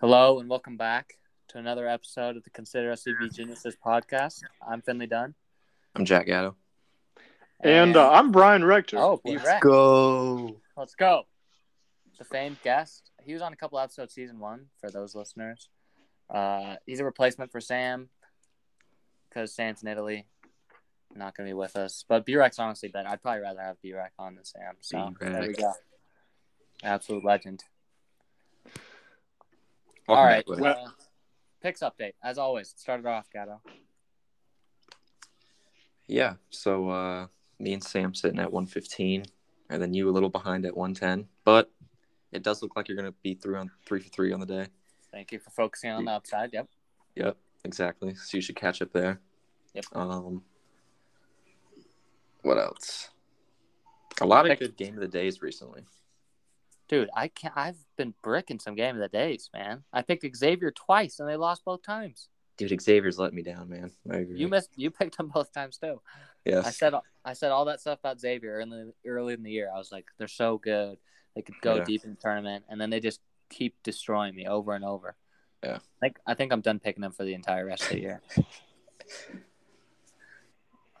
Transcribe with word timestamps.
Hello 0.00 0.40
and 0.40 0.48
welcome 0.48 0.78
back 0.78 1.18
to 1.48 1.58
another 1.58 1.86
episode 1.86 2.34
of 2.38 2.42
the 2.42 2.48
Consider 2.48 2.90
SCB 2.90 3.34
Geniuses 3.34 3.76
podcast. 3.84 4.40
I'm 4.66 4.80
Finley 4.80 5.06
Dunn. 5.06 5.34
I'm 5.94 6.06
Jack 6.06 6.24
Gatto. 6.24 6.56
And 7.62 7.94
uh, 7.94 8.10
I'm 8.10 8.32
Brian 8.32 8.64
Rector. 8.64 8.96
oh, 8.96 9.20
be 9.22 9.36
right. 9.36 9.60
go. 9.60 10.56
Let's 10.74 10.94
go. 10.94 11.24
The 12.18 12.24
famed 12.24 12.56
guest. 12.64 13.10
He 13.22 13.34
was 13.34 13.42
on 13.42 13.52
a 13.52 13.56
couple 13.56 13.78
episodes 13.78 14.14
season 14.14 14.38
one 14.38 14.68
for 14.80 14.90
those 14.90 15.14
listeners. 15.14 15.68
Uh, 16.30 16.76
he's 16.86 17.00
a 17.00 17.04
replacement 17.04 17.52
for 17.52 17.60
Sam 17.60 18.08
because 19.28 19.54
Sam's 19.54 19.82
in 19.82 19.88
Italy. 19.90 20.24
Not 21.14 21.36
going 21.36 21.46
to 21.46 21.50
be 21.50 21.58
with 21.58 21.76
us. 21.76 22.06
But 22.08 22.24
B-Rex 22.24 22.58
honestly 22.58 22.88
better. 22.88 23.10
I'd 23.10 23.20
probably 23.20 23.42
rather 23.42 23.60
have 23.60 23.82
B-Rex 23.82 24.14
on 24.18 24.36
than 24.36 24.46
Sam. 24.46 24.76
So 24.80 25.12
there 25.20 25.42
we 25.42 25.52
go. 25.52 25.74
Absolute 26.82 27.22
legend. 27.22 27.64
Welcome 30.08 30.20
All 30.20 30.24
right. 30.24 30.46
back. 30.46 30.58
Well- 30.58 30.86
uh, 30.86 30.90
picks 31.60 31.80
update. 31.80 32.12
As 32.22 32.38
always, 32.38 32.74
started 32.76 33.06
off, 33.06 33.28
Gatto. 33.32 33.60
Yeah. 36.06 36.34
So 36.50 36.88
uh, 36.88 37.26
me 37.58 37.72
and 37.72 37.82
Sam 37.84 38.14
sitting 38.14 38.38
at 38.38 38.52
115, 38.52 39.24
and 39.68 39.82
then 39.82 39.94
you 39.94 40.08
a 40.08 40.10
little 40.10 40.28
behind 40.28 40.64
at 40.66 40.76
110. 40.76 41.28
But 41.44 41.70
it 42.32 42.42
does 42.42 42.62
look 42.62 42.76
like 42.76 42.88
you're 42.88 42.96
gonna 42.96 43.14
be 43.22 43.34
through 43.34 43.56
on 43.56 43.70
three 43.86 44.00
for 44.00 44.08
three 44.08 44.32
on 44.32 44.40
the 44.40 44.46
day. 44.46 44.66
Thank 45.12 45.32
you 45.32 45.38
for 45.38 45.50
focusing 45.50 45.90
on 45.90 46.04
the 46.04 46.12
upside. 46.12 46.52
Yep. 46.52 46.68
Yep. 47.16 47.36
Exactly. 47.64 48.14
So 48.14 48.36
you 48.36 48.40
should 48.40 48.56
catch 48.56 48.80
up 48.80 48.92
there. 48.92 49.20
Yep. 49.74 49.84
Um. 49.92 50.42
What 52.42 52.58
else? 52.58 53.10
A 54.20 54.26
lot 54.26 54.50
of 54.50 54.58
good 54.58 54.76
game 54.76 54.94
of 54.94 55.00
the 55.00 55.08
days 55.08 55.42
recently. 55.42 55.82
Dude, 56.90 57.08
I 57.14 57.28
can't. 57.28 57.56
I've 57.56 57.78
been 57.96 58.14
bricking 58.20 58.58
some 58.58 58.74
game 58.74 58.96
of 58.96 59.00
the 59.00 59.06
days, 59.06 59.48
man. 59.54 59.84
I 59.92 60.02
picked 60.02 60.26
Xavier 60.36 60.72
twice 60.72 61.20
and 61.20 61.28
they 61.28 61.36
lost 61.36 61.64
both 61.64 61.84
times. 61.84 62.28
Dude, 62.56 62.82
Xavier's 62.82 63.16
let 63.16 63.32
me 63.32 63.42
down, 63.42 63.68
man. 63.68 63.92
I 64.10 64.16
agree. 64.16 64.40
You 64.40 64.48
missed. 64.48 64.70
You 64.74 64.90
picked 65.00 65.16
them 65.16 65.30
both 65.32 65.52
times 65.52 65.78
too. 65.78 66.02
Yes. 66.44 66.66
I 66.66 66.70
said. 66.70 66.94
I 67.24 67.34
said 67.34 67.52
all 67.52 67.66
that 67.66 67.80
stuff 67.80 68.00
about 68.00 68.18
Xavier 68.18 68.54
early, 68.54 68.90
early 69.06 69.34
in 69.34 69.44
the 69.44 69.52
year. 69.52 69.70
I 69.72 69.78
was 69.78 69.92
like, 69.92 70.06
they're 70.18 70.26
so 70.26 70.58
good. 70.58 70.98
They 71.36 71.42
could 71.42 71.54
go 71.60 71.76
Yeah. 71.76 71.84
deep 71.84 72.02
in 72.02 72.10
the 72.10 72.16
tournament, 72.16 72.64
and 72.68 72.80
then 72.80 72.90
they 72.90 72.98
just 72.98 73.20
keep 73.50 73.76
destroying 73.84 74.34
me 74.34 74.48
over 74.48 74.72
and 74.72 74.84
over. 74.84 75.14
Yeah. 75.62 75.76
I 75.76 76.00
think. 76.00 76.18
I 76.26 76.34
think 76.34 76.52
I'm 76.52 76.60
done 76.60 76.80
picking 76.80 77.02
them 77.02 77.12
for 77.12 77.22
the 77.22 77.34
entire 77.34 77.66
rest 77.66 77.84
of 77.84 77.90
the 77.90 78.00
year. 78.00 78.20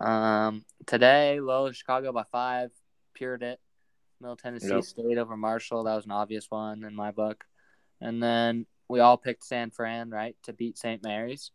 um. 0.00 0.64
Today, 0.86 1.40
Loyola 1.40 1.72
Chicago 1.72 2.12
by 2.12 2.24
five. 2.30 2.70
Pured 3.12 3.42
it. 3.42 3.58
Middle 4.20 4.36
Tennessee 4.36 4.68
Yep. 4.68 4.84
State 4.84 5.18
over 5.18 5.36
Marshall. 5.36 5.84
That 5.84 5.94
was 5.96 6.04
an 6.04 6.10
obvious 6.12 6.50
one 6.50 6.84
in 6.84 6.94
my 6.94 7.10
book. 7.10 7.44
And 8.00 8.22
then 8.22 8.66
we 8.88 9.00
all 9.00 9.16
picked 9.16 9.44
San 9.44 9.70
Fran, 9.70 10.10
right, 10.10 10.36
to 10.44 10.52
beat 10.52 10.78
St. 10.78 11.02
Mary's. 11.02 11.50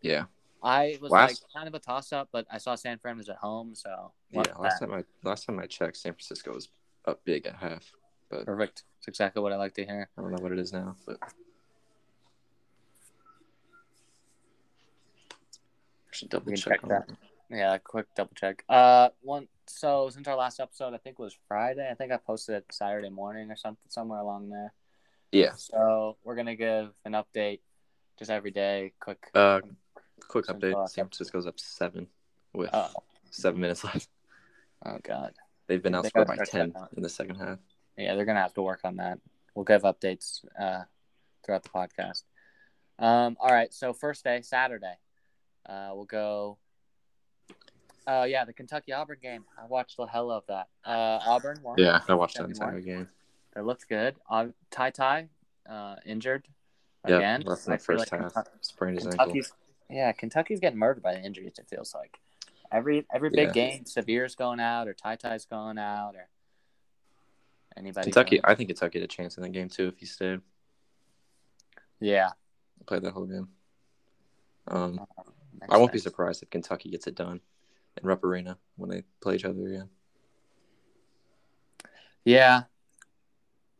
yeah. 0.00 0.24
I 0.66 0.98
was 1.02 1.10
Last- 1.12 1.42
like 1.42 1.52
kind 1.54 1.68
of 1.68 1.74
a 1.74 1.78
toss 1.78 2.10
up, 2.10 2.30
but 2.32 2.46
I 2.50 2.56
saw 2.56 2.74
San 2.74 2.98
Fran 2.98 3.18
was 3.18 3.28
at 3.28 3.36
home, 3.36 3.74
so 3.74 4.12
Yeah. 4.30 4.40
Last 4.58 4.80
that. 4.80 4.86
time 4.86 4.94
I 4.94 5.04
last 5.28 5.44
time 5.44 5.58
I 5.58 5.66
checked, 5.66 5.98
San 5.98 6.14
Francisco 6.14 6.54
was 6.54 6.70
up 7.04 7.22
big 7.24 7.44
at 7.46 7.56
half, 7.56 7.92
but 8.30 8.46
perfect. 8.46 8.84
It's 8.96 9.06
exactly 9.06 9.42
what 9.42 9.52
I 9.52 9.56
like 9.56 9.74
to 9.74 9.84
hear. 9.84 10.08
I 10.16 10.22
don't 10.22 10.30
know 10.30 10.42
what 10.42 10.52
it 10.52 10.58
is 10.58 10.72
now. 10.72 10.96
But 11.04 11.18
should 16.12 16.30
double 16.30 16.50
check 16.54 16.80
check 16.80 16.88
that. 16.88 17.10
Yeah, 17.50 17.76
quick 17.78 18.06
double 18.14 18.32
check. 18.34 18.64
Uh, 18.66 19.10
one. 19.20 19.48
So 19.66 20.10
since 20.10 20.28
our 20.28 20.36
last 20.36 20.60
episode, 20.60 20.94
I 20.94 20.98
think 20.98 21.18
was 21.18 21.36
Friday. 21.48 21.88
I 21.90 21.94
think 21.94 22.12
I 22.12 22.16
posted 22.16 22.56
it 22.56 22.64
Saturday 22.70 23.10
morning 23.10 23.50
or 23.50 23.56
something, 23.56 23.88
somewhere 23.88 24.20
along 24.20 24.50
there. 24.50 24.72
Yeah. 25.32 25.52
So 25.56 26.16
we're 26.24 26.36
gonna 26.36 26.56
give 26.56 26.92
an 27.04 27.12
update 27.12 27.60
just 28.18 28.30
every 28.30 28.50
day. 28.50 28.92
Quick. 29.00 29.30
Uh, 29.34 29.60
quick 30.28 30.46
update. 30.46 30.88
San 30.88 31.06
Francisco's 31.06 31.46
up 31.46 31.58
seven 31.58 32.06
with 32.52 32.70
seven 33.30 33.60
minutes 33.60 33.84
left. 33.84 34.08
oh 34.86 34.98
God. 35.02 35.32
They've 35.66 35.82
been 35.82 35.94
outscored 35.94 36.26
by 36.26 36.36
ten 36.44 36.72
in 36.96 37.02
the 37.02 37.08
second 37.08 37.36
half. 37.36 37.58
Yeah, 37.96 38.14
they're 38.14 38.24
gonna 38.24 38.42
have 38.42 38.54
to 38.54 38.62
work 38.62 38.80
on 38.84 38.96
that. 38.96 39.18
We'll 39.54 39.64
give 39.64 39.82
updates 39.82 40.44
uh, 40.58 40.82
throughout 41.44 41.62
the 41.62 41.70
podcast. 41.70 42.22
Um, 42.98 43.36
all 43.40 43.52
right, 43.52 43.72
so 43.72 43.92
first 43.92 44.24
day, 44.24 44.40
Saturday, 44.42 44.94
uh, 45.66 45.90
we'll 45.94 46.04
go. 46.04 46.58
Uh, 48.06 48.26
yeah, 48.28 48.44
the 48.44 48.52
Kentucky 48.52 48.92
Auburn 48.92 49.18
game. 49.22 49.44
I 49.60 49.66
watched 49.66 49.96
the 49.96 50.06
hell 50.06 50.30
of 50.30 50.44
that. 50.48 50.68
Uh, 50.84 51.20
Auburn 51.26 51.58
won. 51.62 51.76
Yeah, 51.78 52.00
I 52.08 52.14
watched 52.14 52.36
that 52.36 52.44
entire 52.44 52.80
game. 52.80 53.08
It 53.56 53.60
looked 53.60 53.88
good. 53.88 54.16
Uh, 54.28 54.48
Ty 54.70 54.90
Ty, 54.90 55.28
uh, 55.68 55.96
injured 56.04 56.46
Yeah, 57.08 57.16
again. 57.16 57.40
than 57.40 57.52
I 57.52 57.76
the 57.76 57.78
first 57.82 58.12
like. 58.12 58.20
Kentucky- 58.20 58.50
Sprained 58.60 58.98
his 58.98 59.06
ankle. 59.06 59.32
Yeah, 59.88 60.12
Kentucky's 60.12 60.60
getting 60.60 60.78
murdered 60.78 61.02
by 61.02 61.14
the 61.14 61.22
injuries. 61.22 61.54
It 61.58 61.66
feels 61.68 61.94
like 61.94 62.18
every 62.72 63.06
every 63.12 63.30
big 63.30 63.48
Yeah. 63.48 63.52
game, 63.52 63.84
Sahvir's 63.84 64.34
going 64.34 64.60
out 64.60 64.88
or 64.88 64.92
Ty 64.94 65.16
Ty's 65.16 65.44
going 65.46 65.78
out 65.78 66.14
or 66.16 66.28
anybody. 67.76 68.04
Kentucky, 68.04 68.36
going- 68.40 68.50
I 68.52 68.54
think 68.54 68.68
Kentucky 68.68 68.98
had 68.98 69.04
a 69.04 69.08
chance 69.12 69.36
in 69.36 69.42
that 69.44 69.50
game 69.50 69.68
too 69.68 69.88
if 69.88 69.98
he 69.98 70.06
stayed. 70.06 70.40
yeah. 72.00 72.30
Played 72.86 73.02
that 73.02 73.12
whole 73.12 73.26
game. 73.26 73.48
Um, 74.68 75.06
Makes 75.58 75.72
I 75.72 75.76
won't 75.78 75.92
be 75.92 75.98
surprised 75.98 76.42
if 76.42 76.50
Kentucky 76.50 76.90
gets 76.90 77.06
it 77.06 77.14
done 77.14 77.40
in 78.00 78.06
Rupp 78.06 78.24
Arena 78.24 78.58
when 78.76 78.90
they 78.90 79.02
play 79.20 79.36
each 79.36 79.44
other 79.44 79.66
again. 79.66 79.88
Yeah, 82.24 82.62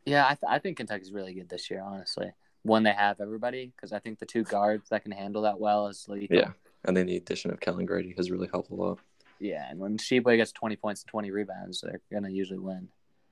yeah. 0.05 0.25
I, 0.25 0.29
th- 0.35 0.49
I 0.49 0.59
think 0.59 0.77
Kentucky's 0.77 1.11
really 1.11 1.33
good 1.33 1.49
this 1.49 1.69
year. 1.71 1.81
Honestly, 1.83 2.31
when 2.63 2.83
they 2.83 2.91
have 2.93 3.19
everybody, 3.19 3.71
because 3.75 3.91
I 3.91 3.99
think 3.99 4.19
the 4.19 4.25
two 4.25 4.43
guards 4.43 4.89
that 4.89 5.03
can 5.03 5.11
handle 5.11 5.41
that 5.43 5.59
well 5.59 5.87
is 5.87 6.05
lethal. 6.07 6.37
Yeah, 6.37 6.51
and 6.83 6.95
then 6.95 7.07
the 7.07 7.17
addition 7.17 7.51
of 7.51 7.59
Kellan 7.59 7.85
Grady 7.85 8.13
has 8.17 8.29
really 8.29 8.47
helped 8.51 8.69
a 8.69 8.75
lot. 8.75 8.99
Yeah, 9.39 9.65
and 9.69 9.79
when 9.79 9.97
Tshiebwe 9.97 10.37
gets 10.37 10.51
twenty 10.51 10.75
points 10.75 11.01
and 11.01 11.09
twenty 11.09 11.31
rebounds, 11.31 11.81
they're 11.81 12.01
gonna 12.11 12.29
usually 12.29 12.59
win. 12.59 12.87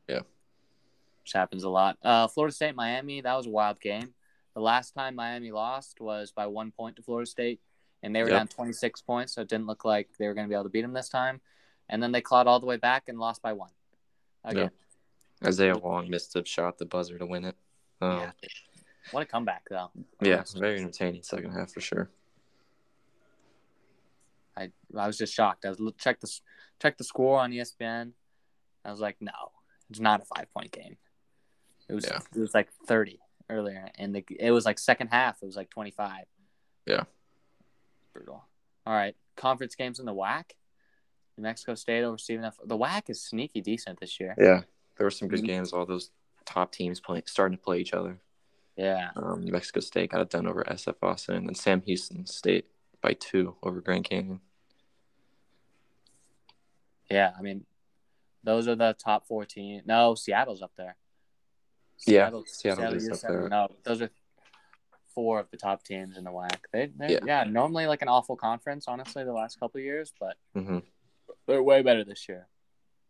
Yeah. 0.09 0.21
which 1.21 1.31
happens 1.33 1.63
a 1.63 1.69
lot. 1.69 1.97
Uh, 2.03 2.27
Florida 2.27 2.53
State 2.53 2.75
Miami, 2.75 3.21
that 3.21 3.37
was 3.37 3.45
a 3.45 3.51
wild 3.51 3.79
game. 3.79 4.13
The 4.53 4.59
last 4.61 4.91
time 4.93 5.15
Miami 5.15 5.51
lost 5.51 6.01
was 6.01 6.31
by 6.31 6.47
one 6.47 6.71
point 6.71 6.97
to 6.97 7.01
Florida 7.03 7.29
State, 7.29 7.61
and 8.03 8.15
they 8.15 8.21
were 8.21 8.29
Yep. 8.29 8.37
down 8.37 8.47
twenty 8.49 8.73
six 8.73 9.01
points, 9.01 9.33
so 9.33 9.41
it 9.41 9.47
didn't 9.49 9.65
look 9.65 9.83
like 9.85 10.09
they 10.19 10.27
were 10.27 10.33
gonna 10.35 10.47
be 10.47 10.53
able 10.53 10.65
to 10.65 10.69
beat 10.69 10.81
them 10.83 10.93
this 10.93 11.09
time. 11.09 11.41
And 11.89 12.01
then 12.03 12.11
they 12.11 12.21
clawed 12.21 12.45
all 12.47 12.59
the 12.59 12.65
way 12.67 12.77
back 12.77 13.07
and 13.07 13.17
lost 13.19 13.41
by 13.41 13.53
one. 13.53 13.71
Again, 14.43 14.71
Isaiah 15.43 15.77
Wong 15.77 16.09
missed 16.09 16.35
a 16.35 16.45
shot, 16.45 16.77
the 16.77 16.85
buzzer 16.85 17.17
to 17.17 17.25
win 17.25 17.45
it. 17.45 17.55
Um, 18.01 18.19
yeah. 18.19 18.31
What 19.11 19.23
a 19.23 19.25
comeback, 19.25 19.63
though. 19.69 19.91
yeah, 20.21 20.43
very 20.55 20.79
entertaining 20.79 21.23
second 21.23 21.51
half 21.51 21.71
for 21.71 21.81
sure. 21.81 22.09
I 24.55 24.71
I 24.95 25.07
was 25.07 25.17
just 25.17 25.33
shocked. 25.33 25.65
I 25.65 25.69
was 25.69 25.79
look- 25.79 25.97
check 25.97 26.19
the 26.19 26.39
check 26.79 26.97
the 26.97 27.03
score 27.03 27.39
on 27.39 27.51
ESPN. 27.51 28.13
I 28.85 28.91
was 28.91 28.99
like, 28.99 29.17
no, 29.21 29.31
it's 29.89 29.99
not 29.99 30.21
a 30.21 30.25
five 30.25 30.51
point 30.53 30.71
game. 30.71 30.97
It 31.89 31.93
was 31.95 32.05
Yeah. 32.05 32.19
it 32.35 32.39
was 32.39 32.53
like 32.53 32.71
thirty 32.87 33.19
earlier, 33.49 33.89
and 33.97 34.15
the, 34.15 34.25
it 34.39 34.51
was 34.51 34.65
like 34.65 34.79
second 34.79 35.07
half. 35.07 35.41
It 35.41 35.45
was 35.45 35.55
like 35.55 35.69
twenty 35.69 35.91
five. 35.91 36.25
Yeah. 36.85 37.03
Brutal. 38.13 38.45
All 38.85 38.93
right, 38.93 39.15
conference 39.35 39.75
games 39.75 39.99
in 39.99 40.05
the 40.05 40.13
WAC. 40.13 40.51
New 41.37 41.43
Mexico 41.43 41.73
State 41.75 42.03
over 42.03 42.17
Stephen 42.17 42.45
F. 42.45 42.57
The 42.63 42.77
WAC 42.77 43.09
is 43.09 43.21
sneaky 43.21 43.61
decent 43.61 43.99
this 43.99 44.19
year. 44.19 44.35
Yeah, 44.37 44.61
there 44.97 45.05
were 45.05 45.11
some 45.11 45.27
good 45.27 45.41
Mhm. 45.41 45.47
games. 45.47 45.73
All 45.73 45.85
those 45.85 46.11
top 46.45 46.71
teams 46.71 46.99
playing, 46.99 47.23
starting 47.25 47.57
to 47.57 47.63
play 47.63 47.79
each 47.79 47.93
other. 47.93 48.19
Yeah, 48.75 49.11
Um, 49.15 49.41
New 49.43 49.51
Mexico 49.51 49.79
State 49.79 50.11
got 50.11 50.21
it 50.21 50.29
done 50.29 50.47
over 50.47 50.63
SF 50.69 51.01
Austin, 51.01 51.35
and 51.35 51.47
then 51.47 51.55
Sam 51.55 51.81
Houston 51.81 52.25
State 52.25 52.69
by 53.01 53.13
two 53.13 53.55
over 53.63 53.81
Grand 53.81 54.05
Canyon. 54.05 54.41
yeah. 57.09 57.33
I 57.37 57.41
mean, 57.41 57.65
those 58.43 58.67
are 58.67 58.75
the 58.75 58.93
top 58.93 59.27
fourteen. 59.27 59.83
No, 59.85 60.15
Seattle's 60.15 60.61
up 60.61 60.71
there. 60.75 60.95
Yeah, 62.07 62.25
Seattle, 62.25 62.45
Seattle 62.45 62.93
is 62.93 63.03
Seattle 63.05 63.15
up 63.15 63.21
there. 63.21 63.49
No, 63.49 63.67
those 63.83 64.01
are 64.01 64.09
four 65.13 65.39
of 65.39 65.49
the 65.51 65.57
top 65.57 65.83
teams 65.83 66.17
in 66.17 66.23
the 66.23 66.31
WAC. 66.31 66.57
They, 66.71 66.89
Yeah. 67.07 67.19
yeah. 67.25 67.43
normally 67.43 67.85
like 67.87 68.01
an 68.01 68.07
awful 68.07 68.35
conference, 68.35 68.85
honestly, 68.87 69.23
the 69.23 69.33
last 69.33 69.59
couple 69.59 69.79
of 69.79 69.83
years, 69.85 70.13
but 70.19 70.37
hmm 70.53 70.79
they're 71.47 71.63
way 71.63 71.81
better 71.81 72.03
this 72.03 72.27
year. 72.29 72.47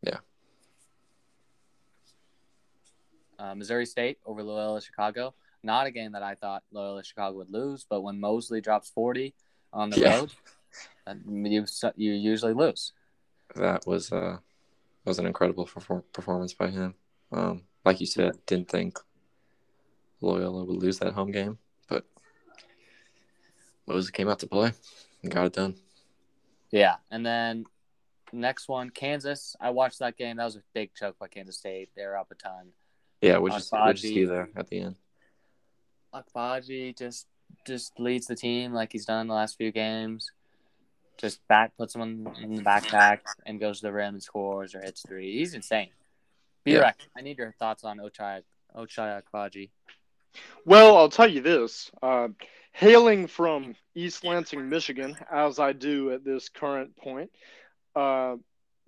Yeah. 0.02 0.18
Uh, 3.40 3.56
Missouri 3.56 3.86
State 3.86 4.18
over 4.26 4.44
Loyola 4.44 4.82
Chicago. 4.82 5.34
Not 5.64 5.88
a 5.88 5.92
game 5.92 6.12
that 6.12 6.24
I 6.24 6.36
thought 6.36 6.64
Loyola 6.72 7.04
Chicago 7.04 7.38
would 7.38 7.50
lose, 7.50 7.86
but 7.90 8.02
when 8.02 8.20
Mosley 8.20 8.62
drops 8.62 8.90
forty 8.90 9.34
on 9.72 9.90
the 9.90 10.00
Yeah. 10.00 10.18
road, 10.20 10.32
you 11.46 11.66
you 11.96 12.14
usually 12.14 12.54
lose. 12.54 12.94
That 13.56 13.86
was 13.88 14.12
uh 14.12 14.38
was 15.06 15.20
an 15.20 15.26
incredible 15.26 15.66
perfor- 15.66 16.04
performance 16.14 16.54
by 16.54 16.70
him. 16.70 16.96
Um, 17.32 17.64
like 17.86 18.00
you 18.00 18.06
said, 18.06 18.46
didn't 18.46 18.70
think 18.70 19.00
Loyola 20.22 20.64
would 20.66 20.78
lose 20.78 21.00
that 21.00 21.14
home 21.14 21.32
game, 21.32 21.58
Mosley 23.88 24.12
came 24.12 24.30
out 24.30 24.40
to 24.40 24.48
play 24.48 24.72
and 25.22 25.32
got 25.32 25.46
it 25.46 25.54
done. 25.54 25.76
Yeah, 26.72 26.96
and 27.12 27.26
then 27.26 27.66
next 28.32 28.68
one, 28.68 28.90
Kansas. 28.90 29.56
I 29.60 29.70
watched 29.72 30.00
that 30.00 30.18
game. 30.18 30.38
That 30.38 30.46
was 30.46 30.56
a 30.56 30.64
big 30.74 30.94
choke 30.96 31.18
by 31.20 31.28
Kansas 31.28 31.58
State. 31.58 31.90
They 31.96 32.06
were 32.06 32.18
up 32.18 32.32
a 32.32 32.36
ton. 32.36 32.70
Yeah, 33.22 33.38
we'll 33.38 33.54
On 33.54 33.60
just 33.60 33.72
we'll 33.72 33.94
just 33.94 34.04
Fodgy. 34.06 34.16
be 34.16 34.26
there 34.26 34.50
at 34.56 34.68
the 34.68 34.80
end. 34.80 34.96
Agbaji 36.14 36.98
just 36.98 37.28
just 37.66 38.00
leads 38.00 38.28
the 38.28 38.36
team 38.36 38.74
like 38.74 38.92
he's 38.92 39.06
done 39.06 39.28
the 39.28 39.34
last 39.34 39.58
few 39.58 39.72
games. 39.72 40.32
Just 41.18 41.48
back 41.48 41.78
puts 41.78 41.94
him 41.96 42.02
in, 42.02 42.28
in 42.42 42.56
the 42.56 42.64
backpack 42.64 43.20
and 43.46 43.60
goes 43.60 43.80
to 43.80 43.88
the 43.88 43.94
rim 43.94 44.16
and 44.16 44.24
scores 44.24 44.74
or 44.74 44.82
hits 44.82 45.04
three. 45.08 45.38
He's 45.38 45.54
insane. 45.54 45.90
B 46.64 46.74
Yeah. 46.74 46.94
I 47.16 47.22
need 47.22 47.38
your 47.38 47.54
thoughts 47.60 47.84
on 47.84 48.00
Ochai 48.00 48.42
Ochai 48.76 49.22
Agbaji. 49.22 49.70
Well, 50.66 50.98
I'll 50.98 51.10
tell 51.10 51.30
you 51.30 51.42
this. 51.42 51.92
Uh, 52.02 52.30
hailing 52.72 53.28
from 53.28 53.76
East 53.96 54.24
Lansing, 54.24 54.70
Michigan, 54.70 55.16
as 55.32 55.60
I 55.60 55.74
do 55.74 56.12
at 56.12 56.24
this 56.24 56.50
current 56.50 56.96
point, 56.98 57.32
uh, 57.96 58.38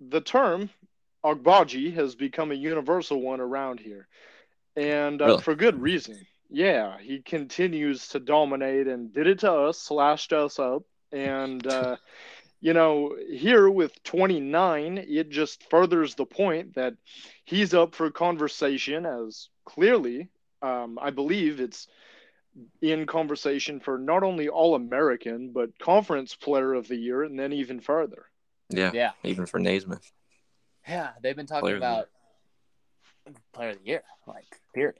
the 0.00 0.20
term 0.20 0.70
Agbaji 1.24 1.94
has 1.94 2.14
become 2.14 2.50
a 2.50 2.54
universal 2.54 3.20
one 3.20 3.40
around 3.40 3.80
here. 3.80 4.06
And 4.76 5.20
uh, 5.22 5.26
Really? 5.26 5.42
for 5.42 5.54
good 5.54 5.80
reason. 5.80 6.26
Yeah, 6.48 6.98
he 7.00 7.20
continues 7.20 8.08
to 8.08 8.20
dominate 8.20 8.86
and 8.86 9.12
did 9.12 9.26
it 9.26 9.40
to 9.40 9.52
us, 9.52 9.78
slashed 9.78 10.32
us 10.32 10.58
up. 10.58 10.84
And, 11.12 11.66
uh, 11.66 11.96
you 12.60 12.72
know, 12.72 13.16
here 13.28 13.68
with 13.68 14.02
29, 14.04 14.98
it 15.08 15.30
just 15.30 15.68
furthers 15.70 16.14
the 16.14 16.26
point 16.26 16.74
that 16.74 16.94
he's 17.44 17.74
up 17.74 17.94
for 17.94 18.10
conversation 18.10 19.06
as 19.06 19.48
clearly 19.64 20.28
um, 20.62 20.98
I 21.00 21.10
believe 21.10 21.60
it's 21.60 21.88
in 22.80 23.06
conversation 23.06 23.80
for 23.80 23.98
not 23.98 24.22
only 24.22 24.48
All 24.48 24.74
American, 24.74 25.50
but 25.50 25.78
Conference 25.78 26.34
Player 26.34 26.74
of 26.74 26.88
the 26.88 26.96
Year, 26.96 27.22
and 27.22 27.38
then 27.38 27.52
even 27.52 27.80
further. 27.80 28.26
Yeah, 28.70 28.90
Yeah. 28.94 29.10
even 29.22 29.46
for 29.46 29.58
Naismith. 29.58 30.10
Yeah, 30.88 31.10
they've 31.22 31.36
been 31.36 31.46
talking 31.46 31.62
Player 31.62 31.76
of 31.76 31.82
about 31.82 32.08
player 33.52 33.70
of 33.70 33.78
the 33.80 33.86
year, 33.86 34.02
like 34.26 34.46
period. 34.74 34.94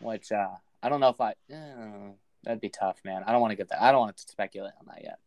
Which 0.00 0.32
uh, 0.32 0.48
I 0.82 0.88
don't 0.88 1.00
know 1.00 1.08
if 1.08 1.20
I. 1.20 1.34
eh, 1.50 2.10
that'd 2.44 2.60
be 2.60 2.68
tough, 2.70 2.98
man. 3.04 3.22
I 3.26 3.32
don't 3.32 3.40
want 3.40 3.50
to 3.52 3.56
get 3.56 3.68
that. 3.68 3.82
I 3.82 3.90
don't 3.92 4.00
want 4.00 4.16
to 4.16 4.22
speculate 4.22 4.72
on 4.80 4.86
that 4.86 5.02
yet. 5.02 5.18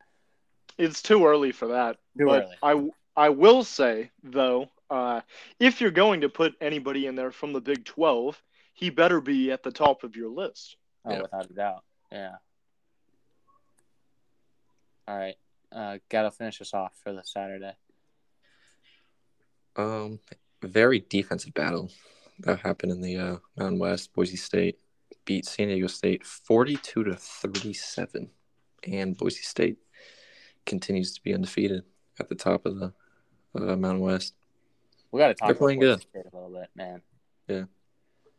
It's 0.78 1.02
too 1.02 1.26
early 1.28 1.52
for 1.52 1.68
that. 1.70 1.98
Too 2.18 2.26
but 2.26 2.50
early. 2.64 2.92
I 3.16 3.26
I 3.26 3.30
will 3.30 3.64
say 3.64 4.10
though, 4.24 4.70
uh, 4.90 5.22
if 5.60 5.82
you're 5.82 5.92
going 5.92 6.22
to 6.22 6.30
put 6.30 6.56
anybody 6.62 7.06
in 7.06 7.16
there 7.16 7.32
from 7.32 7.54
the 7.54 7.62
Big 7.62 7.86
Twelve, 7.86 8.42
he 8.74 8.90
better 8.90 9.22
be 9.22 9.52
at 9.52 9.64
the 9.64 9.72
top 9.72 10.04
of 10.04 10.16
your 10.16 10.30
list. 10.30 10.78
Oh, 11.06 11.12
Yeah. 11.12 11.22
without 11.22 11.50
a 11.50 11.54
doubt. 11.54 11.84
Yeah. 12.12 12.36
All 15.08 15.18
right. 15.18 15.36
Uh, 15.72 15.98
gotta 16.10 16.32
finish 16.32 16.62
us 16.62 16.74
off 16.74 16.94
for 17.04 17.12
the 17.14 17.24
Saturday. 17.24 17.74
Um, 19.76 20.20
very 20.62 21.00
defensive 21.10 21.54
battle 21.54 21.92
that 22.40 22.60
happened 22.60 22.92
in 22.92 23.02
the 23.02 23.18
uh, 23.18 23.38
Mountain 23.58 23.80
West. 23.80 24.14
Boise 24.14 24.38
State 24.38 24.80
beat 25.26 25.46
San 25.46 25.68
Diego 25.68 25.88
State 25.88 26.26
forty-two 26.26 27.04
to 27.06 27.16
thirty-seven, 27.16 28.30
and 28.88 29.18
Boise 29.18 29.42
State 29.42 29.78
continues 30.66 31.12
to 31.14 31.22
be 31.24 31.34
undefeated 31.34 31.84
at 32.20 32.30
the 32.30 32.36
top 32.36 32.66
of 32.66 32.78
the 32.78 32.94
uh, 33.56 33.76
Mountain 33.76 34.02
West. 34.02 34.36
We 35.12 35.20
got 35.20 35.28
to 35.30 35.34
talk 35.34 35.48
They're 35.48 35.52
about 35.54 35.60
playing 35.60 35.80
Boise 35.80 35.92
good. 35.96 36.02
State 36.02 36.26
a 36.32 36.36
little 36.36 36.52
bit, 36.52 36.70
man. 36.76 37.02
Yeah. 37.48 37.64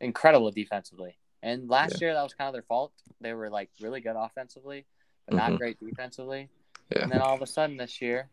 Incredible 0.04 0.50
defensively. 0.50 1.16
And 1.42 1.68
last 1.68 2.00
year, 2.00 2.12
that 2.14 2.22
was 2.22 2.34
kind 2.34 2.48
of 2.48 2.52
their 2.54 2.62
fault. 2.62 2.92
They 3.20 3.32
were 3.32 3.50
like 3.50 3.70
really 3.80 4.00
good 4.00 4.16
offensively, 4.16 4.86
but 5.26 5.34
not 5.34 5.52
Mhm. 5.52 5.58
great 5.58 5.78
defensively. 5.80 6.50
Yeah. 6.90 7.02
And 7.02 7.12
then 7.12 7.20
all 7.20 7.34
of 7.34 7.42
a 7.42 7.46
sudden 7.46 7.76
this 7.76 8.00
year, 8.02 8.30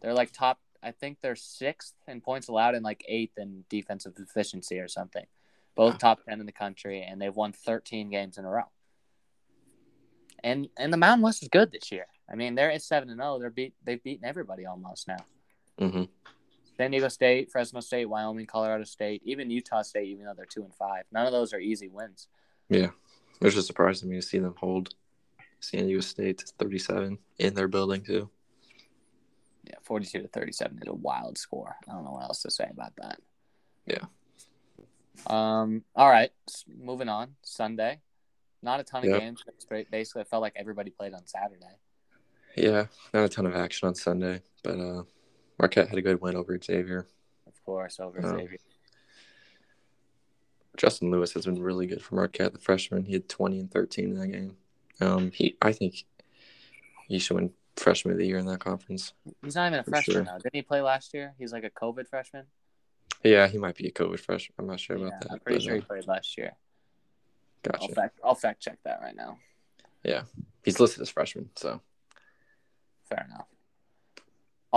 they're 0.00 0.14
like 0.14 0.32
top. 0.32 0.60
I 0.82 0.92
think 0.92 1.20
they're 1.22 1.36
sixth 1.36 1.94
in 2.06 2.20
points 2.20 2.48
allowed 2.48 2.74
and 2.74 2.84
like 2.84 3.04
eighth 3.08 3.38
in 3.38 3.64
defensive 3.70 4.18
efficiency 4.18 4.78
or 4.78 4.88
something. 4.88 5.26
Both 5.74 5.98
top 5.98 6.22
ten 6.24 6.40
in 6.40 6.46
the 6.46 6.52
country, 6.52 7.02
and 7.02 7.20
they've 7.20 7.34
won 7.34 7.52
13 7.52 8.10
games 8.10 8.36
in 8.38 8.44
a 8.44 8.50
row. 8.50 8.70
And 10.42 10.68
and 10.76 10.92
the 10.92 10.98
Mountain 10.98 11.22
West 11.22 11.42
is 11.42 11.48
good 11.48 11.72
this 11.72 11.90
year. 11.90 12.06
I 12.30 12.34
mean, 12.34 12.54
they're 12.54 12.70
at 12.70 12.82
seven 12.82 13.08
and 13.08 13.18
zero. 13.18 13.38
They're 13.38 13.50
beat. 13.50 13.74
They've 13.82 14.02
beaten 14.02 14.26
everybody 14.26 14.66
almost 14.66 15.08
now. 15.08 15.24
hmm 15.78 16.04
San 16.76 16.90
Diego 16.90 17.08
State, 17.08 17.50
Fresno 17.50 17.80
State, 17.80 18.06
Wyoming, 18.06 18.46
Colorado 18.46 18.84
State, 18.84 19.22
even 19.24 19.50
Utah 19.50 19.82
State, 19.82 20.08
even 20.08 20.24
though 20.24 20.34
they're 20.34 20.44
two 20.44 20.64
and 20.64 20.74
five. 20.74 21.04
None 21.12 21.26
of 21.26 21.32
those 21.32 21.52
are 21.52 21.60
easy 21.60 21.88
wins. 21.88 22.28
Yeah, 22.68 22.90
it 23.40 23.44
was 23.44 23.54
just 23.54 23.66
surprising 23.66 24.08
me 24.08 24.16
to 24.16 24.22
see 24.22 24.38
them 24.38 24.54
hold 24.58 24.94
San 25.60 25.86
Diego 25.86 26.00
State 26.00 26.38
to 26.38 26.46
thirty-seven 26.58 27.18
in 27.38 27.54
their 27.54 27.68
building 27.68 28.02
too. 28.02 28.28
Yeah, 29.64 29.76
forty-two 29.82 30.22
to 30.22 30.28
thirty-seven 30.28 30.78
is 30.82 30.88
a 30.88 30.94
wild 30.94 31.38
score. 31.38 31.76
I 31.88 31.92
don't 31.92 32.04
know 32.04 32.12
what 32.12 32.24
else 32.24 32.42
to 32.42 32.50
say 32.50 32.68
about 32.70 32.92
that. 32.96 33.20
Yeah. 33.86 34.04
Um. 35.26 35.84
All 35.94 36.10
right. 36.10 36.30
Moving 36.66 37.08
on. 37.08 37.36
Sunday. 37.42 38.00
Not 38.62 38.80
a 38.80 38.82
ton 38.82 39.04
of 39.04 39.10
Yep. 39.10 39.20
games. 39.20 39.44
Basically, 39.90 40.22
it 40.22 40.28
felt 40.28 40.42
like 40.42 40.54
everybody 40.56 40.90
played 40.90 41.12
on 41.14 41.26
Saturday. 41.26 41.76
Yeah, 42.56 42.86
not 43.12 43.24
a 43.24 43.28
ton 43.28 43.46
of 43.46 43.54
action 43.54 43.88
on 43.88 43.94
Sunday, 43.94 44.40
but 44.62 44.78
uh, 44.78 45.02
Marquette 45.58 45.88
had 45.88 45.98
a 45.98 46.02
good 46.02 46.20
win 46.20 46.36
over 46.36 46.58
Xavier. 46.62 47.06
Of 47.46 47.64
course, 47.64 48.00
over 48.00 48.20
Oh. 48.24 48.36
Xavier. 48.36 48.58
Justin 50.76 51.10
Lewis 51.10 51.32
has 51.34 51.44
been 51.44 51.62
really 51.62 51.86
good 51.86 52.02
for 52.02 52.16
Marquette, 52.16 52.52
the 52.52 52.58
freshman. 52.58 53.04
He 53.04 53.12
had 53.12 53.28
20 53.28 53.60
and 53.60 53.70
13 53.70 54.10
in 54.10 54.18
that 54.18 54.26
game. 54.28 54.56
Um, 55.00 55.30
he, 55.30 55.56
I 55.62 55.72
think 55.72 56.04
he 57.06 57.18
should 57.18 57.36
win 57.36 57.52
freshman 57.76 58.12
of 58.12 58.18
the 58.18 58.26
year 58.26 58.38
in 58.38 58.46
that 58.46 58.58
conference. 58.60 59.12
He's 59.42 59.54
not 59.54 59.68
even 59.68 59.80
a 59.80 59.84
freshman 59.84 60.14
sure. 60.16 60.24
though. 60.24 60.38
Didn't 60.38 60.54
he 60.54 60.62
play 60.62 60.80
last 60.80 61.14
year? 61.14 61.34
He's 61.38 61.52
like 61.52 61.64
a 61.64 61.70
COVID 61.70 62.08
freshman. 62.08 62.46
Yeah, 63.22 63.46
he 63.46 63.56
might 63.58 63.76
be 63.76 63.86
a 63.86 63.92
COVID 63.92 64.18
freshman. 64.20 64.54
I'm 64.58 64.66
not 64.66 64.80
sure 64.80 64.96
Yeah, 64.96 65.06
about 65.06 65.20
that. 65.22 65.32
I'm 65.32 65.38
pretty 65.40 65.58
but, 65.58 65.64
sure 65.64 65.74
he 65.76 65.80
uh, 65.80 65.84
played 65.84 66.06
last 66.06 66.36
year. 66.36 66.52
I'll 67.72 67.80
gotcha. 67.80 67.94
fact. 67.94 68.20
I'll 68.22 68.34
fact 68.34 68.60
check 68.60 68.78
that 68.84 69.00
right 69.00 69.16
now. 69.16 69.38
Yeah, 70.02 70.22
he's 70.64 70.78
listed 70.80 71.00
as 71.02 71.08
freshman, 71.08 71.50
so 71.56 71.80
Fair 73.08 73.26
enough. 73.30 73.46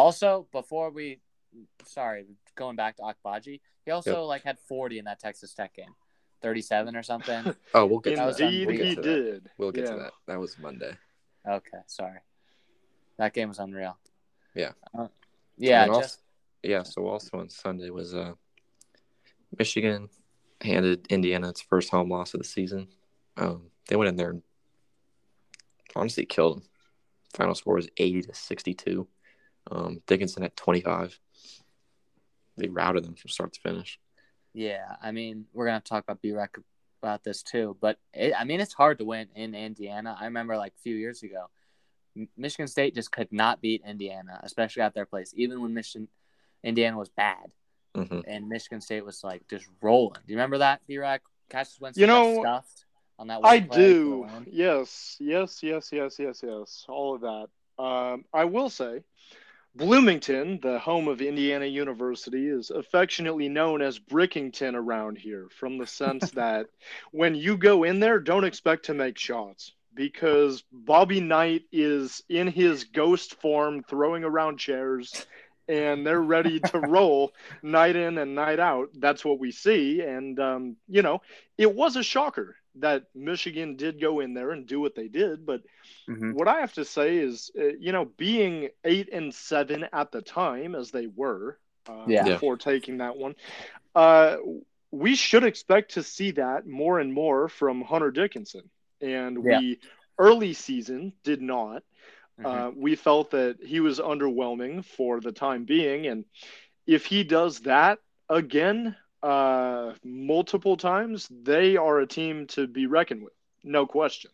Also, 0.02 0.48
before 0.52 0.92
we, 0.92 1.20
sorry, 1.84 2.28
going 2.54 2.76
back 2.76 2.96
to 2.98 3.02
Agbaji, 3.02 3.62
he 3.84 3.90
also 3.92 4.12
Yep. 4.20 4.28
like 4.28 4.44
had 4.44 4.60
40 4.60 5.00
in 5.00 5.06
that 5.06 5.20
Texas 5.20 5.56
Tech 5.56 5.74
game, 5.74 5.96
37 6.44 6.96
or 6.96 7.02
something. 7.02 7.56
oh, 7.74 7.86
we'll 7.88 7.98
get 8.00 8.12
to 8.12 8.16
that. 8.18 8.40
Indeed, 8.40 8.68
We'll 8.68 8.78
get 8.78 8.86
he 8.86 8.94
that. 8.96 9.02
did. 9.02 9.50
We'll 9.58 9.72
get 9.72 9.86
Yeah. 9.86 9.92
to 9.94 9.98
that. 9.98 10.14
That 10.28 10.40
was 10.40 10.56
Monday. 10.60 10.96
okay, 11.48 11.80
sorry. 11.88 12.20
That 13.18 13.34
game 13.34 13.48
was 13.50 13.58
unreal. 13.58 13.98
Yeah. 14.54 14.74
Uh, 14.96 15.08
yeah, 15.58 15.88
also- 15.88 16.02
just 16.02 16.20
Yeah. 16.62 16.84
So 16.84 17.08
also 17.08 17.40
on 17.40 17.50
Sunday 17.50 17.90
was 17.90 18.14
uh, 18.14 18.34
Michigan 19.58 20.10
handed 20.62 21.08
Indiana 21.08 21.50
its 21.50 21.62
first 21.62 21.90
home 21.90 22.12
loss 22.12 22.36
of 22.36 22.40
the 22.40 22.44
season. 22.48 22.88
Um, 23.36 23.72
they 23.88 23.96
went 23.96 24.10
in 24.10 24.16
there 24.16 24.30
and 24.30 24.44
honestly 25.96 26.26
killed 26.28 26.58
them. 26.58 26.70
Final 27.34 27.56
score 27.56 27.76
was 27.76 27.90
80 27.98 28.22
to 28.24 28.34
62. 28.36 29.08
Um, 29.70 30.02
Dickinson 30.08 30.44
at 30.44 30.56
25. 30.56 31.20
They 32.58 32.68
routed 32.68 33.04
them 33.04 33.16
from 33.16 33.30
start 33.30 33.54
to 33.54 33.60
finish. 33.62 34.00
yeah. 34.54 34.96
I 35.02 35.12
mean, 35.12 35.46
we're 35.54 35.66
gonna 35.68 35.80
talk 35.82 36.04
about 36.04 36.22
B-Rec 36.22 36.58
about 37.04 37.24
this 37.24 37.44
too, 37.44 37.78
but 37.80 38.00
it, 38.14 38.34
I 38.38 38.44
mean, 38.44 38.60
it's 38.60 38.74
hard 38.74 38.98
to 39.00 39.06
win 39.06 39.28
in 39.36 39.54
Indiana. 39.54 40.18
I 40.20 40.26
remember 40.26 40.58
like 40.58 40.74
a 40.76 40.82
few 40.82 40.96
years 40.96 41.22
ago, 41.22 41.50
Michigan 42.36 42.68
State 42.68 42.96
just 42.96 43.12
could 43.12 43.32
not 43.32 43.62
beat 43.62 43.84
Indiana, 43.86 44.40
especially 44.42 44.82
at 44.82 44.96
their 44.96 45.06
place, 45.06 45.32
even 45.36 45.62
when 45.62 45.74
Michigan 45.74 46.08
Indiana 46.64 46.98
was 46.98 47.10
bad. 47.10 47.52
hmm 47.96 48.22
and 48.28 48.50
Michigan 48.50 48.82
State 48.82 49.06
was 49.06 49.24
like 49.24 49.48
just 49.48 49.68
rolling. 49.82 50.22
Do 50.26 50.34
you 50.34 50.38
remember 50.38 50.58
that, 50.60 50.82
B-Rack? 50.88 51.22
Cassius 51.50 51.80
Winston 51.80 52.02
You 52.02 52.08
got 52.08 52.14
know, 52.24 52.42
stuffed 52.42 52.86
on 53.20 53.28
that 53.28 53.42
one 53.42 53.52
I 53.52 53.60
play 53.60 53.78
do. 53.94 54.28
Yes, 54.52 55.16
yes, 55.20 55.62
yes, 55.62 55.90
yes, 55.92 56.18
yes, 56.20 56.42
yes. 56.44 56.86
All 56.90 57.16
of 57.16 57.22
that. 57.22 57.48
Um, 57.82 58.26
I 58.34 58.46
will 58.46 58.70
say, 58.70 59.04
Bloomington, 59.78 60.60
the 60.60 60.80
home 60.80 61.08
of 61.08 61.22
Indiana 61.22 61.68
University, 61.68 62.48
is 62.48 62.72
affectionately 62.72 63.48
known 63.48 63.84
as 63.84 64.00
Brickington 64.00 64.74
around 64.74 65.20
here, 65.20 65.48
from 65.52 65.78
the 65.78 65.86
sense 65.86 66.32
that 66.36 66.66
when 67.12 67.36
you 67.36 67.58
go 67.58 67.84
in 67.84 68.00
there, 68.00 68.20
don't 68.20 68.44
expect 68.44 68.86
to 68.86 68.96
make 68.96 69.20
shots 69.20 69.74
because 69.94 70.64
Bobby 70.72 71.22
Knight 71.22 71.64
is 71.72 72.24
in 72.28 72.48
his 72.48 72.86
ghost 72.86 73.40
form, 73.40 73.84
throwing 73.84 74.24
around 74.24 74.58
chairs. 74.58 75.26
And 75.70 76.08
they're 76.08 76.22
ready 76.22 76.62
to 76.62 76.80
roll 76.88 77.34
night 77.62 77.98
in 77.98 78.18
and 78.18 78.36
night 78.36 78.60
out. 78.60 78.90
That's 78.94 79.26
what 79.26 79.38
we 79.38 79.52
see. 79.52 80.02
And, 80.02 80.40
um, 80.40 80.78
you 80.88 81.02
know, 81.02 81.22
it 81.58 81.76
was 81.76 81.98
a 81.98 82.04
shocker 82.04 82.56
that 82.82 83.04
Michigan 83.16 83.76
did 83.76 84.00
go 84.02 84.20
in 84.20 84.34
there 84.34 84.52
and 84.52 84.66
do 84.68 84.80
what 84.80 84.96
they 84.96 85.08
did. 85.08 85.46
But 85.46 85.62
Mhm. 86.08 86.34
what 86.34 86.48
I 86.48 86.60
have 86.62 86.74
to 86.74 86.86
say 86.86 87.18
is, 87.18 87.52
uh, 87.58 87.64
you 87.80 87.92
know, 87.92 88.06
being 88.06 88.70
eight 88.84 89.10
and 89.12 89.34
seven 89.34 89.86
at 89.94 90.12
the 90.12 90.22
time, 90.22 90.76
as 90.76 90.92
they 90.92 91.08
were 91.08 91.58
uh, 91.88 92.08
Yeah. 92.08 92.26
Yeah. 92.26 92.34
before 92.34 92.58
taking 92.58 92.98
that 92.98 93.18
one, 93.18 93.36
uh, 93.96 94.38
we 94.92 95.16
should 95.16 95.44
expect 95.44 95.94
to 95.94 96.04
see 96.04 96.32
that 96.32 96.66
more 96.68 97.00
and 97.00 97.14
more 97.14 97.48
from 97.50 97.82
Hunter 97.82 98.12
Dickinson. 98.12 98.70
And 99.02 99.44
Yeah. 99.44 99.60
we 99.60 99.80
early 100.18 100.54
season 100.54 101.14
did 101.24 101.42
not. 101.42 101.84
Uh, 102.44 102.72
we 102.76 102.96
felt 102.96 103.32
that 103.32 103.58
he 103.64 103.80
was 103.80 104.00
underwhelming 104.00 104.84
for 104.86 105.20
the 105.20 105.32
time 105.32 105.66
being, 105.66 106.08
and 106.08 106.26
if 106.86 107.06
he 107.06 107.24
does 107.24 107.60
that 107.62 108.00
again 108.30 108.96
uh, 109.24 109.94
multiple 110.04 110.78
times, 110.78 111.28
they 111.44 111.78
are 111.78 112.00
a 112.00 112.08
team 112.08 112.48
to 112.48 112.68
be 112.68 112.86
reckoned 112.86 113.24
with. 113.24 113.34
no 113.64 113.86
question. 113.86 114.32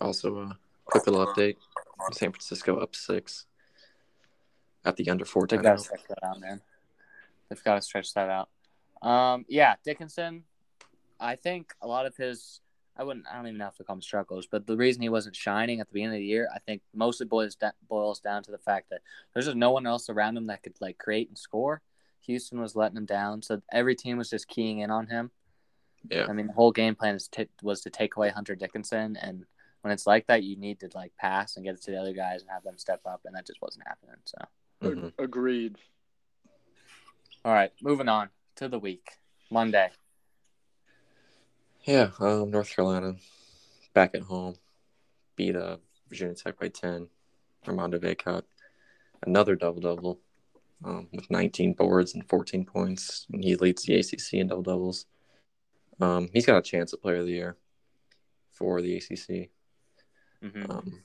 Also, 0.00 0.38
a 0.38 0.58
quick 0.86 1.06
little 1.06 1.26
update: 1.26 1.56
San 2.12 2.32
Francisco 2.32 2.78
up 2.78 2.96
six 2.96 3.46
at 4.84 4.96
the 4.96 5.10
under 5.10 5.24
four 5.24 5.46
They've 5.46 5.62
got 5.62 5.76
to 5.76 5.84
stretch 5.84 6.08
that 6.08 6.24
out, 6.24 6.40
man. 6.40 6.60
They've 7.48 7.64
got 7.64 7.74
to 7.74 7.82
stretch 7.82 8.14
that 8.14 8.30
out. 8.30 8.48
Um, 9.02 9.44
yeah, 9.48 9.74
Dickinson. 9.84 10.44
I 11.18 11.36
think 11.36 11.74
a 11.82 11.86
lot 11.86 12.06
of 12.06 12.16
his, 12.16 12.60
I 13.00 13.02
wouldn't, 13.02 13.26
I 13.26 13.36
don't 13.36 13.46
even 13.46 13.60
have 13.60 13.76
to 13.76 13.84
call 13.84 13.96
him 13.96 14.02
struggles, 14.02 14.46
but 14.46 14.66
the 14.66 14.76
reason 14.76 15.00
he 15.00 15.08
wasn't 15.08 15.34
shining 15.34 15.80
at 15.80 15.88
the 15.88 15.94
beginning 15.94 16.16
of 16.16 16.20
the 16.20 16.26
year, 16.26 16.50
I 16.54 16.58
think 16.58 16.82
mostly 16.94 17.24
boils 17.26 17.54
da- 17.54 17.70
boils 17.88 18.20
down 18.20 18.42
to 18.42 18.50
the 18.50 18.58
fact 18.58 18.90
that 18.90 19.00
there's 19.32 19.46
just 19.46 19.56
no 19.56 19.70
one 19.70 19.86
else 19.86 20.10
around 20.10 20.36
him 20.36 20.48
that 20.48 20.62
could 20.62 20.74
like 20.82 20.98
create 20.98 21.28
and 21.28 21.38
score. 21.38 21.80
Houston 22.26 22.60
was 22.60 22.76
letting 22.76 22.98
him 22.98 23.06
down, 23.06 23.40
so 23.40 23.62
every 23.72 23.94
team 23.96 24.18
was 24.18 24.28
just 24.28 24.48
keying 24.48 24.80
in 24.80 24.90
on 24.90 25.06
him. 25.06 25.30
Yeah, 26.10 26.26
I 26.28 26.34
mean, 26.34 26.48
the 26.48 26.52
whole 26.52 26.72
game 26.72 26.94
plan 26.94 27.14
is 27.14 27.26
t- 27.26 27.48
was 27.62 27.80
to 27.82 27.90
take 27.90 28.16
away 28.16 28.28
Hunter 28.28 28.54
Dickinson, 28.54 29.16
and 29.16 29.46
when 29.80 29.92
it's 29.94 30.06
like 30.06 30.26
that, 30.26 30.42
you 30.42 30.56
need 30.56 30.78
to 30.80 30.90
like 30.94 31.16
pass 31.16 31.56
and 31.56 31.64
get 31.64 31.76
it 31.76 31.82
to 31.84 31.92
the 31.92 31.96
other 31.98 32.12
guys 32.12 32.42
and 32.42 32.50
have 32.50 32.64
them 32.64 32.76
step 32.76 33.00
up, 33.06 33.22
and 33.24 33.34
that 33.34 33.46
just 33.46 33.62
wasn't 33.62 33.88
happening. 33.88 34.16
So, 34.26 34.38
Mhm. 34.82 35.12
Agreed. 35.18 35.78
all 37.46 37.54
right, 37.54 37.72
moving 37.80 38.10
on 38.10 38.28
to 38.56 38.68
the 38.68 38.78
week, 38.78 39.12
Monday. 39.50 39.90
Yeah. 41.84 42.10
Um, 42.18 42.50
North 42.50 42.74
Carolina 42.74 43.14
back 43.94 44.14
at 44.14 44.22
home 44.22 44.54
beat 45.36 45.56
uh, 45.56 45.76
Virginia 46.08 46.34
Tech 46.34 46.58
by 46.58 46.68
ten. 46.68 47.08
Armando 47.66 47.98
Bacot 47.98 48.42
another 49.26 49.56
double 49.56 49.80
double 49.80 50.20
um, 50.84 51.08
with 51.12 51.30
19 51.30 51.74
boards 51.74 52.14
and 52.14 52.26
14 52.28 52.64
points, 52.64 53.26
and 53.32 53.44
he 53.44 53.56
leads 53.56 53.82
the 53.84 53.96
ACC 53.96 54.34
in 54.34 54.48
double 54.48 54.62
doubles. 54.62 55.06
Um, 56.00 56.28
he's 56.32 56.46
got 56.46 56.56
a 56.56 56.62
chance 56.62 56.92
at 56.92 57.02
Player 57.02 57.16
of 57.16 57.26
the 57.26 57.32
Year 57.32 57.56
for 58.50 58.80
the 58.80 58.96
ACC. 58.96 59.50
hmm 60.42 60.70
Um, 60.70 61.02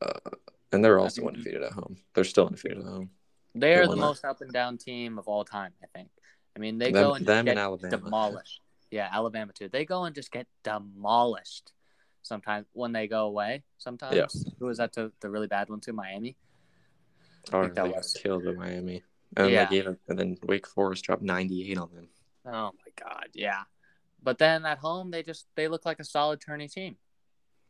uh, 0.00 0.30
and 0.72 0.84
they're 0.84 0.98
also 0.98 1.26
undefeated 1.26 1.62
at 1.62 1.72
home. 1.72 1.96
They're 2.14 2.24
still 2.24 2.46
undefeated 2.46 2.78
at 2.78 2.84
home. 2.84 3.10
They're 3.54 3.88
the 3.88 3.96
most 3.96 4.24
up 4.24 4.40
and 4.40 4.52
down 4.52 4.76
team 4.76 5.18
of 5.18 5.26
all 5.26 5.44
time. 5.44 5.72
I 5.82 5.86
think. 5.96 6.08
I 6.58 6.60
mean, 6.60 6.78
they 6.78 6.90
Them- 6.90 7.04
go 7.04 7.14
and 7.14 7.24
them 7.24 7.44
get 7.44 7.52
and 7.52 7.60
Alabama. 7.60 7.96
demolished. 7.98 8.60
Yeah, 8.90 9.08
Alabama 9.12 9.52
too. 9.52 9.68
They 9.68 9.84
go 9.84 10.04
and 10.04 10.14
just 10.14 10.32
get 10.32 10.48
demolished. 10.64 11.72
Sometimes 12.22 12.66
when 12.72 12.90
they 12.92 13.06
go 13.06 13.26
away. 13.26 13.62
Sometimes. 13.78 14.16
Yeah. 14.16 14.26
Who 14.58 14.66
was 14.66 14.78
that? 14.78 14.92
To 14.94 15.12
the 15.20 15.30
really 15.30 15.46
bad 15.46 15.68
one 15.68 15.78
too? 15.80 15.92
Miami. 15.92 16.36
Or 17.52 17.62
think 17.64 17.74
that 17.76 17.94
was- 17.94 18.12
killed 18.14 18.44
by 18.44 18.52
Miami. 18.52 19.04
And 19.36 19.50
Yeah. 19.50 19.66
they 19.66 19.76
gave 19.76 19.86
it, 19.86 20.00
and 20.08 20.18
then 20.18 20.36
Wake 20.42 20.66
Forest 20.66 21.04
dropped 21.04 21.22
98 21.22 21.78
on 21.78 21.94
them. 21.94 22.08
Oh 22.46 22.72
my 22.72 22.92
god, 22.96 23.28
yeah. 23.34 23.64
But 24.20 24.38
then 24.38 24.64
at 24.66 24.78
home, 24.78 25.10
they 25.12 25.22
just 25.22 25.46
they 25.54 25.68
look 25.68 25.86
like 25.86 26.00
a 26.00 26.04
solid 26.04 26.40
tourney 26.40 26.66
team. 26.66 26.96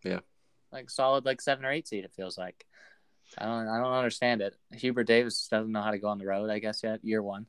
Yeah. 0.02 0.20
Like 0.72 0.88
solid, 0.88 1.26
like 1.26 1.42
seven 1.42 1.64
or 1.66 1.70
eight 1.72 1.88
seed. 1.88 2.04
It 2.04 2.14
feels 2.14 2.38
like. 2.38 2.64
I 3.36 3.44
don't, 3.44 3.68
I 3.68 3.76
don't 3.82 3.92
understand 3.92 4.40
it. 4.40 4.56
Hubert 4.72 5.04
Davis 5.04 5.46
doesn't 5.48 5.70
know 5.70 5.82
how 5.82 5.90
to 5.90 5.98
go 5.98 6.08
on 6.08 6.16
the 6.18 6.24
road. 6.26 6.48
I 6.48 6.58
guess 6.60 6.82
yet 6.82 7.04
year 7.04 7.22
one. 7.22 7.46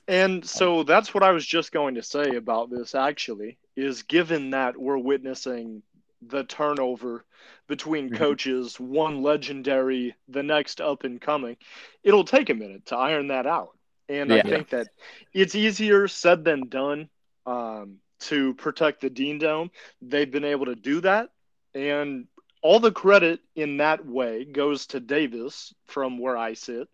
And 0.08 0.48
so 0.48 0.84
that's 0.84 1.14
what 1.14 1.24
I 1.24 1.32
was 1.32 1.46
just 1.46 1.72
going 1.72 1.96
to 1.96 2.04
say 2.04 2.36
about 2.36 2.70
this 2.70 2.96
actually 2.96 3.58
is 3.76 4.04
given 4.04 4.52
that 4.52 4.78
we're 4.78 4.98
witnessing 4.98 5.84
the 6.22 6.44
turnover 6.44 7.26
between 7.68 8.10
Mhm. 8.10 8.16
coaches, 8.18 8.80
one 8.80 9.22
legendary, 9.22 10.16
the 10.30 10.44
next 10.44 10.82
up 10.82 11.04
and 11.04 11.20
coming, 11.22 11.58
it'll 12.04 12.24
take 12.24 12.50
a 12.50 12.54
minute 12.54 12.86
to 12.88 12.96
iron 12.96 13.28
that 13.28 13.46
out. 13.46 13.78
And 14.10 14.32
I 14.32 14.42
think 14.42 14.70
that 14.70 14.88
it's 15.34 15.56
easier 15.56 16.08
said 16.08 16.44
than 16.44 16.70
done 16.70 17.10
um, 17.46 18.00
to 18.20 18.54
protect 18.56 19.02
the 19.02 19.10
Dean 19.10 19.38
Dome. 19.40 19.72
They've 20.02 20.30
been 20.30 20.44
able 20.46 20.66
to 20.66 20.76
do 20.76 21.02
that. 21.02 21.30
And 21.76 22.28
all 22.62 22.80
the 22.80 22.92
credit 22.92 23.40
in 23.56 23.78
that 23.78 24.06
way 24.06 24.46
goes 24.46 24.88
to 24.88 25.00
Davis 25.00 25.74
from 25.86 26.18
where 26.18 26.36
I 26.38 26.54
sit. 26.54 26.88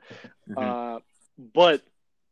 Mhm. 0.49 0.57
Uh, 0.57 0.99
but 1.37 1.81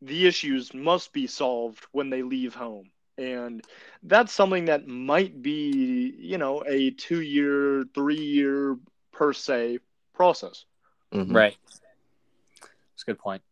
the 0.02 0.26
issues 0.26 0.74
must 0.74 1.12
be 1.12 1.26
solved 1.26 1.86
when 1.92 2.10
they 2.10 2.22
leave 2.22 2.54
home. 2.54 2.90
And 3.18 3.64
that's 4.02 4.32
something 4.32 4.64
that 4.64 4.88
might 4.88 5.42
be, 5.42 6.14
you 6.18 6.38
know, 6.38 6.64
a 6.66 6.90
two 6.90 7.20
year, 7.20 7.84
three 7.94 8.20
year 8.20 8.78
per 9.12 9.32
se 9.32 9.78
process. 10.12 10.64
Mhm. 11.12 11.34
Right. 11.34 11.56
That's 11.62 13.02
a 13.02 13.06
good 13.06 13.18
point. 13.18 13.42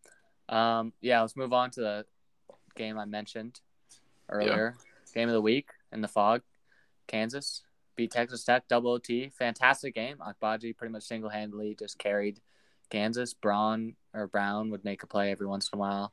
Um, 0.49 0.93
yeah, 1.01 1.21
let's 1.21 1.37
move 1.37 1.53
on 1.53 1.71
to 1.73 1.81
the 1.81 2.07
game 2.75 2.99
I 2.99 3.05
mentioned 3.05 3.61
earlier. 4.29 4.75
Game 5.15 5.29
of 5.29 5.35
the 5.35 5.41
week 5.41 5.71
in 5.93 6.01
the 6.01 6.09
Phog. 6.09 6.43
Kansas 7.07 7.63
beat 7.97 8.11
Texas 8.11 8.45
Tech 8.45 8.67
double 8.67 8.93
OT. 8.93 9.29
Fantastic 9.29 9.95
game. 9.95 10.19
Agbaji 10.19 10.77
pretty 10.77 10.93
much 10.93 11.05
single 11.05 11.31
handedly 11.31 11.77
just 11.79 11.99
carried 11.99 12.41
Kansas. 12.89 13.35
Braun 13.35 13.95
or 14.15 14.27
Brown 14.27 14.71
would 14.71 14.85
make 14.85 15.03
a 15.03 15.07
play 15.07 15.31
every 15.31 15.47
once 15.47 15.69
in 15.73 15.77
a 15.77 15.81
while. 15.81 16.13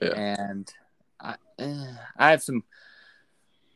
Yeah. 0.00 0.14
And 0.40 0.72
I, 1.20 1.36
eh, 1.58 1.94
I 2.16 2.30
have 2.30 2.42
some. 2.42 2.64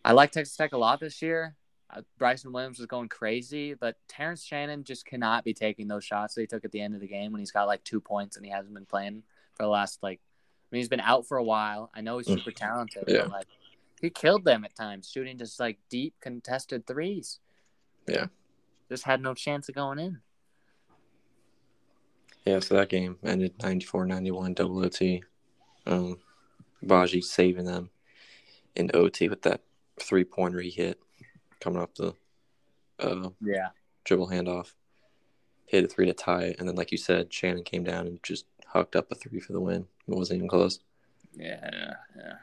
I 0.05 0.13
like 0.13 0.33
Texas 0.33 0.57
Tech 0.57 0.73
a 0.73 0.79
lot 0.79 1.01
this 1.01 1.21
year. 1.23 1.57
Uh, 1.91 2.03
Bryson 2.19 2.53
Williams 2.53 2.79
was 2.79 2.87
going 2.87 3.09
crazy, 3.09 3.75
but 3.75 3.97
Terrence 4.09 4.43
Shannon 4.45 4.85
just 4.85 5.05
cannot 5.07 5.45
be 5.45 5.55
taking 5.55 5.87
those 5.87 6.05
shots 6.05 6.35
that 6.35 6.41
he 6.41 6.47
took 6.47 6.65
at 6.65 6.73
the 6.73 6.81
end 6.81 6.95
of 6.95 7.01
the 7.01 7.07
game 7.07 7.31
when 7.33 7.39
he's 7.41 7.53
got 7.53 7.67
like 7.67 7.85
two 7.85 8.01
points 8.01 8.37
and 8.37 8.45
he 8.45 8.51
hasn't 8.51 8.75
been 8.75 8.87
playing 8.87 9.23
for 9.55 9.63
the 9.63 9.69
last 9.69 10.03
like. 10.03 10.21
I 10.21 10.67
mean, 10.75 10.81
he's 10.81 10.89
been 10.89 11.01
out 11.01 11.27
for 11.27 11.37
a 11.37 11.45
while. 11.45 11.91
I 11.95 12.01
know 12.01 12.19
he's 12.19 12.27
Mm. 12.27 12.39
super 12.39 12.51
talented, 12.51 13.05
Yeah. 13.07 13.23
but 13.23 13.31
like 13.31 13.47
he 14.01 14.11
killed 14.11 14.45
them 14.45 14.65
at 14.65 14.75
times, 14.75 15.09
shooting 15.11 15.39
just 15.39 15.61
like 15.61 15.79
deep 15.89 16.15
contested 16.21 16.87
threes. 16.87 17.39
Yeah. 18.09 18.27
just 18.91 19.05
had 19.05 19.23
no 19.23 19.33
chance 19.35 19.69
of 19.69 19.75
going 19.75 19.99
in. 19.99 20.21
Yeah, 22.45 22.61
so 22.61 22.75
that 22.75 22.91
game 22.91 23.17
ended 23.25 23.55
94 23.63 24.05
91 24.05 24.53
double 24.55 24.85
OT. 24.85 25.23
Um, 25.87 26.19
Baji 26.83 27.21
saving 27.21 27.65
them 27.65 27.91
in 28.75 28.91
OT 28.95 29.29
with 29.29 29.43
that 29.43 29.61
three 30.01 30.25
pointer 30.25 30.61
he 30.61 30.71
hit 30.71 30.99
coming 31.61 31.81
off 31.81 31.95
the 31.95 32.15
uh, 33.01 33.31
Yeah, 33.41 33.69
dribble 34.05 34.29
handoff. 34.29 34.73
Hit 35.67 35.85
a 35.85 35.89
three 35.89 36.07
to 36.07 36.13
tie 36.13 36.45
it. 36.45 36.57
And 36.59 36.69
then, 36.69 36.77
like 36.77 36.93
you 36.93 36.99
said, 36.99 37.33
Shannon 37.33 37.65
came 37.65 37.85
down 37.85 38.07
and 38.07 38.23
just 38.23 38.47
hucked 38.67 38.97
up 38.97 39.11
a 39.11 39.15
three 39.15 39.41
for 39.41 39.53
the 39.53 39.61
win. 39.61 39.87
It 40.07 40.15
wasn't 40.15 40.39
even 40.39 40.49
close. 40.49 40.81
yeah, 41.37 41.95
yeah, 42.17 42.35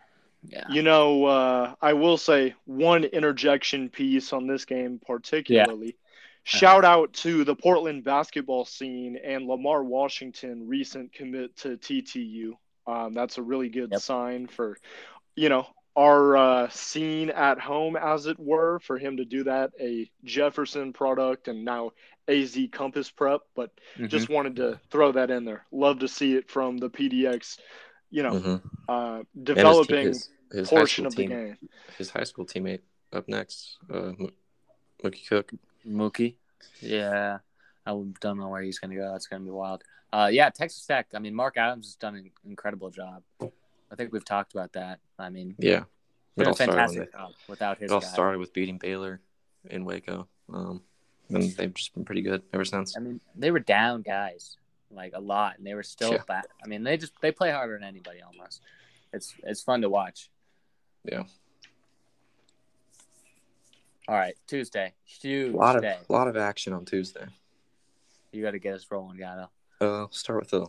yeah. 0.48 0.66
You 0.70 0.82
know, 0.82 1.26
uh, 1.26 1.76
I 1.82 1.94
will 1.94 2.18
say 2.18 2.56
one 2.66 3.04
interjection 3.04 3.90
piece 3.90 4.34
on 4.34 4.48
this 4.48 4.66
game, 4.66 5.00
particularly. 5.06 5.86
Yeah. 5.88 5.94
Shout 6.44 6.84
out 6.84 7.14
to 7.14 7.44
the 7.44 7.56
Portland 7.56 8.04
basketball 8.04 8.66
scene 8.66 9.18
and 9.24 9.46
Lamar 9.46 9.84
Washington, 9.84 10.68
recent 10.68 11.14
commit 11.14 11.56
to 11.58 11.78
TTU. 11.78 12.54
Um, 12.92 13.14
that's 13.14 13.38
a 13.38 13.42
really 13.42 13.70
good 13.70 13.92
Yep. 13.92 14.02
sign 14.02 14.48
for, 14.48 14.78
you 15.36 15.50
know, 15.50 15.66
our 15.96 16.38
uh, 16.38 16.70
scene 16.70 17.30
at 17.30 17.60
home, 17.60 17.96
as 17.96 18.26
it 18.26 18.40
were, 18.40 18.80
for 18.80 18.98
him 18.98 19.18
to 19.18 19.26
do 19.26 19.44
that. 19.46 19.72
A 19.80 20.10
Jefferson 20.24 20.94
product 20.94 21.48
and 21.48 21.64
now 21.66 21.92
AZ 22.28 22.58
Compass 22.72 23.10
Prep, 23.10 23.42
but 23.56 23.72
Mhm. 23.98 24.10
just 24.10 24.30
wanted 24.30 24.56
to 24.58 24.80
throw 24.90 25.12
that 25.14 25.32
in 25.32 25.44
there. 25.46 25.66
Love 25.72 26.00
to 26.00 26.08
see 26.08 26.36
it 26.36 26.50
from 26.50 26.78
the 26.78 26.90
PDX, 26.90 27.58
you 28.10 28.24
know, 28.24 28.32
Mhm. 28.34 28.62
uh, 28.88 28.92
And 28.92 29.18
his 29.20 29.28
te- 29.36 29.44
developing 29.54 30.08
his, 30.08 30.30
his 30.52 30.70
high 30.70 30.76
portion 30.78 31.04
school 31.04 31.08
of 31.08 31.16
the 31.30 31.36
game. 31.36 31.58
his 31.98 32.10
high 32.10 32.24
school 32.24 32.46
teammate 32.46 32.82
up 33.12 33.28
next, 33.28 33.78
uh, 33.90 34.14
Mo- 34.18 34.32
Mookie 35.04 35.28
Cook. 35.28 35.52
Mookie. 35.86 36.36
Yeah. 36.82 37.40
I 37.86 37.90
don't 37.90 38.38
know 38.38 38.48
where 38.50 38.62
he's 38.62 38.80
going 38.80 38.92
to 38.92 38.98
go. 38.98 39.12
That's 39.12 39.28
going 39.28 39.42
to 39.42 39.46
be 39.46 39.52
wild. 39.52 39.84
Uh, 40.14 40.30
yeah, 40.32 40.50
Texas 40.50 40.86
Tech. 40.86 41.08
I 41.14 41.20
mean, 41.20 41.34
Mark 41.34 41.58
Adams 41.58 41.88
has 41.88 41.96
done 41.96 42.16
an 42.16 42.32
incredible 42.46 42.90
job. 42.90 43.24
I 43.42 43.96
think 43.96 44.12
we've 44.12 44.26
talked 44.26 44.54
about 44.54 44.74
that. 44.74 45.00
I 45.18 45.30
mean, 45.30 45.56
Yeah, 45.58 45.84
did 46.38 46.44
it 46.44 46.46
a 46.48 46.50
all 46.50 46.56
fantastic 46.56 47.12
they, 47.12 47.18
job 47.18 47.32
without 47.48 47.78
his 47.78 47.92
it 47.92 47.94
all 47.94 48.02
guy. 48.02 48.08
started 48.08 48.40
with 48.40 48.54
beating 48.54 48.78
Baylor 48.78 49.22
in 49.70 49.86
Waco. 49.86 50.28
Um, 50.54 50.82
and 51.30 51.44
they've 51.56 51.74
just 51.74 51.94
been 51.94 52.04
pretty 52.04 52.22
good 52.22 52.42
ever 52.54 52.66
since. 52.66 52.98
I 52.98 53.00
mean, 53.00 53.22
they 53.36 53.52
were 53.52 53.60
down 53.60 54.02
guys 54.02 54.58
like 54.90 55.14
a 55.16 55.20
lot, 55.22 55.58
and 55.58 55.66
they 55.66 55.74
were 55.74 55.84
still 55.84 56.12
Yeah. 56.14 56.24
back. 56.28 56.48
I 56.64 56.68
mean, 56.68 56.84
they 56.84 56.98
just 56.98 57.14
they 57.22 57.32
play 57.32 57.52
harder 57.52 57.74
than 57.76 57.84
anybody 57.88 58.22
almost. 58.22 58.62
It's 59.14 59.34
it's 59.44 59.62
fun 59.62 59.82
to 59.82 59.90
watch. 59.90 60.30
Yeah. 61.06 61.24
All 64.08 64.16
right, 64.18 64.36
Tuesday, 64.48 64.94
huge 65.06 65.54
A 65.54 65.58
lot 65.58 65.76
of 65.78 65.84
day. 65.84 65.98
lot 66.10 66.28
of 66.28 66.36
action 66.36 66.74
on 66.74 66.84
Tuesday. 66.84 67.26
You 68.34 68.42
got 68.42 68.52
to 68.52 68.60
get 68.60 68.74
us 68.74 68.86
rolling, 68.92 69.18
Gatto. 69.18 69.50
Uh, 69.82 70.06
start 70.12 70.40
with 70.40 70.52
the 70.52 70.68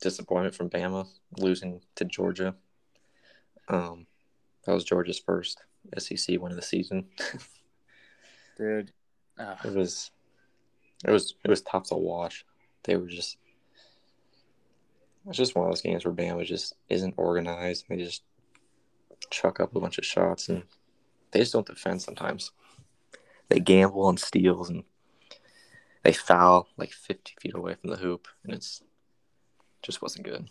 disappointment 0.00 0.54
from 0.54 0.70
Bama 0.70 1.06
losing 1.36 1.82
to 1.94 2.06
Georgia. 2.06 2.54
Um, 3.68 4.06
that 4.64 4.72
was 4.72 4.84
Georgia's 4.84 5.18
first 5.18 5.60
SEC 5.98 6.40
win 6.40 6.52
of 6.52 6.56
the 6.56 6.62
season. 6.62 7.04
Dude, 8.56 8.92
ugh. 9.38 9.58
It 9.62 9.74
was, 9.74 10.10
it 11.04 11.10
was, 11.10 11.34
it 11.44 11.50
was 11.50 11.60
tough 11.60 11.88
to 11.88 11.94
watch. 11.94 12.46
They 12.84 12.96
were 12.96 13.08
just, 13.08 13.36
It's 15.28 15.36
just 15.36 15.54
one 15.54 15.66
of 15.66 15.72
those 15.72 15.82
games 15.82 16.06
where 16.06 16.14
Bama 16.14 16.46
just 16.46 16.74
isn't 16.88 17.14
organized. 17.18 17.84
They 17.90 17.98
just 17.98 18.22
chuck 19.28 19.60
up 19.60 19.76
a 19.76 19.80
bunch 19.80 19.98
of 19.98 20.06
shots 20.06 20.48
and 20.48 20.62
they 21.32 21.40
just 21.40 21.52
don't 21.52 21.66
defend 21.66 22.00
sometimes. 22.00 22.52
They 23.50 23.60
gamble 23.60 24.06
on 24.06 24.16
steals 24.16 24.70
and 24.70 24.84
they 26.02 26.12
foul 26.12 26.68
like 26.76 26.92
50 26.92 27.34
feet 27.40 27.54
away 27.54 27.74
from 27.74 27.90
the 27.90 27.96
hoop, 27.96 28.28
and 28.44 28.52
it's 28.52 28.82
just 29.82 30.02
wasn't 30.02 30.24
good. 30.26 30.48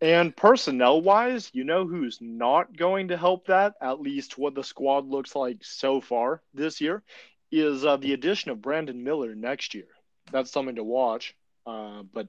And 0.00 0.36
personnel 0.36 1.00
wise, 1.00 1.50
you 1.52 1.62
know 1.62 1.86
who's 1.86 2.18
not 2.20 2.76
going 2.76 3.08
to 3.08 3.16
help 3.16 3.46
that, 3.46 3.74
at 3.80 4.00
least 4.00 4.36
what 4.36 4.54
the 4.54 4.64
squad 4.64 5.06
looks 5.06 5.36
like 5.36 5.58
so 5.62 6.00
far 6.00 6.42
this 6.54 6.80
year, 6.80 7.04
is 7.52 7.84
uh, 7.84 7.98
the 7.98 8.12
addition 8.12 8.50
of 8.50 8.60
Brandon 8.60 9.04
Miller 9.04 9.34
next 9.34 9.74
year. 9.74 9.86
That's 10.32 10.50
something 10.50 10.74
to 10.76 10.82
watch. 10.84 11.36
Uh, 11.64 12.02
but 12.12 12.26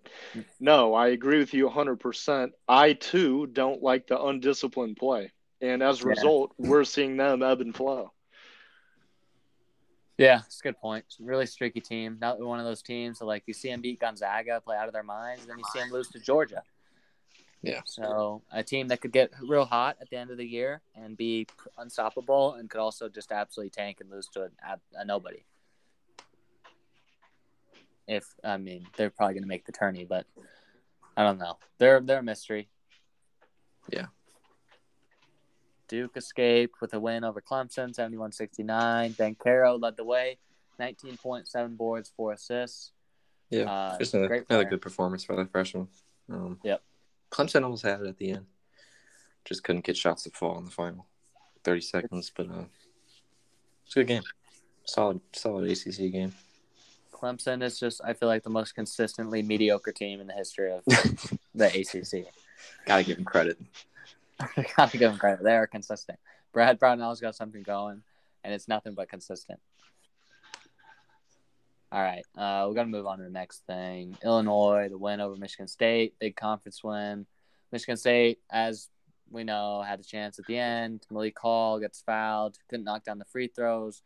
no, 0.60 0.94
I 0.94 1.08
agree 1.08 1.40
with 1.40 1.56
you 1.56 1.68
100%. 1.68 2.52
I 2.68 2.94
too 2.94 3.48
don't 3.48 3.82
like 3.82 4.06
the 4.06 4.22
undisciplined 4.22 4.98
play. 4.98 5.32
And 5.60 5.82
as 5.82 6.02
a 6.02 6.04
Yeah. 6.04 6.10
result, 6.10 6.54
we're 6.60 6.84
seeing 6.84 7.18
them 7.18 7.42
ebb 7.42 7.62
and 7.62 7.76
flow. 7.76 8.12
Yeah, 10.18 10.42
it's 10.46 10.60
a 10.60 10.64
good 10.64 10.78
point. 10.78 11.06
It's 11.08 11.20
a 11.20 11.24
really 11.24 11.46
streaky 11.46 11.82
team. 11.82 12.18
Not 12.22 12.40
one 12.40 12.60
of 12.60 12.66
those 12.66 12.82
teams 12.82 13.20
that 13.20 13.26
like 13.26 13.44
you 13.48 13.54
see 13.54 13.70
them 13.70 13.82
beat 13.82 14.00
Gonzaga, 14.00 14.62
play 14.62 14.78
out 14.78 14.88
of 14.88 14.94
their 14.94 15.04
minds, 15.04 15.42
and 15.42 15.50
then 15.50 15.58
you 15.58 15.66
see 15.74 15.80
them 15.80 15.92
lose 15.92 16.10
to 16.10 16.20
Georgia. 16.20 16.62
Yeah. 17.64 17.82
So 17.86 18.44
a 18.52 18.62
team 18.62 18.90
that 18.90 19.02
could 19.02 19.14
get 19.14 19.32
real 19.42 19.66
hot 19.66 19.98
at 20.02 20.10
the 20.10 20.18
end 20.18 20.30
of 20.30 20.38
the 20.38 20.46
year 20.46 20.82
and 20.96 21.18
be 21.18 21.48
unstoppable, 21.78 22.54
and 22.54 22.70
could 22.70 22.82
also 22.82 23.10
just 23.10 23.32
absolutely 23.32 23.72
tank 23.72 24.02
and 24.02 24.12
lose 24.12 24.28
to 24.34 24.44
a, 24.44 24.78
a 24.96 25.06
nobody. 25.06 25.46
If 28.08 28.26
I 28.44 28.58
mean, 28.58 28.86
they're 28.98 29.10
probably 29.10 29.34
going 29.34 29.44
to 29.44 29.50
make 29.50 29.66
the 29.66 29.72
tourney, 29.72 30.06
but 30.06 30.26
I 31.18 31.24
don't 31.24 31.40
know. 31.40 31.58
They're 31.80 32.02
they're 32.02 32.20
a 32.20 32.24
mystery. 32.24 32.68
Yeah. 33.90 34.08
Duke 35.94 36.18
escaped 36.18 36.82
with 36.82 36.92
a 36.96 37.00
win 37.00 37.24
over 37.24 37.40
Clemson, 37.40 37.94
71-69. 37.96 39.16
Banchero 39.16 39.80
led 39.80 39.96
the 39.96 40.04
way, 40.04 40.40
19.7 40.80 41.78
boards, 41.78 42.12
four 42.18 42.34
assists. 42.34 42.94
Yeah, 43.52 43.72
Uh, 43.72 44.00
just 44.00 44.16
another, 44.16 44.28
great 44.28 44.46
another 44.50 44.66
good 44.66 44.82
performance 44.82 45.24
by 45.26 45.36
the 45.36 45.46
freshman. 45.46 45.88
Um, 46.32 46.60
Yep. 46.64 46.82
Clemson 47.30 47.64
almost 47.64 47.84
had 47.84 48.02
it 48.02 48.08
at 48.08 48.18
the 48.18 48.32
end. 48.32 48.48
Just 49.46 49.64
couldn't 49.64 49.86
get 49.86 49.96
shots 49.96 50.24
to 50.24 50.32
fall 50.32 50.58
in 50.58 50.66
the 50.66 50.72
final 50.72 51.06
30 51.64 51.82
seconds, 51.82 52.32
but 52.36 52.48
uh, 52.50 52.64
it's 53.86 53.96
a 53.96 54.00
good 54.00 54.08
game. 54.08 54.24
Solid, 54.86 55.22
solid 55.34 55.70
ACC 55.70 56.12
game. 56.12 56.34
Clemson 57.12 57.62
is 57.62 57.80
just, 57.80 58.02
I 58.04 58.14
feel 58.14 58.30
like, 58.30 58.42
the 58.42 58.50
most 58.50 58.74
consistently 58.74 59.44
mediocre 59.44 59.92
team 59.92 60.20
in 60.20 60.26
the 60.26 60.34
history 60.34 60.72
of 60.72 60.84
the 61.54 61.68
ACC. 61.68 62.34
Gotta 62.88 63.04
give 63.04 63.20
him 63.20 63.26
credit. 63.26 63.60
Gotta 64.78 64.98
give 64.98 65.12
them 65.12 65.20
credit. 65.20 65.44
They 65.44 65.56
are 65.56 65.68
consistent. 65.68 66.20
Brad 66.52 66.80
Brownell's 66.80 67.22
got 67.22 67.36
something 67.36 67.64
going, 67.64 68.04
and 68.44 68.54
it's 68.54 68.68
nothing 68.68 68.94
but 68.94 69.10
consistent. 69.10 69.60
All 71.92 72.02
right, 72.02 72.26
uh, 72.38 72.66
we're 72.68 72.74
gonna 72.74 72.88
move 72.88 73.06
on 73.06 73.20
to 73.20 73.24
the 73.24 73.30
next 73.30 73.66
thing. 73.68 74.18
Illinois, 74.24 74.88
the 74.90 74.98
win 74.98 75.22
over 75.22 75.36
Michigan 75.36 75.68
State, 75.68 76.16
big 76.20 76.36
conference 76.36 76.84
win. 76.84 77.28
Michigan 77.72 77.98
State, 77.98 78.40
as 78.52 78.90
we 79.30 79.44
know, 79.44 79.82
had 79.82 80.00
a 80.00 80.04
chance 80.04 80.40
at 80.40 80.46
the 80.46 80.58
end. 80.58 81.06
Malik 81.12 81.38
Hall 81.38 81.80
gets 81.80 82.02
fouled, 82.02 82.58
couldn't 82.70 82.86
knock 82.86 83.04
down 83.04 83.20
the 83.20 83.26
free 83.26 83.48
throws 83.48 84.02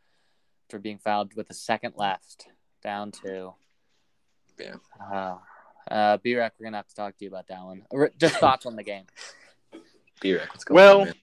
after 0.66 0.80
being 0.80 0.98
fouled 0.98 1.34
with 1.36 1.50
a 1.50 1.54
second 1.54 1.94
left, 1.96 2.48
down 2.84 3.12
two. 3.12 3.54
Yeah. 4.60 4.76
Uh, 5.12 5.38
uh, 5.90 6.18
B-Rec, 6.18 6.54
we're 6.60 6.66
gonna 6.66 6.78
have 6.78 6.88
to 6.88 6.96
talk 6.96 7.18
to 7.18 7.24
you 7.24 7.30
about 7.30 7.48
that 7.48 7.64
one. 7.64 7.84
Just 8.18 8.36
thoughts 8.36 8.66
on 8.66 8.76
the 8.76 8.84
game. 8.84 9.06
B-Rec, 10.22 10.50
what's 10.50 10.64
going 10.64 10.76
Well- 10.76 11.02
on, 11.02 11.06
man? 11.06 11.16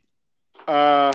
Uh, 0.66 1.12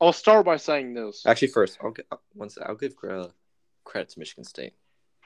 I'll 0.00 0.12
start 0.12 0.46
by 0.46 0.56
saying 0.56 0.94
this. 0.94 1.24
Actually, 1.26 1.48
first, 1.48 1.78
I'll 1.82 1.90
get, 1.90 2.06
once 2.34 2.56
I'll 2.58 2.74
give 2.74 2.94
uh, 3.08 3.28
credit 3.84 4.08
to 4.10 4.18
Michigan 4.18 4.44
State. 4.44 4.72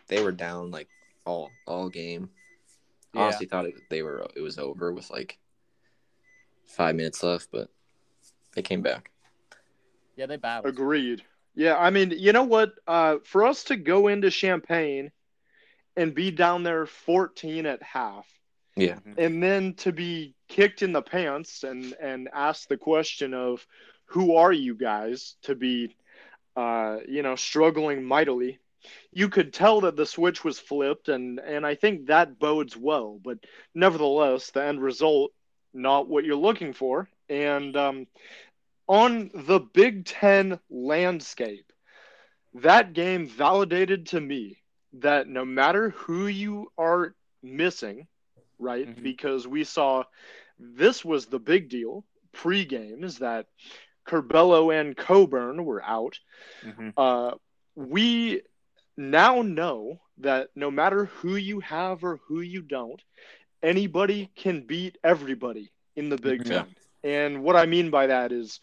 They 0.08 0.22
were 0.22 0.32
down 0.32 0.70
like 0.70 0.88
all 1.24 1.50
all 1.66 1.88
game. 1.88 2.30
Yeah. 3.14 3.22
Honestly, 3.22 3.46
thought 3.46 3.66
it, 3.66 3.74
they 3.88 4.02
were 4.02 4.26
it 4.34 4.40
was 4.40 4.58
over 4.58 4.92
with 4.92 5.08
like 5.10 5.38
five 6.66 6.96
minutes 6.96 7.22
left, 7.22 7.48
but 7.52 7.70
they 8.54 8.62
came 8.62 8.82
back. 8.82 9.10
Yeah, 10.16 10.26
they 10.26 10.36
battled. 10.36 10.74
Agreed. 10.74 11.22
Yeah, 11.54 11.76
I 11.76 11.90
mean, 11.90 12.10
you 12.10 12.32
know 12.32 12.42
what? 12.42 12.74
Uh, 12.86 13.16
for 13.24 13.44
us 13.44 13.64
to 13.64 13.76
go 13.76 14.08
into 14.08 14.30
Champaign 14.30 15.12
and 15.96 16.14
be 16.14 16.30
down 16.32 16.64
there 16.64 16.84
14 16.84 17.64
at 17.66 17.82
half, 17.82 18.26
Yeah, 18.76 18.98
and 19.16 19.42
then 19.42 19.74
to 19.74 19.92
be 19.92 20.34
kicked 20.48 20.82
in 20.82 20.92
the 20.92 21.02
pants 21.02 21.62
and 21.64 21.94
and 22.00 22.28
asked 22.32 22.68
the 22.68 22.76
question 22.76 23.34
of 23.34 23.66
who 24.06 24.36
are 24.36 24.52
you 24.52 24.74
guys? 24.74 25.36
to 25.42 25.54
be 25.54 25.94
uh 26.56 26.98
you 27.08 27.22
know 27.22 27.34
struggling 27.36 28.04
mightily 28.04 28.58
you 29.12 29.28
could 29.28 29.52
tell 29.52 29.80
that 29.82 29.96
the 29.96 30.06
switch 30.06 30.44
was 30.44 30.58
flipped 30.58 31.08
and 31.08 31.38
and 31.40 31.66
i 31.66 31.74
think 31.74 32.06
that 32.06 32.38
bodes 32.38 32.76
well 32.76 33.18
but 33.22 33.38
nevertheless 33.74 34.50
the 34.50 34.62
end 34.62 34.80
result 34.82 35.32
not 35.74 36.08
what 36.08 36.24
you're 36.24 36.36
looking 36.36 36.72
for. 36.72 37.08
And 37.28 37.76
um 37.76 38.06
on 38.88 39.30
the 39.34 39.60
big 39.60 40.04
10 40.04 40.58
landscape 40.70 41.72
that 42.54 42.92
game 42.92 43.26
validated 43.26 44.06
to 44.06 44.20
me 44.20 44.58
that 44.94 45.28
no 45.28 45.44
matter 45.44 45.90
who 45.90 46.26
you 46.26 46.70
are 46.78 47.14
missing 47.42 48.06
right? 48.64 48.88
Mhm. 48.88 49.02
Because 49.02 49.46
we 49.46 49.64
saw 49.64 50.04
this 50.58 51.04
was 51.04 51.26
the 51.26 51.38
big 51.40 51.68
deal 51.68 52.04
pre-game 52.32 53.04
is 53.04 53.18
that 53.18 53.46
Curbelo 54.06 54.74
and 54.74 54.96
Cockburn 54.96 55.64
were 55.64 55.82
out. 55.82 56.18
Mhm. 56.62 56.92
Uh, 56.96 57.36
we 57.76 58.42
now 58.96 59.42
know 59.42 60.00
that 60.18 60.50
no 60.56 60.70
matter 60.70 61.06
who 61.06 61.36
you 61.36 61.60
have 61.60 62.04
or 62.04 62.16
who 62.28 62.40
you 62.40 62.62
don't, 62.62 63.02
anybody 63.62 64.30
can 64.36 64.62
beat 64.66 64.98
everybody 65.04 65.72
in 65.96 66.08
the 66.08 66.18
Big 66.18 66.46
Yeah. 66.46 66.62
Ten. 66.64 66.76
And 67.04 67.42
what 67.42 67.56
I 67.56 67.66
mean 67.66 67.90
by 67.90 68.06
that 68.08 68.32
is 68.32 68.60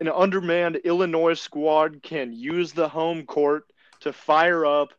an 0.00 0.08
undermanned 0.08 0.76
Illinois 0.76 1.34
squad 1.34 2.02
can 2.02 2.32
use 2.32 2.72
the 2.72 2.88
home 2.88 3.26
court 3.26 3.64
to 4.00 4.12
fire 4.12 4.64
up 4.64 4.94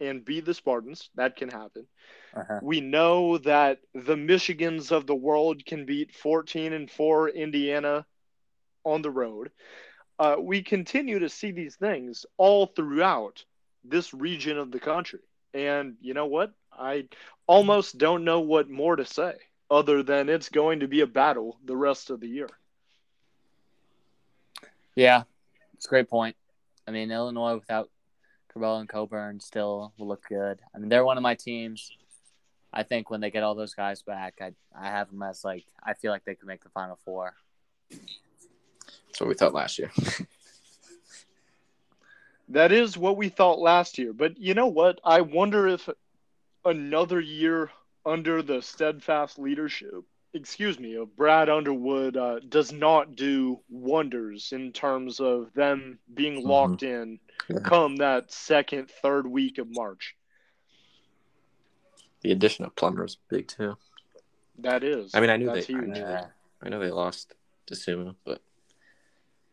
and 0.00 0.24
beat 0.24 0.44
the 0.44 0.54
Spartans. 0.54 1.10
That 1.14 1.36
can 1.36 1.48
happen. 1.48 1.86
Uh-huh. 2.34 2.58
We 2.62 2.80
know 2.80 3.38
that 3.38 3.80
the 3.94 4.16
Michigans 4.16 4.90
of 4.90 5.06
the 5.06 5.14
world 5.14 5.64
can 5.64 5.86
beat 5.86 6.14
14 6.14 6.72
and 6.72 6.90
4 6.90 7.28
Indiana 7.28 8.04
on 8.84 9.02
the 9.02 9.10
road. 9.10 9.50
Uh, 10.18 10.36
we 10.38 10.62
continue 10.62 11.20
to 11.20 11.28
see 11.28 11.52
these 11.52 11.76
things 11.76 12.26
all 12.36 12.66
throughout 12.66 13.44
this 13.84 14.12
region 14.14 14.58
of 14.58 14.70
the 14.70 14.80
country. 14.80 15.20
And 15.52 15.96
you 16.00 16.14
know 16.14 16.26
what? 16.26 16.52
I 16.72 17.08
almost 17.46 17.98
don't 17.98 18.24
know 18.24 18.40
what 18.40 18.68
more 18.68 18.96
to 18.96 19.04
say 19.04 19.34
other 19.70 20.02
than 20.02 20.28
it's 20.28 20.48
going 20.48 20.80
to 20.80 20.88
be 20.88 21.00
a 21.00 21.06
battle 21.06 21.58
the 21.64 21.76
rest 21.76 22.10
of 22.10 22.20
the 22.20 22.28
year. 22.28 22.48
Yeah, 24.94 25.22
it's 25.74 25.86
a 25.86 25.88
great 25.88 26.08
point. 26.08 26.36
I 26.86 26.90
mean, 26.90 27.10
Illinois 27.10 27.54
without 27.54 27.90
Cabell 28.52 28.78
and 28.78 28.88
Cockburn 28.88 29.40
still 29.40 29.92
will 29.98 30.06
look 30.06 30.28
good. 30.28 30.60
I 30.74 30.78
mean, 30.78 30.88
they're 30.88 31.04
one 31.04 31.16
of 31.16 31.22
my 31.22 31.34
teams. 31.34 31.90
I 32.76 32.82
think 32.82 33.08
when 33.08 33.20
they 33.20 33.30
get 33.30 33.44
all 33.44 33.54
those 33.54 33.72
guys 33.74 34.02
back, 34.02 34.34
I 34.40 34.52
I 34.76 34.86
have 34.88 35.08
them 35.10 35.22
as 35.22 35.44
like 35.44 35.64
I 35.82 35.94
feel 35.94 36.10
like 36.10 36.24
they 36.24 36.34
could 36.34 36.48
make 36.48 36.62
the 36.64 36.70
final 36.70 36.98
four. 37.04 37.34
that's 37.90 39.20
what 39.20 39.28
we 39.28 39.34
thought 39.34 39.54
last 39.54 39.78
year. 39.78 39.90
That 42.50 42.72
is 42.72 42.98
what 42.98 43.16
we 43.16 43.30
thought 43.30 43.58
last 43.58 43.96
year. 43.98 44.12
But 44.12 44.38
you 44.38 44.52
know 44.52 44.66
what? 44.66 45.00
I 45.02 45.22
wonder 45.22 45.66
if 45.66 45.88
another 46.64 47.18
year 47.18 47.70
under 48.04 48.42
the 48.42 48.60
steadfast 48.60 49.38
leadership, 49.38 50.04
excuse 50.34 50.78
me, 50.78 50.94
of 50.96 51.16
Brad 51.16 51.48
Underwood 51.48 52.18
uh, 52.18 52.40
does 52.40 52.70
not 52.70 53.16
do 53.16 53.60
wonders 53.70 54.52
in 54.52 54.72
terms 54.72 55.20
of 55.20 55.54
them 55.54 55.98
being 56.12 56.42
Mhm. 56.42 56.46
locked 56.46 56.82
in 56.82 57.18
Yeah. 57.48 57.60
come 57.60 57.96
that 57.96 58.30
second, 58.30 58.90
third 58.90 59.26
week 59.26 59.56
of 59.56 59.68
March. 59.70 60.14
The 62.24 62.32
addition 62.32 62.64
of 62.64 62.74
Plummer 62.74 63.02
was 63.02 63.18
big 63.28 63.46
too. 63.48 63.76
That 64.58 64.82
is. 64.82 65.14
I 65.14 65.20
mean, 65.20 65.30
I 65.30 65.36
knew 65.36 65.46
That's 65.52 65.66
they, 65.66 65.74
I 65.74 65.76
huge. 65.78 65.88
knew 65.88 65.94
they, 65.94 66.00
Yeah. 66.00 66.26
I 66.62 66.68
know 66.70 66.80
they 66.80 66.90
lost 66.90 67.34
to 67.66 67.74
Sumo, 67.74 68.14
but 68.24 68.40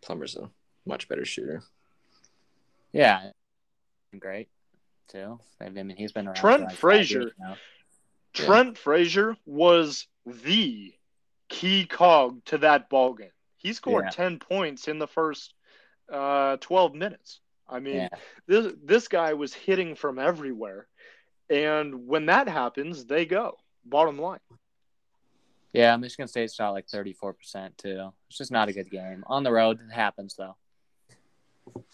Plummer's 0.01 0.36
a 0.38 0.49
much 0.86 1.07
better 1.10 1.25
shooter. 1.25 1.63
Yeah, 2.93 3.31
great 4.17 4.47
too. 5.10 5.39
I 5.60 5.69
mean, 5.69 5.89
he's 5.97 6.12
been 6.13 6.27
around. 6.27 6.36
Trent 6.38 6.63
like 6.63 6.75
Frazier. 6.75 7.21
years 7.21 7.34
now. 7.39 7.57
Yeah. 8.39 8.45
Trent 8.45 8.77
Frazier 8.77 9.36
was 9.45 10.07
the 10.25 10.93
key 11.49 11.86
cog 11.86 12.43
to 12.45 12.57
that 12.60 12.89
ball 12.89 13.13
game. 13.13 13.31
He 13.57 13.73
scored 13.73 14.05
Yeah. 14.05 14.10
10 14.12 14.39
points 14.39 14.88
in 14.88 14.97
the 14.99 15.07
first 15.07 15.53
uh, 16.10 16.55
12 16.62 16.95
minutes. 16.95 17.41
I 17.69 17.79
mean, 17.79 17.95
Yeah, 17.95 18.07
this 18.47 18.73
this 18.84 19.07
guy 19.10 19.34
was 19.34 19.53
hitting 19.53 19.95
from 19.95 20.19
everywhere. 20.19 20.88
And 21.51 22.07
when 22.07 22.27
that 22.27 22.47
happens, 22.47 23.05
they 23.05 23.25
go. 23.25 23.57
Bottom 23.83 24.17
line. 24.17 24.39
Yeah, 25.73 25.95
Michigan 25.97 26.27
State 26.27 26.51
shot 26.51 26.71
like 26.71 26.87
34% 26.87 27.77
too. 27.77 28.13
It's 28.29 28.37
just 28.37 28.51
not 28.51 28.69
a 28.69 28.73
good 28.73 28.89
game. 28.89 29.23
On 29.27 29.43
the 29.43 29.51
road, 29.51 29.79
it 29.81 29.93
happens 29.93 30.35
though. 30.35 30.55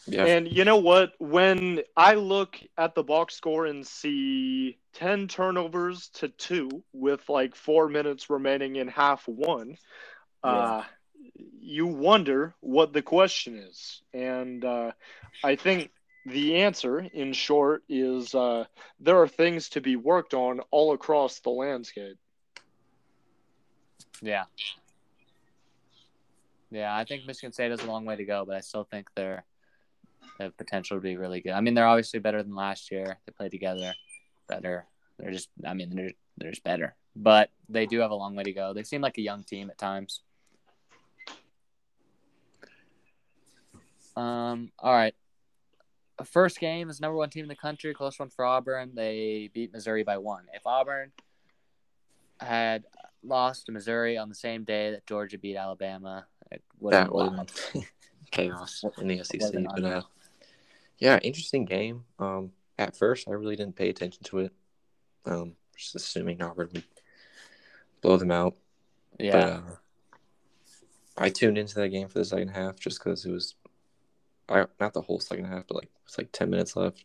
Yeah. 0.05 0.25
And 0.25 0.47
you 0.47 0.63
know 0.63 0.77
what? 0.77 1.13
When 1.19 1.81
I 1.95 2.13
look 2.13 2.59
at 2.77 2.93
the 2.93 3.03
box 3.03 3.35
score 3.35 3.65
and 3.65 3.85
see 3.85 4.77
10 4.93 5.27
turnovers 5.27 6.09
to 6.15 6.29
two 6.29 6.83
with 6.93 7.27
like 7.27 7.55
four 7.55 7.89
minutes 7.89 8.29
remaining 8.29 8.75
in 8.75 8.87
half 8.87 9.27
one, 9.27 9.77
uh, 10.43 10.83
you 11.59 11.87
wonder 11.87 12.55
what 12.61 12.93
the 12.93 13.01
question 13.01 13.57
is. 13.57 14.01
And 14.13 14.63
uh, 14.63 14.91
I 15.43 15.55
think 15.55 15.91
the 16.27 16.57
answer, 16.57 16.99
in 16.99 17.31
short, 17.31 17.83
is 17.87 18.35
uh, 18.35 18.65
there 18.99 19.21
are 19.21 19.27
things 19.27 19.69
to 19.69 19.81
be 19.81 19.95
worked 19.95 20.33
on 20.33 20.59
all 20.71 20.93
across 20.93 21.39
the 21.39 21.49
landscape. 21.49 22.17
Yeah. 24.21 24.43
Yeah, 26.69 26.95
I 26.95 27.05
think 27.05 27.25
Michigan 27.25 27.53
State 27.53 27.71
has 27.71 27.81
a 27.81 27.87
long 27.87 28.03
way 28.03 28.17
to 28.17 28.25
go, 28.25 28.43
but 28.45 28.57
I 28.57 28.59
still 28.59 28.83
think 28.83 29.07
they're 29.15 29.45
they 30.37 30.43
have 30.43 30.57
potential 30.57 30.97
to 30.97 31.01
be 31.01 31.15
really 31.15 31.39
good. 31.39 31.53
I 31.53 31.61
mean, 31.61 31.73
they're 31.73 31.87
obviously 31.87 32.19
better 32.19 32.43
than 32.43 32.53
last 32.53 32.91
year. 32.91 33.17
They 33.25 33.31
play 33.31 33.49
together 33.49 33.93
better. 34.47 34.85
They're 35.17 35.31
just, 35.31 35.49
I 35.65 35.73
mean, 35.73 35.95
they're 35.95 36.11
they're 36.37 36.51
just 36.51 36.63
better, 36.63 36.93
but 37.15 37.49
they 37.69 37.85
do 37.85 37.99
have 37.99 38.11
a 38.11 38.15
long 38.15 38.35
way 38.35 38.43
to 38.43 38.53
go. 38.53 38.73
They 38.73 38.83
seem 38.83 39.01
like 39.01 39.17
a 39.17 39.21
young 39.21 39.43
team 39.43 39.69
at 39.69 39.77
times. 39.77 40.21
Um. 44.17 44.71
All 44.79 44.93
right. 44.93 45.15
First 46.25 46.60
game 46.60 46.89
is 46.89 46.99
number 46.99 47.15
one 47.15 47.30
team 47.30 47.43
in 47.43 47.49
the 47.49 47.56
country, 47.56 47.93
close 47.93 48.17
one 48.17 48.30
for 48.30 48.43
Auburn. 48.43 48.91
They 48.95 49.49
beat 49.53 49.71
Missouri 49.71 50.03
by 50.03 50.17
one. 50.17 50.45
If 50.53 50.65
Auburn 50.65 51.12
had 52.39 52.86
lost 53.23 53.67
to 53.67 53.71
Missouri 53.71 54.17
on 54.17 54.30
the 54.30 54.36
same 54.36 54.63
day 54.63 54.91
that 54.91 55.06
Georgia 55.06 55.38
beat 55.38 55.56
Alabama, 55.56 56.25
it 56.51 56.63
would 56.80 56.93
that 56.93 57.13
would 57.13 57.34
have 57.34 57.47
been 57.73 57.84
chaos 58.32 58.84
in 58.97 59.08
the 59.08 59.23
SEC. 59.23 59.53
But 59.75 59.84
uh, 59.84 60.01
yeah, 60.97 61.19
interesting 61.19 61.65
game. 61.65 62.06
Um, 62.17 62.51
at 62.80 62.95
first, 62.95 63.27
I 63.27 63.32
really 63.32 63.56
didn't 63.56 63.75
pay 63.75 63.89
attention 63.89 64.23
to 64.25 64.39
it. 64.39 64.53
Um, 65.25 65.53
just 65.75 65.95
assuming 65.95 66.41
Auburn 66.41 66.69
would 66.73 66.84
blow 68.01 68.17
them 68.17 68.32
out. 68.32 68.56
Yeah. 69.19 69.32
But 69.32 69.43
uh, 69.43 69.62
I 71.17 71.30
tuned 71.30 71.58
into 71.58 71.75
that 71.75 71.89
game 71.89 72.08
for 72.08 72.19
the 72.19 72.25
second 72.25 72.49
half 72.49 72.80
just 72.80 72.99
because 72.99 73.25
it 73.25 73.32
was, 73.32 73.56
I 74.49 74.65
not 74.80 74.93
the 74.93 75.01
whole 75.01 75.19
second 75.19 75.45
half, 75.45 75.65
but 75.67 75.75
like 75.75 75.89
it 76.07 76.11
was 76.11 76.17
like 76.17 76.31
ten 76.31 76.49
minutes 76.49 76.75
left. 76.75 77.03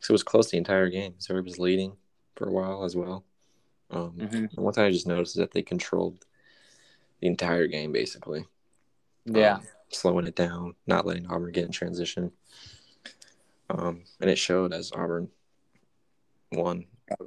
So 0.00 0.12
it 0.12 0.14
was 0.14 0.22
close 0.22 0.50
the 0.50 0.58
entire 0.58 0.88
game. 0.88 1.14
Missouri 1.16 1.42
was 1.42 1.58
leading 1.58 1.96
for 2.36 2.48
a 2.48 2.52
while 2.52 2.84
as 2.84 2.96
well. 2.96 3.24
Um, 3.90 4.12
Mhm. 4.18 4.34
and 4.56 4.64
One 4.64 4.72
thing 4.74 4.84
I 4.84 4.90
just 4.90 5.06
noticed 5.06 5.36
is 5.36 5.40
that 5.40 5.52
they 5.52 5.62
controlled 5.62 6.24
the 7.20 7.26
entire 7.26 7.66
game 7.66 7.92
basically. 7.92 8.46
yeah. 9.26 9.54
um, 9.56 9.66
slowing 9.88 10.26
it 10.26 10.34
down, 10.36 10.74
not 10.86 11.06
letting 11.06 11.26
Auburn 11.26 11.52
get 11.52 11.64
in 11.64 11.70
transition. 11.72 12.32
Um, 13.70 14.04
and 14.20 14.28
it 14.28 14.36
showed 14.36 14.72
as 14.74 14.92
Auburn 14.92 15.30
won 16.52 16.86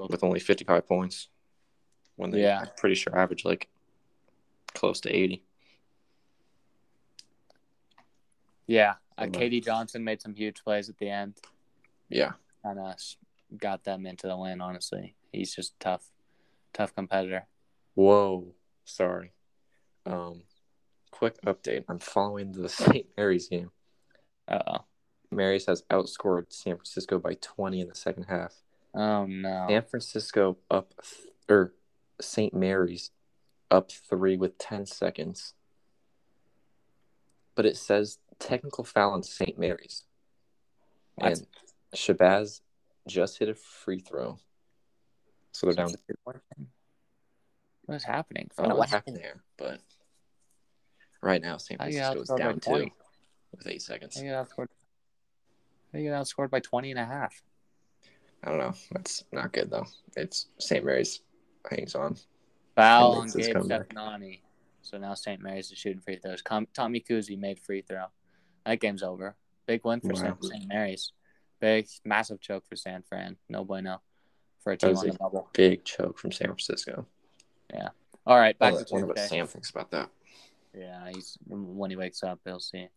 with 0.09 0.23
only 0.23 0.39
55 0.39 0.85
points 0.87 1.29
when 2.17 2.29
they, 2.31 2.41
Yeah. 2.41 2.59
I'm 2.61 2.69
pretty 2.77 2.95
sure, 2.95 3.17
averaged 3.17 3.45
like 3.45 3.69
close 4.73 4.99
to 5.01 5.09
80. 5.09 5.43
Yeah. 8.67 8.95
Uh, 9.17 9.27
K.D. 9.27 9.61
Johnson 9.61 10.03
made 10.03 10.21
some 10.21 10.35
huge 10.35 10.63
plays 10.63 10.89
at 10.89 10.97
the 10.97 11.09
end 11.09 11.35
Yeah. 12.09 12.33
and 12.63 12.79
uh, 12.79 12.93
got 13.57 13.83
them 13.83 14.05
into 14.05 14.27
the 14.27 14.37
win, 14.37 14.61
honestly. 14.61 15.15
He's 15.31 15.55
just 15.55 15.73
a 15.75 15.79
tough, 15.79 16.11
tough 16.73 16.93
competitor. 16.95 17.47
Whoa. 17.95 18.53
Sorry. 18.85 19.31
Um, 20.05 20.43
quick 21.11 21.41
update. 21.45 21.83
I'm 21.89 21.99
following 21.99 22.51
the 22.51 22.69
St. 22.69 23.07
Mary's 23.17 23.47
game. 23.47 23.71
Uh 24.47 24.59
oh. 24.67 24.77
Mary's 25.31 25.65
has 25.65 25.81
outscored 25.89 26.45
San 26.53 26.75
Francisco 26.77 27.19
by 27.19 27.33
20 27.41 27.81
in 27.81 27.87
the 27.89 27.95
second 27.95 28.23
half. 28.29 28.53
Oh, 28.93 29.25
no. 29.25 29.65
San 29.67 29.83
Francisco 29.83 30.57
up, 30.71 30.93
th- 31.03 31.27
or 31.49 31.73
St. 32.21 32.53
Mary's 32.53 33.11
up 33.69 33.91
three 33.91 34.37
with 34.37 34.57
10 34.57 34.85
seconds. 34.85 35.53
But 37.55 37.65
it 37.65 37.75
says 37.75 38.19
technical 38.39 38.83
foul 38.83 39.11
on 39.13 39.23
St. 39.23 39.57
Mary's. 39.57 40.03
That's- 41.17 41.39
And 41.39 41.47
Shabazz 41.95 42.61
just 43.07 43.37
hit 43.39 43.49
a 43.49 43.55
free 43.55 43.99
throw. 43.99 44.37
So 45.51 45.65
they're 45.67 45.75
down 45.75 45.89
to 45.89 45.97
What 47.85 47.95
is 47.95 48.03
happening? 48.03 48.49
I 48.57 48.61
don't 48.61 48.69
know 48.69 48.75
what 48.75 48.89
happened 48.89 49.15
there, 49.17 49.41
but 49.57 49.79
right 51.21 51.41
now 51.41 51.57
San 51.57 51.77
you 51.89 51.97
Francisco 51.99 52.21
is 52.21 52.39
down 52.39 52.59
20? 52.59 52.85
two 52.89 52.91
with 53.55 53.67
eight 53.67 53.81
seconds. 53.81 54.17
You 54.17 54.23
get 54.29 54.35
outscored? 54.47 54.67
You 55.93 56.03
get 56.03 56.13
outscored 56.13 56.49
by 56.51 56.59
20 56.59 56.91
and 56.91 56.99
a 56.99 57.05
half? 57.05 57.41
I 58.43 58.49
don't 58.49 58.59
know. 58.59 58.73
That's 58.91 59.23
not 59.31 59.51
good 59.53 59.69
though. 59.71 59.87
It's 60.15 60.47
St. 60.59 60.83
Mary's 60.85 61.21
hangs 61.71 61.95
on. 61.95 62.17
Foul 62.75 63.13
on 63.13 63.29
Gabe. 63.29 63.57
Stefani. 63.63 64.43
So 64.81 64.97
now 64.97 65.15
St. 65.15 65.41
Mary's 65.41 65.71
is 65.71 65.77
shooting 65.77 66.01
free 66.01 66.17
throws. 66.17 66.41
Com- 66.41 66.67
Tommy 66.73 66.99
Kuhse 66.99 67.37
made 67.39 67.59
free 67.59 67.81
throw. 67.81 68.05
That 68.67 68.81
game's 68.81 69.01
over. 69.01 69.35
Big 69.65 69.83
win 69.85 70.01
for 70.01 70.13
Wow. 70.13 70.37
St. 70.41 70.67
Mary's. 70.67 71.13
Big, 71.61 71.87
massive 72.03 72.41
choke 72.41 72.65
for 72.67 72.75
San 72.75 73.01
Fran. 73.01 73.37
No 73.49 73.63
bueno 73.63 74.01
for 74.59 74.73
a 74.73 74.77
team 74.77 74.95
on 74.95 75.07
a- 75.07 75.11
the 75.13 75.17
bubble. 75.17 75.49
Big 75.53 75.85
choke 75.85 76.19
from 76.19 76.31
San 76.33 76.47
Francisco. 76.47 77.07
Yeah. 77.73 77.89
All 78.25 78.37
right, 78.37 78.57
back 78.59 78.73
I'll 78.73 78.83
to 78.83 78.93
wonder 78.93 79.07
what 79.07 79.19
Sam 79.19 79.47
thinks 79.47 79.69
about 79.69 79.89
that. 79.91 80.09
Yeah, 80.73 81.09
he's 81.09 81.37
when 81.47 81.89
he 81.89 81.95
wakes 81.95 82.23
up, 82.23 82.39
he'll 82.43 82.59
see 82.59 82.89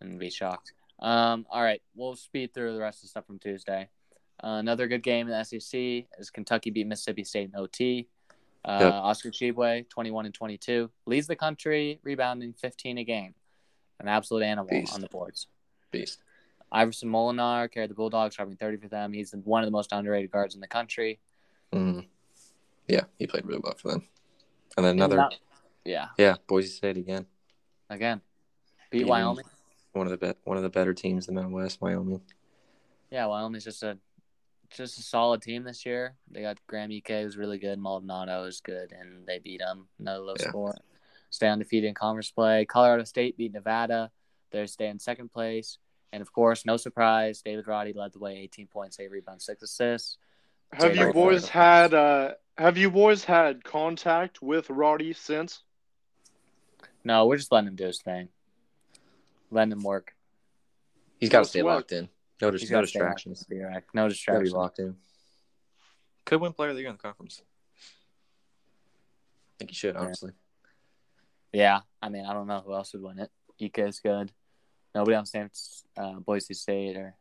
and 0.00 0.18
be 0.18 0.30
shocked. 0.30 0.72
Um, 0.98 1.46
all 1.50 1.62
right, 1.62 1.82
we'll 1.94 2.16
speed 2.16 2.54
through 2.54 2.72
the 2.72 2.80
rest 2.80 2.98
of 2.98 3.02
the 3.02 3.08
stuff 3.08 3.26
from 3.26 3.38
Tuesday. 3.38 3.90
Uh, 4.42 4.56
another 4.58 4.88
good 4.88 5.02
game 5.02 5.28
in 5.28 5.32
the 5.32 5.44
SEC 5.44 6.06
is 6.18 6.30
Kentucky 6.30 6.70
beat 6.70 6.86
Mississippi 6.86 7.24
State 7.24 7.50
in 7.52 7.56
OT. 7.56 8.08
Uh, 8.64 8.78
Yep. 8.80 8.92
Oscar 8.94 9.30
Tshiebwe, 9.30 9.88
21 9.88 10.24
and 10.26 10.34
22, 10.34 10.90
leads 11.06 11.26
the 11.26 11.36
country, 11.36 12.00
rebounding 12.02 12.54
15 12.54 12.98
a 12.98 13.04
game. 13.04 13.34
An 14.00 14.08
absolute 14.08 14.42
animal 14.44 14.68
Beast. 14.70 14.94
on 14.94 15.00
the 15.00 15.08
boards. 15.08 15.46
Beast. 15.90 16.18
Iverson 16.70 17.08
Molinar 17.10 17.70
carried 17.70 17.90
the 17.90 17.94
Bulldogs, 17.94 18.36
dropping 18.36 18.56
30 18.56 18.76
for 18.76 18.88
them. 18.88 19.12
He's 19.12 19.32
one 19.32 19.62
of 19.62 19.66
the 19.66 19.70
most 19.72 19.92
underrated 19.92 20.30
guards 20.30 20.54
in 20.54 20.60
the 20.60 20.66
country. 20.68 21.18
Mm. 21.72 22.06
Yeah, 22.86 23.04
he 23.18 23.26
played 23.26 23.46
really 23.46 23.60
well 23.62 23.74
for 23.76 23.90
them. 23.92 24.06
And 24.76 24.84
then 24.86 24.96
another, 24.96 25.16
Not- 25.16 25.36
yeah, 25.84 26.08
yeah, 26.18 26.36
Boise 26.46 26.68
State 26.68 26.96
again. 26.96 27.26
again, 27.90 28.20
beat 28.90 28.98
Beating- 28.98 29.08
Wyoming. 29.08 29.44
One 29.92 30.06
of 30.06 30.10
the 30.18 30.18
be- 30.34 30.38
one 30.44 30.56
of 30.56 30.62
the 30.62 30.68
better 30.68 30.94
teams 30.94 31.26
in 31.28 31.34
the 31.34 31.40
Mountain 31.40 31.54
West, 31.56 31.80
Wyoming. 31.80 32.20
Yeah, 33.10 33.26
Wyoming's 33.26 33.64
just 33.64 33.82
a 33.82 33.98
just 34.70 34.98
a 34.98 35.02
solid 35.02 35.40
team 35.40 35.64
this 35.64 35.86
year. 35.86 36.14
They 36.30 36.42
got 36.42 36.58
Graham 36.66 36.90
Ike 36.92 37.08
who's 37.08 37.38
really 37.38 37.58
good, 37.58 37.78
Maldonado 37.78 38.44
is 38.44 38.60
good, 38.60 38.92
and 38.92 39.26
they 39.26 39.38
beat 39.38 39.60
them. 39.60 39.88
No 39.98 40.20
low 40.22 40.34
Yeah. 40.38 40.48
score. 40.50 40.76
Stay 41.30 41.48
undefeated 41.48 41.88
in 41.88 41.94
conference 41.94 42.30
play. 42.30 42.64
Colorado 42.64 43.04
State 43.04 43.36
beat 43.36 43.52
Nevada. 43.52 44.10
They 44.50 44.66
stay 44.66 44.88
in 44.88 44.98
second 44.98 45.30
place. 45.30 45.78
And 46.12 46.22
of 46.22 46.32
course, 46.32 46.64
no 46.64 46.76
surprise, 46.78 47.42
David 47.42 47.66
Roddy 47.68 47.92
led 47.92 48.12
the 48.14 48.18
way, 48.18 48.38
18 48.38 48.66
points, 48.66 48.98
8 48.98 49.10
rebounds, 49.10 49.44
6 49.44 49.62
assists. 49.62 50.16
Have 50.72 50.94
Jay 50.94 51.00
you 51.06 51.12
boys 51.12 51.42
led. 51.44 51.50
had 51.50 51.94
uh 51.94 52.32
have 52.56 52.76
you 52.78 52.90
boys 52.90 53.24
had 53.24 53.62
contact 53.64 54.42
with 54.42 54.68
Roddy 54.70 55.12
since? 55.12 55.62
No, 57.04 57.26
we're 57.26 57.36
just 57.36 57.52
letting 57.52 57.68
him 57.68 57.76
do 57.76 57.86
his 57.86 58.00
thing. 58.02 58.28
Letting 59.50 59.72
him 59.72 59.82
work. 59.82 60.14
He's 61.20 61.30
got 61.30 61.44
to 61.44 61.48
stay 61.48 61.62
locked 61.62 61.92
in. 61.92 62.08
No, 62.40 62.50
dis- 62.50 62.64
no 62.64 62.76
gotta 62.76 62.86
distractions. 62.86 63.44
Be 63.44 63.60
right. 63.60 63.82
No 63.94 64.02
Got 64.02 64.04
to 64.04 64.08
be 64.08 64.14
distractions. 64.14 64.52
locked 64.52 64.78
in. 64.78 64.96
Could 66.24 66.40
win 66.40 66.52
Player 66.52 66.70
of 66.70 66.76
the 66.76 66.82
Year 66.82 66.90
in 66.90 66.96
the 66.96 67.02
conference. 67.02 67.42
I 67.76 69.54
think 69.58 69.70
he 69.70 69.74
should, 69.74 69.96
honestly. 69.96 70.32
Yeah, 70.34 70.47
I 71.54 72.08
mean, 72.08 72.24
I 72.24 72.32
don't 72.32 72.46
know 72.46 72.62
who 72.64 72.74
else 72.74 72.92
would 72.92 73.02
win 73.02 73.18
it. 73.18 73.30
Ike 73.62 73.78
is 73.78 74.00
good. 74.00 74.32
Nobody 74.94 75.16
on 75.16 75.26
San 75.26 75.50
uh, 75.96 76.14
Boise 76.20 76.54
State 76.54 76.96
or 76.96 77.14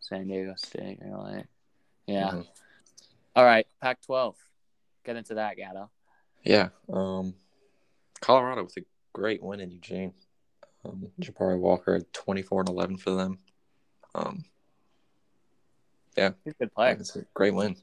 San 0.00 0.26
Diego 0.26 0.54
State, 0.56 0.98
really. 1.02 1.44
Yeah. 2.06 2.30
Mhm. 2.30 2.46
All 3.34 3.44
right, 3.44 3.66
Pac-12. 3.82 4.34
Get 5.04 5.16
into 5.16 5.34
that, 5.34 5.56
Gatto. 5.56 5.90
Yeah. 6.42 6.68
Um, 6.92 7.34
Colorado 8.20 8.64
with 8.64 8.76
a 8.78 8.84
great 9.12 9.42
win 9.42 9.60
in 9.60 9.70
Eugene. 9.70 10.14
Um, 10.84 11.10
Jabari 11.20 11.58
Walker 11.58 11.94
had 11.94 12.12
24 12.12 12.60
and 12.62 12.68
11 12.68 12.96
for 12.98 13.10
them. 13.10 13.38
Um, 14.14 14.44
He's 16.16 16.54
a 16.54 16.56
good 16.58 16.72
player. 16.74 16.96
it's 16.98 17.14
a 17.16 17.26
great 17.34 17.54
win. 17.54 17.76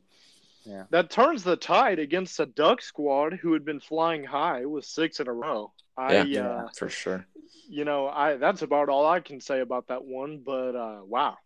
That 0.90 1.10
turns 1.10 1.44
the 1.44 1.56
tide 1.56 2.00
against 2.00 2.40
a 2.40 2.46
Duck 2.46 2.82
squad 2.82 3.34
who 3.34 3.54
had 3.54 3.66
been 3.66 3.80
flying 3.80 4.24
high 4.24 4.66
with 4.66 4.86
six 4.86 5.20
in 5.20 5.28
a 5.28 5.34
row. 5.34 5.74
I 5.98 6.24
Yeah. 6.24 6.42
uh 6.48 6.70
For 6.76 6.90
sure. 6.90 7.26
you 7.68 7.86
know, 7.86 8.08
I 8.08 8.38
that's 8.38 8.62
about 8.62 8.90
all 8.90 9.06
I 9.06 9.20
can 9.20 9.40
say 9.42 9.60
about 9.62 9.88
that 9.88 10.04
one, 10.04 10.40
but 10.46 10.76
uh 10.76 11.02
wow. 11.04 11.38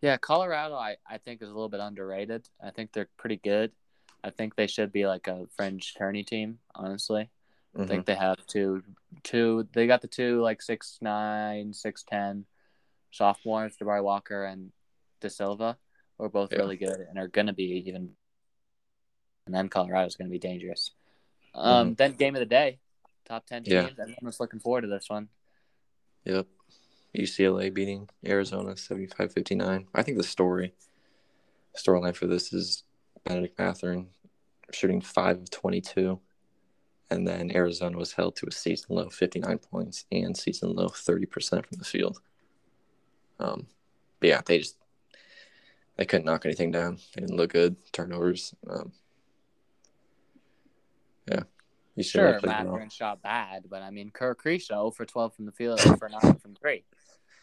Yeah, 0.00 0.16
Colorado, 0.16 0.74
I, 0.76 0.96
I 1.08 1.18
think 1.18 1.42
is 1.42 1.48
a 1.48 1.52
little 1.52 1.68
bit 1.68 1.80
underrated. 1.80 2.48
I 2.62 2.70
think 2.70 2.92
they're 2.92 3.08
pretty 3.16 3.36
good. 3.36 3.72
I 4.22 4.30
think 4.30 4.54
they 4.54 4.68
should 4.68 4.92
be 4.92 5.06
like 5.06 5.26
a 5.26 5.46
fringe 5.56 5.94
tourney 5.94 6.22
team. 6.22 6.60
Honestly, 6.74 7.30
I 7.74 7.78
Mhm. 7.80 7.88
think 7.88 8.06
they 8.06 8.14
have 8.14 8.36
two, 8.46 8.82
two. 9.24 9.66
They 9.72 9.86
got 9.88 10.00
the 10.00 10.08
two 10.08 10.40
like 10.40 10.62
six 10.62 10.98
nine, 11.00 11.72
six 11.72 12.04
ten 12.04 12.46
sophomores, 13.10 13.76
Jabari 13.76 14.02
Walker 14.02 14.44
and 14.44 14.72
De 15.20 15.30
Silva, 15.30 15.76
who 16.18 16.24
are 16.24 16.28
both 16.28 16.52
Yeah. 16.52 16.58
really 16.58 16.76
good 16.76 17.00
and 17.00 17.18
are 17.18 17.28
gonna 17.28 17.52
be 17.52 17.64
even. 17.86 18.16
And 19.46 19.54
then 19.54 19.68
Colorado's 19.68 20.16
gonna 20.16 20.30
be 20.30 20.38
dangerous. 20.38 20.90
Um, 21.54 21.94
then 21.94 22.12
game 22.12 22.34
of 22.36 22.40
the 22.40 22.46
day, 22.46 22.80
top 23.24 23.46
ten 23.46 23.64
teams. 23.64 23.74
Mm-hmm. 23.74 23.96
Yeah. 23.98 24.14
Everyone's 24.16 24.40
looking 24.40 24.60
forward 24.60 24.82
to 24.82 24.88
this 24.88 25.08
one. 25.08 25.28
Yep. 26.24 26.46
UCLA 27.16 27.72
beating 27.72 28.08
Arizona 28.26 28.72
75-59. 28.72 29.86
I 29.94 30.02
think 30.02 30.18
the 30.18 30.22
story 30.22 30.74
storyline 31.76 32.14
for 32.14 32.26
this 32.26 32.52
is 32.52 32.84
Bennedict 33.24 33.58
Mathurin 33.58 34.08
shooting 34.72 35.00
5 35.00 35.38
of 35.38 35.50
22 35.50 36.20
and 37.10 37.26
then 37.26 37.50
Arizona 37.54 37.96
was 37.96 38.12
held 38.12 38.36
to 38.36 38.46
a 38.46 38.52
season 38.52 38.94
low 38.96 39.08
59 39.08 39.58
points 39.58 40.04
and 40.12 40.36
season 40.36 40.74
low 40.74 40.88
30% 40.88 41.64
from 41.66 41.78
the 41.78 41.84
field. 41.84 42.20
Um 43.40 43.66
but 44.20 44.28
yeah, 44.28 44.40
they 44.44 44.58
just 44.58 44.76
they 45.98 46.06
couldn't 46.06 46.24
knock 46.24 46.46
anything 46.46 46.70
down. 46.70 46.96
They 47.14 47.20
didn't 47.20 47.36
look 47.36 47.52
good. 47.52 47.76
Turnovers. 47.92 48.54
Um, 48.68 48.92
yeah. 51.30 51.42
UCLA 51.98 52.04
Sure. 52.04 52.40
Mathurin 52.44 52.88
shot 52.90 53.20
bad, 53.22 53.64
but 53.68 53.82
I 53.82 53.90
mean, 53.90 54.10
Kerr 54.10 54.34
Creasho 54.34 54.94
for 54.94 55.04
12 55.04 55.34
from 55.34 55.46
the 55.46 55.52
field, 55.52 55.80
0 55.80 55.96
for 55.96 56.08
9 56.08 56.36
from 56.36 56.54
3. 56.54 56.84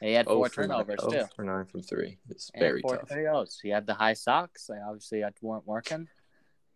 And 0.01 0.09
he 0.09 0.15
had 0.15 0.25
four 0.25 0.49
for 0.49 0.61
nine- 0.61 0.69
turnovers, 0.69 0.99
oh 1.03 1.09
too. 1.11 1.23
for 1.35 1.43
nine 1.45 1.65
from 1.65 1.81
three. 1.81 2.17
It's 2.29 2.49
And 2.53 2.59
very 2.61 2.81
four 2.81 2.97
tough. 2.97 3.09
3-0s. 3.09 3.61
He 3.61 3.69
had 3.69 3.87
the 3.87 3.93
high 3.93 4.13
socks. 4.13 4.67
They 4.67 4.75
obviously 4.77 5.23
weren't 5.41 5.65
working. 5.65 6.09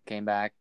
Came 0.05 0.23
back. 0.23 0.53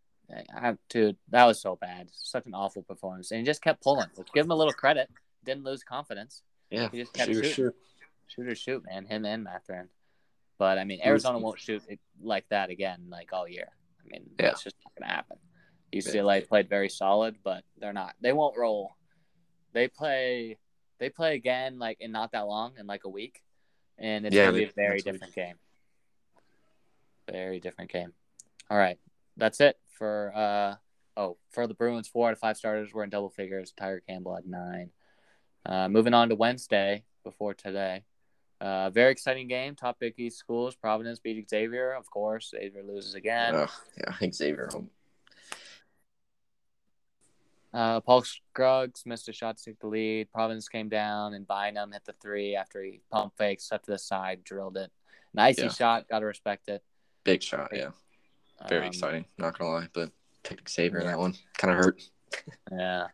I, 0.54 0.76
dude, 0.90 1.16
that 1.30 1.44
was 1.44 1.60
so 1.60 1.76
bad. 1.76 2.08
Such 2.12 2.46
an 2.46 2.54
awful 2.54 2.82
performance. 2.82 3.30
And 3.30 3.38
he 3.38 3.46
just 3.46 3.62
kept 3.62 3.82
pulling. 3.82 4.08
Let's 4.16 4.30
give 4.32 4.44
him 4.44 4.50
a 4.50 4.56
little 4.56 4.72
credit. 4.72 5.08
Didn't 5.44 5.62
lose 5.64 5.84
confidence. 5.84 6.42
Yeah, 6.68 6.88
He 6.90 6.98
just 6.98 7.12
kept 7.14 7.28
shoot, 7.28 7.34
shooting. 7.36 7.52
shoot. 7.52 7.76
Shoot 8.26 8.48
or 8.48 8.54
shoot, 8.56 8.84
man. 8.84 9.06
Him 9.06 9.24
and 9.24 9.44
Mathurin. 9.44 9.88
But, 10.58 10.78
I 10.78 10.84
mean, 10.84 11.00
Arizona 11.04 11.38
won't 11.38 11.58
shoot 11.60 11.82
it 11.88 12.00
like 12.20 12.48
that 12.50 12.68
again, 12.70 13.06
like 13.08 13.32
all 13.32 13.46
year. 13.48 13.68
I 14.04 14.08
mean, 14.08 14.28
Yeah. 14.38 14.46
that's 14.46 14.64
just 14.64 14.76
not 14.84 14.94
going 14.96 15.08
to 15.08 15.14
happen. 15.14 15.38
UCLA 15.92 16.46
played 16.46 16.68
very 16.68 16.88
solid, 16.88 17.36
but 17.42 17.64
they're 17.78 17.92
not. 17.92 18.14
They 18.20 18.32
won't 18.32 18.58
roll. 18.58 18.96
They 19.72 19.88
play. 19.88 20.58
They 20.98 21.08
play 21.10 21.34
again 21.36 21.78
like 21.78 21.98
in 22.00 22.10
not 22.10 22.32
that 22.32 22.46
long, 22.48 22.74
in 22.78 22.86
like 22.86 23.04
a 23.04 23.08
week, 23.08 23.40
and 23.98 24.26
it's 24.26 24.34
Yeah, 24.34 24.46
gonna 24.46 24.58
be 24.58 24.64
a 24.64 24.72
very 24.72 24.96
next 24.96 25.04
week. 25.04 25.12
different 25.14 25.34
game. 25.34 25.58
Very 27.30 27.60
different 27.60 27.90
game. 27.92 28.12
All 28.70 28.76
right, 28.78 28.98
that's 29.36 29.60
it 29.60 29.78
for. 29.86 30.32
uh 30.34 30.76
Oh, 31.16 31.36
for 31.50 31.66
the 31.66 31.74
Bruins, 31.74 32.06
four 32.06 32.28
out 32.28 32.32
of 32.32 32.38
five 32.38 32.56
starters 32.56 32.92
were 32.94 33.02
in 33.02 33.10
double 33.10 33.28
figures. 33.30 33.72
Tyger 33.72 33.98
Campbell 34.08 34.36
had 34.36 34.46
nine. 34.46 34.90
Uh, 35.66 35.88
moving 35.88 36.14
on 36.14 36.28
to 36.28 36.36
Wednesday 36.36 37.02
before 37.24 37.54
today. 37.54 38.04
Uh, 38.60 38.90
very 38.90 39.12
exciting 39.12 39.46
game. 39.46 39.74
Top 39.76 39.98
Big 40.00 40.14
East 40.18 40.38
schools. 40.38 40.74
Providence 40.74 41.20
beating 41.20 41.46
Xavier. 41.48 41.92
Of 41.92 42.10
course, 42.10 42.50
Xavier 42.50 42.82
loses 42.82 43.14
again. 43.14 43.54
Oh, 43.54 43.66
yeah, 43.96 44.04
I 44.08 44.14
think 44.14 44.34
Xavier. 44.34 44.68
home. 44.72 44.90
Uh, 47.72 48.00
Paul 48.00 48.22
Scruggs 48.22 49.04
missed 49.04 49.28
a 49.28 49.32
shot 49.32 49.58
to 49.58 49.64
take 49.64 49.78
the 49.78 49.86
lead. 49.86 50.32
Providence 50.32 50.68
came 50.68 50.88
down 50.88 51.34
and 51.34 51.46
Bynum 51.46 51.92
hit 51.92 52.04
the 52.06 52.14
three 52.14 52.56
after 52.56 52.82
he 52.82 53.00
pump 53.12 53.34
faked, 53.36 53.62
stepped 53.62 53.84
to 53.84 53.90
the 53.92 53.98
side, 53.98 54.42
drilled 54.42 54.76
it. 54.78 54.90
An 55.34 55.40
icy 55.40 55.62
Yeah. 55.62 55.68
shot, 55.68 56.08
got 56.08 56.20
to 56.20 56.26
respect 56.26 56.68
it. 56.68 56.82
Big 57.24 57.42
shot, 57.42 57.70
yeah. 57.74 57.90
Very 58.68 58.82
Um, 58.82 58.88
exciting. 58.88 59.24
Not 59.36 59.56
gonna 59.58 59.70
lie, 59.70 59.88
but 59.92 60.10
picked 60.42 60.68
Xavier 60.70 60.98
in 61.00 61.04
yeah. 61.04 61.10
that 61.12 61.18
one. 61.18 61.34
Kind 61.56 61.78
of 61.78 61.84
hurt. 61.84 62.02
Yeah. 62.72 63.08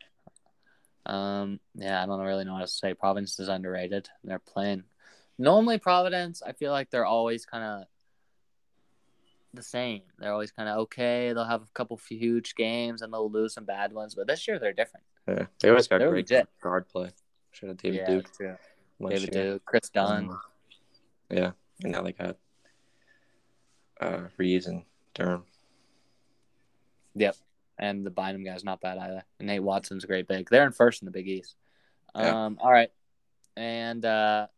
Um. 1.06 1.60
Yeah, 1.74 2.02
I 2.02 2.06
don't 2.06 2.20
really 2.20 2.44
know 2.44 2.54
what 2.54 2.60
to 2.62 2.66
say. 2.66 2.94
Providence 2.94 3.38
is 3.38 3.48
underrated. 3.48 4.08
They're 4.24 4.38
playing. 4.40 4.82
Normally, 5.38 5.78
Providence, 5.78 6.42
I 6.42 6.52
feel 6.52 6.72
like 6.72 6.90
they're 6.90 7.06
always 7.06 7.44
kind 7.44 7.64
of 7.64 7.86
the 9.52 9.62
same. 9.62 10.02
They're 10.18 10.32
always 10.32 10.52
kind 10.52 10.68
of 10.68 10.78
okay. 10.78 11.32
They'll 11.32 11.44
have 11.44 11.62
a 11.62 11.68
couple 11.74 11.98
huge 12.08 12.54
games 12.54 13.02
and 13.02 13.12
they'll 13.12 13.30
lose 13.30 13.54
some 13.54 13.64
bad 13.64 13.92
ones. 13.92 14.14
But 14.14 14.26
this 14.26 14.46
year, 14.46 14.58
they're 14.58 14.72
different. 14.72 15.04
Yeah, 15.26 15.46
they 15.60 15.70
always 15.70 15.88
got 15.88 15.98
They're 15.98 16.10
great 16.10 16.30
legit. 16.30 16.48
guard 16.62 16.88
play. 16.88 17.10
Should 17.52 17.68
have 17.68 17.78
David 17.78 18.00
yeah, 18.00 18.06
Duke. 18.06 18.36
true. 18.36 18.56
last 19.00 19.10
David 19.14 19.34
year. 19.34 19.44
Duke, 19.44 19.64
Kris 19.64 19.88
Dunn. 19.88 20.28
Um, 20.28 20.40
yeah, 21.30 21.50
and 21.82 21.92
now 21.92 22.02
they 22.02 22.12
got 22.12 22.36
uh, 24.00 24.20
Reeves 24.36 24.66
and 24.66 24.82
Durham. 25.14 25.44
Yep, 27.14 27.36
and 27.78 28.04
the 28.04 28.10
Bynum 28.10 28.44
guy's 28.44 28.64
not 28.64 28.80
bad 28.80 28.98
either. 28.98 29.24
And 29.38 29.46
Nate 29.46 29.62
Watson's 29.62 30.04
a 30.04 30.06
great 30.06 30.28
big. 30.28 30.48
They're 30.50 30.66
in 30.66 30.72
first 30.72 31.00
in 31.00 31.06
the 31.06 31.12
Big 31.12 31.28
East. 31.28 31.56
Yeah. 32.16 32.46
Um, 32.46 32.58
all 32.60 32.72
right, 32.72 32.90
and 33.56 34.04
uh, 34.04 34.48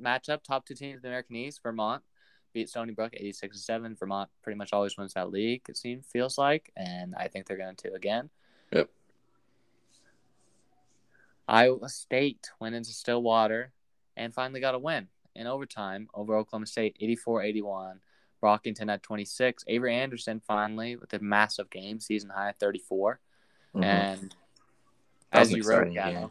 matchup 0.00 0.42
top 0.42 0.66
two 0.66 0.74
teams 0.74 0.96
in 0.96 1.02
the 1.02 1.08
American 1.08 1.36
East. 1.36 1.60
Vermont 1.62 2.02
beat 2.52 2.68
Stony 2.68 2.92
Brook 2.92 3.12
eighty 3.14 3.32
six 3.32 3.56
to 3.56 3.62
seven. 3.62 3.96
Vermont 3.96 4.30
pretty 4.42 4.56
much 4.56 4.72
always 4.72 4.96
wins 4.96 5.14
that 5.14 5.30
league. 5.30 5.62
It 5.68 5.76
seems 5.76 6.06
feels 6.06 6.38
like, 6.38 6.72
and 6.76 7.14
I 7.16 7.28
think 7.28 7.46
they're 7.46 7.56
going 7.56 7.76
to 7.76 7.94
again. 7.94 8.30
Yep. 8.72 8.90
Iowa 11.48 11.88
State 11.88 12.50
went 12.60 12.74
into 12.76 12.90
Stillwater 12.92 13.72
and 14.16 14.32
finally 14.32 14.60
got 14.60 14.74
a 14.76 14.78
win 14.78 15.08
in 15.34 15.46
overtime 15.46 16.08
over 16.14 16.36
Oklahoma 16.36 16.66
State 16.66 16.96
84-81. 17.00 17.98
Brockington 18.42 18.90
at 18.90 19.02
26. 19.02 19.64
Avery 19.66 19.94
Anderson 19.94 20.40
finally 20.46 20.96
with 20.96 21.12
a 21.12 21.18
massive 21.18 21.68
game, 21.68 22.00
season 22.00 22.30
high 22.30 22.54
34. 22.58 23.20
Mhm. 23.74 23.84
And 23.84 24.34
as 25.32 25.52
you 25.52 25.62
wrote, 25.62 25.92
game. 25.92 26.30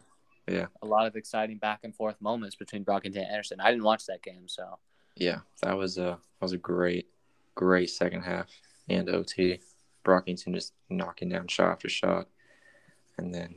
Yeah. 0.50 0.66
a 0.82 0.86
lot 0.86 1.06
of 1.06 1.16
exciting 1.16 1.58
back 1.58 1.80
and 1.84 1.94
forth 1.94 2.20
moments 2.20 2.56
between 2.56 2.84
Brockington 2.84 3.16
and 3.16 3.26
Anderson. 3.30 3.60
I 3.60 3.70
didn't 3.70 3.84
watch 3.84 4.06
that 4.06 4.22
game, 4.22 4.48
so 4.48 4.78
Yeah, 5.16 5.40
that 5.62 5.76
was 5.76 5.96
a 5.98 6.18
that 6.38 6.42
was 6.42 6.52
a 6.52 6.58
great, 6.58 7.08
great 7.54 7.90
second 7.90 8.22
half 8.22 8.48
and 8.88 9.08
OT. 9.08 9.60
Brockington 10.04 10.54
just 10.54 10.72
knocking 10.88 11.28
down 11.28 11.46
shot 11.48 11.72
after 11.72 11.88
shot, 11.88 12.26
and 13.18 13.34
then 13.34 13.56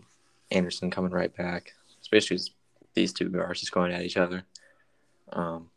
Anderson 0.51 0.91
coming 0.91 1.11
right 1.11 1.33
back. 1.35 1.73
Especially 2.01 2.37
these 2.93 3.13
two 3.13 3.29
guards 3.29 3.61
just 3.61 3.71
going 3.71 3.91
at 3.93 4.03
each 4.03 4.17
other. 4.17 4.43
Um, 5.31 5.69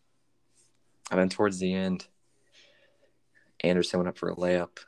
and 1.11 1.21
then 1.21 1.29
towards 1.29 1.59
the 1.61 1.73
end, 1.73 2.09
Anderson 3.63 4.01
went 4.01 4.09
up 4.09 4.19
for 4.19 4.29
a 4.29 4.35
layup, 4.37 4.79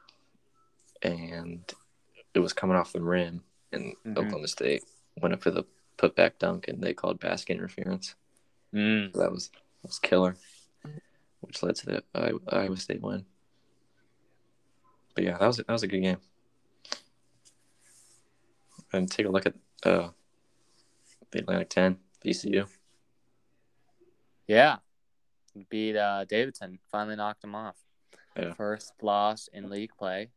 and 1.02 1.62
it 2.34 2.40
was 2.40 2.52
coming 2.52 2.76
off 2.76 2.92
the 2.92 3.00
rim, 3.00 3.44
and 3.72 3.94
Mhm. 4.04 4.18
Oklahoma 4.18 4.48
State 4.48 4.84
went 5.20 5.32
up 5.34 5.42
for 5.42 5.50
the 5.50 5.64
putback 5.98 6.38
dunk, 6.38 6.68
and 6.68 6.80
they 6.82 6.94
called 6.94 7.20
basket 7.20 7.54
interference. 7.54 8.14
mm, 8.74 9.12
So 9.12 9.18
that 9.20 9.30
was 9.32 9.50
that 9.82 9.88
was 9.88 9.98
killer, 9.98 10.36
which 11.40 11.62
led 11.62 11.76
to 11.76 11.86
the 11.86 12.04
Iowa, 12.14 12.38
Iowa 12.48 12.76
State 12.76 13.02
win. 13.02 13.24
But 15.14 15.24
yeah, 15.24 15.36
that 15.38 15.46
was 15.46 15.56
that 15.58 15.68
was 15.68 15.82
a 15.82 15.88
good 15.88 16.00
game. 16.02 16.18
And 18.92 19.10
take 19.10 19.26
a 19.26 19.30
look 19.30 19.46
at 19.46 19.54
uh, 19.84 20.08
the 21.30 21.40
Atlantic 21.40 21.68
Ten, 21.68 21.98
VCU. 22.24 22.66
yeah, 24.46 24.76
beat 25.68 25.94
uh, 25.96 26.24
Davidson. 26.24 26.78
Finally 26.90 27.16
knocked 27.16 27.44
him 27.44 27.54
off. 27.54 27.76
Yeah. 28.36 28.54
First 28.54 28.92
loss 29.02 29.48
in 29.52 29.68
league 29.68 29.90
play. 29.98 30.30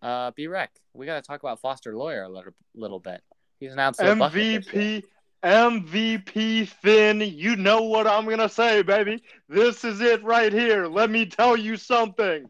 Uh, 0.00 0.30
B 0.30 0.46
Rec, 0.46 0.70
we 0.94 1.04
got 1.06 1.16
to 1.16 1.26
talk 1.26 1.42
about 1.42 1.60
Foster 1.60 1.96
Loyer 1.96 2.22
a 2.22 2.28
little, 2.28 2.52
little 2.74 3.00
bit. 3.00 3.20
He's 3.60 3.72
an 3.72 3.78
absolute 3.78 4.18
bucket 4.18 4.64
this 4.64 4.74
year. 4.74 5.02
MVP, 5.02 5.04
MVP 5.44 6.68
Finn. 6.68 7.20
You 7.20 7.56
know 7.56 7.82
what 7.82 8.06
I'm 8.06 8.24
going 8.24 8.38
to 8.38 8.48
say, 8.48 8.82
baby. 8.82 9.22
This 9.48 9.84
is 9.84 10.00
it 10.00 10.22
right 10.22 10.52
here. 10.52 10.86
Let 10.86 11.10
me 11.10 11.26
tell 11.26 11.56
you 11.56 11.76
something. 11.76 12.48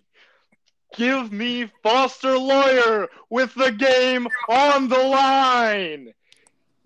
Give 0.97 1.31
me 1.33 1.71
Foster 1.83 2.39
Loyer 2.39 3.09
with 3.29 3.55
the 3.55 3.73
game 3.73 4.27
on 4.49 4.89
the 4.89 4.99
line. 4.99 6.13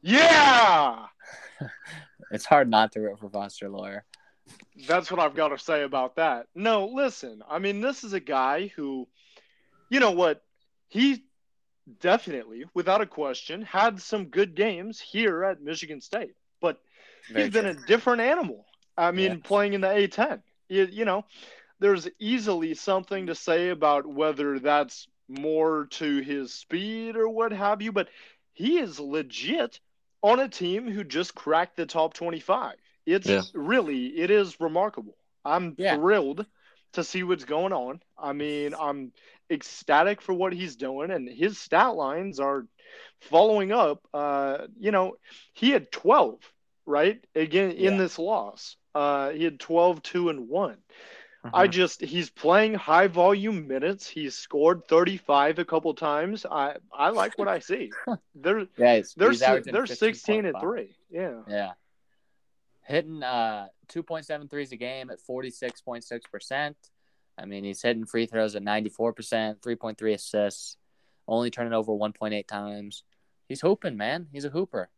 Yeah. 0.02 1.06
It's 2.32 2.46
hard 2.46 2.70
not 2.70 2.92
to 2.92 3.00
root 3.00 3.18
for 3.18 3.28
Foster 3.28 3.68
Loyer. 3.68 4.04
That's 4.88 5.10
what 5.10 5.20
I've 5.20 5.34
got 5.34 5.48
to 5.48 5.58
say 5.58 5.82
about 5.82 6.16
that. 6.16 6.46
No, 6.54 6.86
listen. 6.86 7.42
I 7.46 7.58
mean, 7.58 7.82
this 7.82 8.04
is 8.04 8.14
a 8.14 8.20
guy 8.20 8.68
who, 8.68 9.06
you 9.90 10.00
know 10.00 10.12
what? 10.12 10.42
He 10.88 11.26
definitely, 12.00 12.64
without 12.74 13.00
a 13.00 13.06
question, 13.06 13.62
had 13.62 14.00
some 14.00 14.26
good 14.26 14.54
games 14.54 15.00
here 15.00 15.44
at 15.44 15.60
Michigan 15.60 16.00
State. 16.00 16.34
But 16.60 16.80
Very 17.30 17.44
he's 17.44 17.52
been 17.52 17.66
a 17.66 17.74
different 17.74 18.22
animal. 18.22 18.66
I 18.96 19.10
mean, 19.10 19.32
Yeah. 19.32 19.36
playing 19.42 19.72
in 19.74 19.80
the 19.80 19.88
A10. 19.88 20.42
You, 20.68 20.88
you 20.90 21.04
know, 21.04 21.24
there's 21.80 22.08
easily 22.18 22.74
something 22.74 23.26
to 23.26 23.34
say 23.34 23.70
about 23.70 24.06
whether 24.06 24.58
that's 24.58 25.08
more 25.28 25.86
to 25.86 26.20
his 26.20 26.54
speed 26.54 27.16
or 27.16 27.28
what 27.28 27.52
have 27.52 27.82
you, 27.82 27.92
but 27.92 28.08
he 28.52 28.78
is 28.78 29.00
legit 29.00 29.80
on 30.22 30.40
a 30.40 30.48
team 30.48 30.90
who 30.90 31.02
just 31.04 31.34
cracked 31.34 31.76
the 31.76 31.86
top 31.86 32.14
25. 32.14 32.76
It's 33.06 33.28
Yeah. 33.28 33.42
really, 33.54 34.18
it 34.18 34.30
is 34.30 34.60
remarkable. 34.60 35.16
I'm 35.44 35.74
Yeah. 35.76 35.96
thrilled 35.96 36.46
to 36.92 37.02
see 37.02 37.22
what's 37.22 37.44
going 37.44 37.72
on. 37.72 38.00
I 38.18 38.32
mean, 38.32 38.74
I'm 38.78 39.12
ecstatic 39.52 40.20
for 40.20 40.32
what 40.32 40.52
he's 40.52 40.76
doing, 40.76 41.10
and 41.10 41.28
his 41.28 41.58
stat 41.58 41.94
lines 41.94 42.40
are 42.40 42.66
following 43.20 43.70
up. 43.72 44.06
Uh, 44.12 44.66
you 44.78 44.90
know, 44.90 45.16
he 45.52 45.70
had 45.70 45.92
12, 45.92 46.40
right? 46.86 47.22
Again, 47.34 47.72
in 47.72 47.94
Yeah. 47.94 47.98
this 47.98 48.18
loss, 48.18 48.76
uh, 48.94 49.30
he 49.30 49.44
had 49.44 49.60
12, 49.60 50.02
2, 50.02 50.28
and 50.30 50.48
1. 50.48 50.78
I 51.54 51.66
Mhm. 51.66 51.72
just 51.72 52.00
he's 52.00 52.30
playing 52.30 52.74
high 52.74 53.08
volume 53.08 53.66
minutes. 53.66 54.08
He's 54.08 54.36
scored 54.36 54.86
35 54.86 55.58
a 55.58 55.64
couple 55.64 55.92
times. 55.94 56.46
I 56.46 56.76
I 56.92 57.10
like 57.10 57.36
what 57.36 57.48
I 57.48 57.58
see. 57.58 57.90
They're 58.34 58.66
yeah, 58.76 58.96
he's, 58.96 59.14
they're 59.14 59.30
he's 59.30 59.40
they're 59.40 59.86
16 59.86 60.46
and 60.46 60.58
3. 60.60 60.96
Yeah. 61.10 61.42
Yeah. 61.48 61.72
Hitting 62.84 63.22
uh 63.22 63.68
2.7 63.88 64.48
threes 64.48 64.72
a 64.72 64.76
game 64.76 65.10
at 65.10 65.18
46.6%. 65.20 66.74
I 67.38 67.46
mean, 67.46 67.64
he's 67.64 67.82
hitting 67.82 68.04
free 68.06 68.26
throws 68.26 68.54
at 68.54 68.62
94%, 68.62 69.60
3.3 69.60 70.14
assists, 70.14 70.76
only 71.26 71.50
turning 71.50 71.72
over 71.72 71.92
1.8 71.92 72.46
times. 72.46 73.04
He's 73.48 73.60
hooping, 73.60 73.96
man. 73.96 74.28
He's 74.32 74.44
a 74.44 74.50
hooper. 74.50 74.90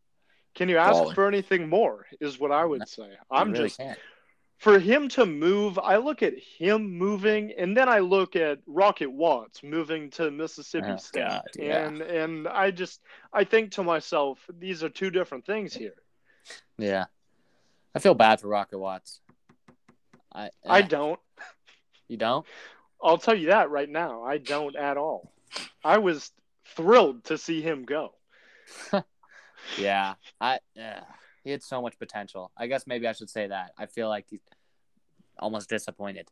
Can 0.55 0.69
you 0.69 0.79
ask 0.79 0.95
Baller. 1.03 1.15
for 1.15 1.27
anything 1.29 1.69
more 1.69 2.07
is 2.21 2.39
what 2.39 2.53
I 2.53 2.65
would 2.65 2.89
say. 2.89 3.09
I'm 3.31 3.53
really 3.53 3.65
just 3.65 3.79
can't. 3.79 3.99
for 4.59 4.79
him 4.79 5.09
to 5.11 5.27
move, 5.27 5.79
I 5.79 5.97
look 5.97 6.23
at 6.23 6.35
him 6.39 6.97
moving, 6.97 7.53
and 7.59 7.77
then 7.77 7.89
I 7.89 7.99
look 7.99 8.37
at 8.37 8.61
Rocket 8.67 9.11
Watts 9.11 9.63
moving 9.65 10.11
to 10.11 10.31
Mississippi 10.31 10.91
Oh, 10.91 10.97
State, 10.97 11.29
God, 11.29 11.43
yeah. 11.59 11.87
and 11.87 12.01
and 12.03 12.49
I 12.49 12.71
just 12.71 13.01
I 13.33 13.43
think 13.43 13.73
to 13.73 13.83
myself, 13.83 14.39
these 14.59 14.85
are 14.85 14.89
two 14.89 15.11
different 15.11 15.45
things 15.45 15.75
here. 15.75 15.95
Yeah. 16.79 17.07
I 17.95 17.99
feel 17.99 18.15
bad 18.15 18.41
for 18.41 18.49
Rocket 18.49 18.79
Watts. 18.79 19.21
I 20.33 20.51
I 20.65 20.81
eh, 20.81 20.83
don't. 20.83 21.21
You 22.15 22.19
don't? 22.19 22.47
I'll 23.03 23.19
tell 23.19 23.35
you 23.35 23.49
that 23.49 23.71
right 23.71 23.89
now. 23.89 24.23
I 24.23 24.39
don't 24.39 24.77
at 24.77 24.97
all. 24.97 25.33
I 25.85 25.99
was 25.99 26.31
thrilled 26.77 27.25
to 27.25 27.39
see 27.39 27.61
him 27.61 27.85
go. 27.85 28.15
Yeah. 29.79 30.15
I 30.41 30.59
yeah. 30.75 31.01
He 31.43 31.51
had 31.51 31.63
so 31.63 31.83
much 31.83 31.99
potential. 31.99 32.51
I 32.57 32.67
guess 32.67 32.87
maybe 32.87 33.07
I 33.07 33.13
should 33.13 33.31
say 33.31 33.49
that. 33.49 33.73
I 33.79 33.87
feel 33.87 34.09
like 34.09 34.27
he's 34.29 34.41
almost 35.39 35.69
disappointed. 35.69 36.29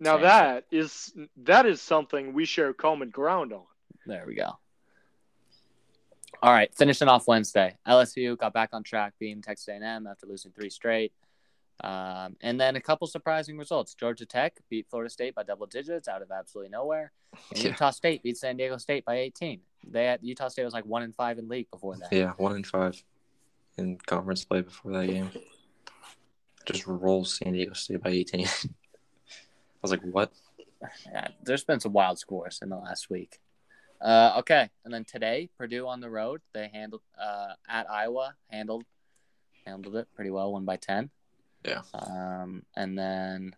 Now 0.00 0.14
Same. 0.14 0.22
that 0.22 0.64
is 0.70 1.12
that 1.44 1.66
is 1.66 1.80
something 1.80 2.32
we 2.32 2.44
share 2.44 2.72
common 2.72 3.10
ground 3.10 3.52
on. 3.52 3.64
There 4.06 4.24
we 4.26 4.34
go. 4.34 4.58
All 6.40 6.52
right, 6.52 6.72
finishing 6.76 7.08
off 7.08 7.26
Wednesday, 7.26 7.76
LSU 7.86 8.38
got 8.38 8.52
back 8.52 8.70
on 8.72 8.84
track, 8.84 9.14
beating 9.18 9.42
Texas 9.42 9.66
A&M 9.68 10.06
after 10.06 10.26
losing 10.26 10.52
three 10.52 10.70
straight, 10.70 11.12
um, 11.84 12.36
and 12.40 12.60
then 12.60 12.76
a 12.76 12.80
couple 12.80 13.06
surprising 13.06 13.56
results. 13.56 13.94
Georgia 13.94 14.26
Tech 14.26 14.58
beat 14.68 14.86
Florida 14.90 15.10
State 15.10 15.34
by 15.34 15.42
double 15.44 15.66
digits 15.66 16.08
out 16.08 16.22
of 16.22 16.30
absolutely 16.30 16.70
nowhere. 16.70 17.12
And 17.50 17.62
Yeah. 17.62 17.70
Utah 17.70 17.90
State 17.90 18.22
beat 18.22 18.36
San 18.36 18.56
Diego 18.56 18.76
State 18.78 19.04
by 19.04 19.18
18. 19.18 19.60
They 19.86 20.06
had, 20.06 20.20
Utah 20.22 20.48
State 20.48 20.64
was 20.64 20.74
like 20.74 20.86
one 20.86 21.02
and 21.02 21.14
five 21.14 21.38
in 21.38 21.48
league 21.48 21.70
before 21.70 21.96
that. 21.96 22.12
Yeah, 22.12 22.32
one 22.36 22.56
in 22.56 22.64
five 22.64 23.02
in 23.76 23.96
conference 24.06 24.44
play 24.44 24.62
before 24.62 24.92
that 24.92 25.06
game. 25.06 25.30
Just 26.66 26.86
rolls 26.86 27.38
San 27.38 27.52
Diego 27.52 27.74
State 27.74 28.02
by 28.02 28.10
18. 28.10 28.46
I 28.46 28.50
was 29.80 29.92
like, 29.92 30.02
what? 30.02 30.32
Yeah, 31.06 31.28
there's 31.42 31.64
been 31.64 31.80
some 31.80 31.92
wild 31.92 32.18
scores 32.18 32.58
in 32.60 32.68
the 32.68 32.76
last 32.76 33.08
week. 33.08 33.38
Uh, 34.00 34.34
okay, 34.38 34.68
and 34.84 34.94
then 34.94 35.04
today, 35.04 35.48
Purdue 35.58 35.86
on 35.88 36.00
the 36.00 36.10
road. 36.10 36.40
They 36.54 36.68
handled 36.72 37.02
uh, 37.20 37.54
at 37.68 37.90
Iowa, 37.90 38.34
handled 38.48 38.84
handled 39.66 39.96
it 39.96 40.06
pretty 40.14 40.30
well, 40.30 40.52
one 40.52 40.64
by 40.64 40.76
ten. 40.76 41.10
Yeah. 41.64 41.82
Um, 41.94 42.62
and 42.76 42.98
then 42.98 43.54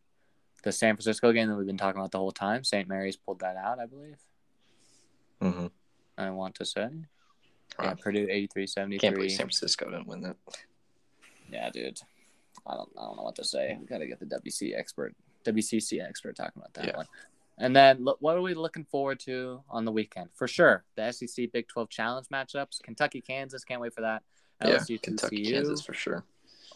the 0.62 0.72
San 0.72 0.94
Francisco 0.96 1.32
game 1.32 1.48
that 1.48 1.56
we've 1.56 1.66
been 1.66 1.78
talking 1.78 2.00
about 2.00 2.10
the 2.12 2.18
whole 2.18 2.32
time. 2.32 2.64
St. 2.64 2.88
Mary's 2.88 3.16
pulled 3.16 3.40
that 3.40 3.56
out, 3.56 3.78
I 3.78 3.86
believe. 3.86 4.16
Mm-hmm. 5.40 5.66
I 6.18 6.30
want 6.30 6.54
to 6.56 6.64
say. 6.64 6.88
Yeah, 7.80 7.94
Purdue 7.94 8.26
83-73. 8.26 9.00
Can't 9.00 9.14
believe 9.14 9.30
San 9.30 9.46
Francisco 9.46 9.86
didn't 9.86 10.06
win 10.06 10.20
that. 10.22 10.36
Yeah, 11.50 11.70
dude. 11.70 11.98
I 12.66 12.74
don't, 12.74 12.90
I 12.98 13.02
don't 13.02 13.16
know 13.16 13.22
what 13.22 13.36
to 13.36 13.44
say. 13.44 13.76
We 13.80 13.86
gotta 13.86 14.06
get 14.06 14.20
the 14.20 14.26
WC 14.26 14.76
expert, 14.78 15.14
WCC 15.44 16.06
expert 16.06 16.36
talking 16.36 16.52
about 16.60 16.74
that 16.74 16.86
Yeah. 16.86 16.96
one. 16.96 17.06
And 17.58 17.74
then, 17.76 18.04
look, 18.04 18.16
what 18.20 18.36
are 18.36 18.42
we 18.42 18.54
looking 18.54 18.84
forward 18.84 19.20
to 19.20 19.62
on 19.70 19.84
the 19.84 19.92
weekend? 19.92 20.30
For 20.34 20.48
sure, 20.48 20.84
the 20.96 21.10
SEC 21.12 21.50
Big 21.52 21.68
12 21.68 21.88
Challenge 21.90 22.26
matchups. 22.28 22.82
Kentucky, 22.82 23.20
Kansas, 23.20 23.64
can't 23.64 23.80
wait 23.80 23.94
for 23.94 24.00
that. 24.00 24.22
Yeah, 24.64 24.78
Kentucky, 25.02 25.44
TCU, 25.44 25.52
Kansas 25.54 25.80
for 25.82 25.94
sure. 25.94 26.24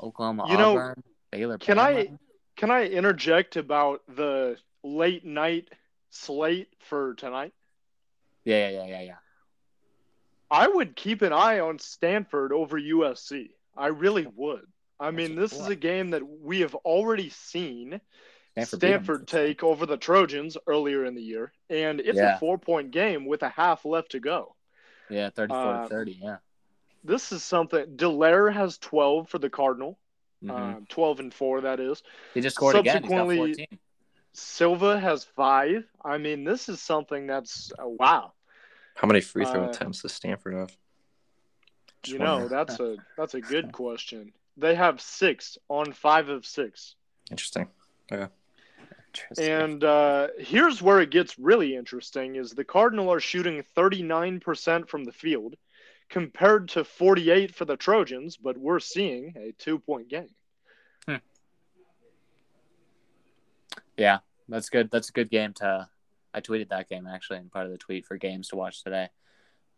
Oklahoma, 0.01 0.47
You 0.49 0.57
know, 0.57 0.73
Auburn, 0.73 1.03
Baylor. 1.35 1.59
can 1.59 1.79
I- 1.79 2.19
Can 2.57 2.71
I 2.71 2.87
interject 2.87 3.57
about 3.57 4.03
the 4.09 4.57
late 4.85 5.25
night 5.25 5.69
slate 6.11 6.69
for 6.79 7.15
tonight? 7.15 7.53
Yeah, 8.45 8.69
yeah, 8.69 8.85
yeah, 8.85 8.87
yeah, 8.87 9.01
yeah. 9.03 9.17
I 10.51 10.69
would 10.69 10.95
keep 10.95 11.23
an 11.23 11.33
eye 11.33 11.59
on 11.59 11.81
Stanford 11.81 12.53
over 12.53 12.79
USC. 12.79 13.51
I 13.77 13.89
really 13.89 14.27
would. 14.37 14.67
I 15.01 15.11
mean, 15.11 15.35
this 15.35 15.53
is 15.53 15.67
a 15.67 15.75
game 15.75 16.11
that 16.11 16.23
we 16.25 16.61
have 16.61 16.77
already 16.77 17.29
seen 17.31 18.01
Stanford. 18.53 18.79
Stanford 18.79 19.27
take 19.29 19.65
over 19.65 19.85
the 19.85 19.97
Trojans 19.97 20.57
earlier 20.69 21.05
in 21.05 21.17
the 21.17 21.23
year, 21.23 21.53
and 21.69 21.99
it's 22.01 22.19
Yeah. 22.19 22.37
a 22.37 22.39
four 22.39 22.57
point 22.57 22.93
game 22.93 23.27
with 23.27 23.43
a 23.43 23.49
half 23.49 23.85
left 23.85 24.13
to 24.13 24.21
go. 24.21 24.55
Yeah, 25.11 25.31
34 25.31 25.75
Uh, 25.75 25.83
to 25.83 25.89
30. 25.89 26.13
Yeah. 26.23 26.37
This 27.03 27.33
is 27.33 27.43
something. 27.43 27.97
Delaire 27.97 28.53
has 28.53 28.79
12 28.79 29.29
for 29.29 29.41
the 29.41 29.51
Cardinal, 29.51 29.99
Mhm. 30.45 30.77
uh, 30.77 30.81
12 30.89 31.21
and 31.21 31.35
4, 31.35 31.61
that 31.63 31.81
is. 31.81 32.03
he 32.35 32.41
just 32.41 32.57
scored 32.57 32.77
again. 32.77 33.03
He's 33.03 33.11
got 33.11 33.17
subsequently- 33.19 33.55
14. 33.55 33.79
Silva 34.33 34.99
has 34.99 35.23
five. 35.25 35.87
I 36.05 36.19
mean, 36.19 36.43
this 36.45 36.69
is 36.69 36.81
something 36.81 37.27
that's 37.27 37.71
uh, 37.79 37.87
wow. 37.87 38.33
How 38.97 39.07
many 39.07 39.21
free 39.21 39.45
throw 39.45 39.65
Uh, 39.65 39.69
attempts 39.69 40.03
does 40.03 40.13
Stanford 40.13 40.55
have? 40.55 40.77
Just 42.03 42.13
you 42.13 42.19
know, 42.19 42.39
wondering. 42.39 42.49
that's 42.51 42.81
a 42.81 42.97
that's 43.17 43.35
a 43.35 43.41
good 43.41 43.73
question. 43.73 44.33
They 44.57 44.75
have 44.75 45.01
six 45.01 45.57
on 45.69 45.93
five 45.93 46.29
of 46.29 46.45
six. 46.47 46.97
Interesting. 47.31 47.69
Interesting. 48.11 49.49
And 49.49 49.85
uh, 49.85 50.29
here's 50.39 50.83
where 50.83 51.01
it 51.01 51.11
gets 51.11 51.39
really 51.39 51.77
interesting: 51.77 52.35
is 52.35 52.51
the 52.53 52.65
Cardinal 52.65 53.13
are 53.13 53.21
shooting 53.21 53.63
39% 53.77 54.89
from 54.89 55.05
the 55.05 55.13
field, 55.13 55.57
compared 56.15 56.69
to 56.69 56.85
48 56.85 57.53
for 57.53 57.65
the 57.65 57.77
Trojans, 57.77 58.37
but 58.37 58.57
we're 58.57 58.79
seeing 58.79 59.35
a 59.37 59.51
two-point 59.59 60.09
game. 60.09 60.29
Yeah, 63.97 64.19
that's 64.49 64.69
good. 64.71 64.91
That's 64.93 65.09
a 65.09 65.13
good 65.13 65.29
game 65.31 65.53
to. 65.55 65.89
I 66.33 66.41
tweeted 66.41 66.69
that 66.71 66.89
game 66.89 67.07
actually 67.07 67.39
in 67.39 67.49
part 67.49 67.67
of 67.67 67.73
the 67.73 67.79
tweet 67.79 68.07
for 68.07 68.17
games 68.17 68.49
to 68.49 68.57
watch 68.57 68.83
today, 68.83 69.09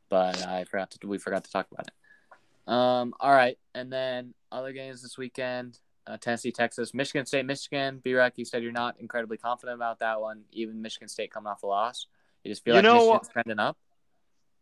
but 0.08 0.46
I 0.46 0.64
forgot 0.64 0.90
to. 0.92 1.06
We 1.06 1.18
forgot 1.18 1.44
to 1.44 1.50
talk 1.50 1.66
about 1.70 1.88
it. 1.88 2.72
Um. 2.72 3.14
All 3.20 3.32
right, 3.32 3.58
and 3.74 3.92
then 3.92 4.32
other 4.50 4.72
games 4.72 5.02
this 5.02 5.18
weekend: 5.18 5.78
uh, 6.06 6.16
Tennessee, 6.18 6.50
Texas, 6.52 6.94
Michigan 6.94 7.26
State, 7.26 7.44
Michigan. 7.44 8.00
B-Rec, 8.02 8.34
you 8.36 8.44
said 8.46 8.62
you're 8.62 8.72
not 8.72 8.96
incredibly 9.00 9.36
confident 9.36 9.76
about 9.76 9.98
that 9.98 10.20
one. 10.20 10.44
Even 10.52 10.80
Michigan 10.80 11.08
State 11.08 11.30
coming 11.30 11.48
off 11.48 11.62
a 11.62 11.66
loss, 11.66 12.06
you 12.42 12.50
just 12.50 12.64
feel 12.64 12.74
You 12.74 12.78
like 12.78 12.84
know- 12.84 12.98
Michigan's 13.12 13.28
trending 13.28 13.58
up. 13.58 13.76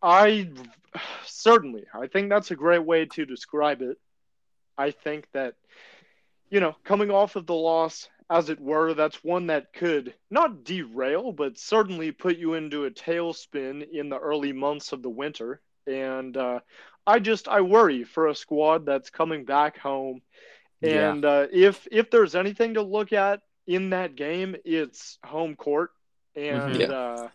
I 0.02 0.50
certainly, 1.24 1.84
I 1.94 2.06
think 2.06 2.28
that's 2.28 2.50
a 2.50 2.56
great 2.56 2.84
way 2.84 3.06
to 3.06 3.24
describe 3.24 3.82
it. 3.82 3.98
I 4.76 4.90
think 4.90 5.26
that, 5.32 5.54
you 6.50 6.60
know, 6.60 6.76
coming 6.84 7.10
off 7.10 7.36
of 7.36 7.46
the 7.46 7.54
loss, 7.54 8.08
as 8.30 8.48
it 8.48 8.60
were, 8.60 8.94
that's 8.94 9.22
one 9.22 9.48
that 9.48 9.72
could 9.72 10.14
not 10.30 10.64
derail, 10.64 11.32
but 11.32 11.58
certainly 11.58 12.10
put 12.12 12.36
you 12.36 12.54
into 12.54 12.84
a 12.84 12.90
tailspin 12.90 13.86
in 13.92 14.08
the 14.08 14.18
early 14.18 14.52
months 14.52 14.92
of 14.92 15.02
the 15.02 15.10
winter. 15.10 15.60
And 15.86 16.36
uh, 16.36 16.60
I 17.06 17.18
just, 17.18 17.48
I 17.48 17.60
worry 17.60 18.04
for 18.04 18.28
a 18.28 18.34
squad 18.34 18.86
that's 18.86 19.10
coming 19.10 19.44
back 19.44 19.78
home. 19.78 20.22
Yeah. 20.80 21.10
And 21.10 21.24
uh, 21.24 21.46
if 21.52 21.86
if 21.90 22.10
there's 22.10 22.34
anything 22.34 22.74
to 22.74 22.82
look 22.82 23.12
at 23.12 23.40
in 23.66 23.90
that 23.90 24.16
game, 24.16 24.56
it's 24.64 25.18
home 25.24 25.56
court. 25.56 25.90
And 26.34 26.80
Yeah. 26.80 26.86
uh, 26.86 27.28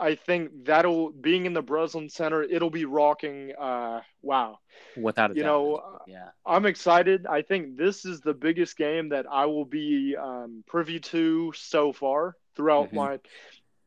I 0.00 0.14
think 0.14 0.64
that'll 0.64 1.10
being 1.10 1.46
in 1.46 1.52
the 1.54 1.62
Breslin 1.62 2.08
Center, 2.08 2.42
it'll 2.42 2.70
be 2.70 2.84
rocking. 2.84 3.52
Uh, 3.58 4.00
wow, 4.22 4.58
Without 4.96 5.32
a 5.32 5.34
you 5.34 5.42
doubt. 5.42 5.46
know, 5.46 5.98
yeah. 6.06 6.28
I'm 6.46 6.66
excited. 6.66 7.26
I 7.26 7.42
think 7.42 7.76
this 7.76 8.04
is 8.04 8.20
the 8.20 8.34
biggest 8.34 8.76
game 8.76 9.08
that 9.08 9.26
I 9.30 9.46
will 9.46 9.64
be 9.64 10.16
um, 10.16 10.62
privy 10.66 11.00
to 11.00 11.52
so 11.56 11.92
far 11.92 12.36
throughout 12.54 12.90
Mhm. 12.90 12.92
my 12.94 13.20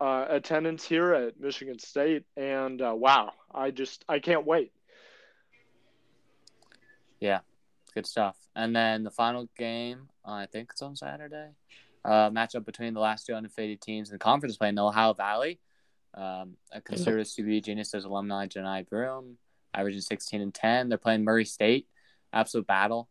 uh, 0.01 0.25
attendance 0.29 0.83
here 0.83 1.13
at 1.13 1.39
Michigan 1.39 1.77
State, 1.79 2.23
and 2.35 2.81
uh, 2.81 2.93
wow, 2.95 3.33
I 3.53 3.71
just 3.71 4.03
I 4.09 4.19
can't 4.19 4.45
wait. 4.45 4.73
Yeah, 7.19 7.39
good 7.93 8.07
stuff. 8.07 8.35
And 8.55 8.75
then 8.75 9.03
the 9.03 9.11
final 9.11 9.47
game, 9.57 10.09
uh, 10.25 10.31
I 10.31 10.45
think 10.47 10.69
it's 10.71 10.81
on 10.81 10.95
Saturday. 10.95 11.49
Uh, 12.03 12.31
matchup 12.31 12.65
between 12.65 12.93
the 12.95 12.99
last 12.99 13.27
two 13.27 13.33
undefeated 13.33 13.79
teams 13.79 14.09
in 14.09 14.15
the 14.15 14.19
conference 14.19 14.57
play 14.57 14.69
in 14.69 14.75
the 14.75 14.83
Ohio 14.83 15.13
Valley. 15.13 15.59
Um, 16.13 16.57
a 16.71 16.81
conservative 16.81 17.27
CB 17.27 17.63
Geniuses 17.63 18.03
alumni, 18.03 18.47
Johni 18.47 18.87
Broome, 18.87 19.37
averaging 19.73 20.01
16 20.01 20.41
and 20.41 20.53
10. 20.53 20.89
They're 20.89 20.97
playing 20.97 21.23
Murray 21.23 21.45
State. 21.45 21.87
Absolute 22.33 22.67
battle. 22.67 23.07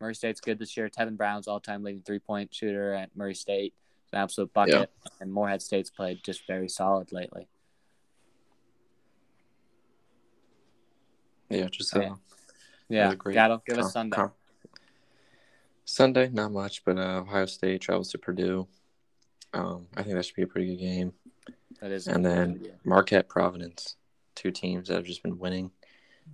Murray 0.00 0.14
State's 0.14 0.40
good 0.40 0.58
this 0.58 0.76
year. 0.76 0.88
Tevin 0.88 1.16
Brown's 1.16 1.48
all-time 1.48 1.82
leading 1.82 2.02
three-point 2.02 2.54
shooter 2.54 2.92
at 2.92 3.16
Murray 3.16 3.34
State. 3.34 3.72
It's 4.04 4.12
an 4.12 4.18
absolute 4.18 4.52
bucket. 4.52 4.90
And 5.20 5.32
Morehead 5.32 5.62
State's 5.62 5.88
played 5.90 6.22
just 6.22 6.46
very 6.46 6.68
solid 6.68 7.12
lately. 7.12 7.48
Yeah, 11.48 11.68
just 11.70 11.94
Yeah. 11.94 12.12
uh, 12.12 12.14
Yeah, 12.88 13.00
Another 13.02 13.16
great 13.16 13.34
Gatto, 13.34 13.62
give 13.66 13.78
us 13.78 13.92
Sunday. 13.92 14.16
Sunday, 15.86 16.28
not 16.28 16.52
much, 16.52 16.84
but 16.84 16.98
uh, 16.98 17.20
Ohio 17.22 17.46
State 17.46 17.80
travels 17.80 18.10
to 18.10 18.18
Purdue. 18.18 18.66
Um, 19.54 19.86
I 19.96 20.02
think 20.02 20.16
that 20.16 20.24
should 20.26 20.36
be 20.36 20.42
a 20.42 20.46
pretty 20.46 20.68
good 20.68 20.80
game. 20.82 21.12
That 21.80 21.90
is. 21.90 22.06
And 22.06 22.24
then 22.24 22.66
Marquette, 22.84 23.28
Providence, 23.28 23.96
two 24.34 24.50
teams 24.50 24.88
that 24.88 24.94
have 24.94 25.04
just 25.04 25.22
been 25.22 25.38
winning 25.38 25.70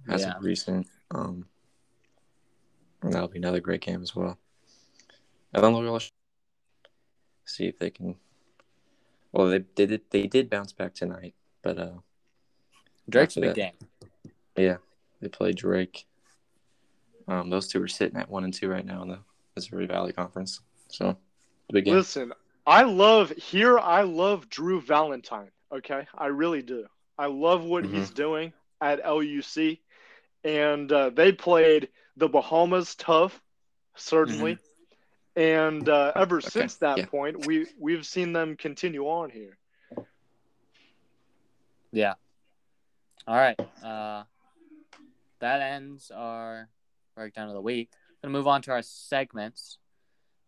as 0.08 0.22
yeah, 0.22 0.36
of 0.36 0.44
recent. 0.44 0.86
Um, 1.10 1.46
that'll 3.02 3.28
be 3.28 3.38
another 3.38 3.60
great 3.60 3.80
game 3.80 4.02
as 4.02 4.14
well. 4.14 4.38
And 5.52 5.64
then 5.64 5.72
Loyola, 5.72 6.00
should 6.00 6.12
see 7.44 7.66
if 7.66 7.78
they 7.78 7.90
can. 7.90 8.16
Well, 9.32 9.48
they 9.48 9.64
they 9.74 9.86
did 9.86 10.02
they 10.10 10.26
did 10.26 10.50
bounce 10.50 10.72
back 10.72 10.94
tonight, 10.94 11.34
but 11.62 11.78
uh, 11.78 11.98
Drake's 13.08 13.36
a 13.36 13.40
big 13.40 13.54
that- 13.54 13.56
game. 13.56 14.32
yeah, 14.56 14.76
they 15.20 15.28
played 15.28 15.56
Drake. 15.56 16.06
Um, 17.28 17.48
those 17.50 17.68
two 17.68 17.80
are 17.82 17.88
sitting 17.88 18.18
at 18.18 18.28
one 18.28 18.44
and 18.44 18.52
two 18.52 18.68
right 18.68 18.84
now 18.84 19.02
in 19.02 19.08
the 19.08 19.18
Missouri 19.54 19.86
Valley 19.86 20.12
Conference. 20.12 20.60
So, 20.88 21.16
the 21.68 21.74
big 21.74 21.84
game. 21.84 21.94
Listen, 21.94 22.32
I 22.66 22.82
love 22.82 23.30
here. 23.30 23.78
I 23.78 24.02
love 24.02 24.48
Drew 24.48 24.80
Valentine. 24.80 25.50
Okay, 25.72 26.06
I 26.16 26.26
really 26.26 26.62
do. 26.62 26.86
I 27.18 27.26
love 27.26 27.64
what 27.64 27.84
Mhm. 27.84 27.90
he's 27.90 28.10
doing 28.10 28.52
at 28.80 29.00
LUC, 29.04 29.80
and 30.44 30.90
uh, 30.90 31.10
they 31.10 31.32
played 31.32 31.88
the 32.16 32.28
Bahamas 32.28 32.94
tough, 32.94 33.40
certainly. 33.96 34.58
And 35.36 35.88
uh, 35.88 36.12
ever 36.16 36.38
Okay, 36.38 36.48
since 36.48 36.76
that 36.76 36.98
yeah. 36.98 37.06
point, 37.06 37.46
we 37.46 37.66
we've 37.78 38.04
seen 38.04 38.32
them 38.32 38.56
continue 38.56 39.04
on 39.04 39.30
here. 39.30 39.56
Yeah. 41.92 42.14
All 43.26 43.36
right. 43.36 43.58
Uh, 43.82 44.24
that 45.40 45.60
ends 45.60 46.10
our 46.10 46.68
breakdown 47.14 47.48
of 47.48 47.54
the 47.54 47.60
week. 47.60 47.90
Gonna 48.22 48.32
move 48.32 48.48
on 48.48 48.62
to 48.62 48.72
our 48.72 48.82
segments. 48.82 49.78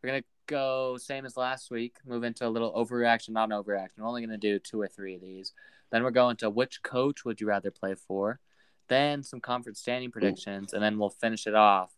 We're 0.03 0.11
gonna 0.11 0.25
go 0.47 0.97
same 0.97 1.25
as 1.25 1.37
last 1.37 1.71
week. 1.71 1.97
Move 2.07 2.25
into 2.25 2.47
a 2.47 2.51
little 2.51 2.73
overreaction, 2.73 3.31
not 3.31 3.51
an 3.51 3.63
overreaction. 3.63 3.99
We're 3.99 4.09
only 4.09 4.23
gonna 4.23 4.39
do 4.39 4.59
two 4.59 4.81
or 4.81 4.89
three 4.89 5.15
of 5.15 5.21
these. 5.21 5.53
Then 5.91 6.03
we're 6.03 6.11
going 6.11 6.37
to 6.39 6.51
which 6.51 6.83
coach 6.83 7.25
would 7.25 7.41
you 7.41 7.47
rather 7.47 7.71
play 7.71 7.95
for? 7.95 8.41
Then 8.89 9.23
some 9.23 9.41
conference 9.41 9.81
standing 9.81 10.11
predictions, 10.11 10.73
and 10.73 10.83
then 10.83 10.99
we'll 10.99 11.11
finish 11.11 11.47
it 11.47 11.55
off 11.55 11.93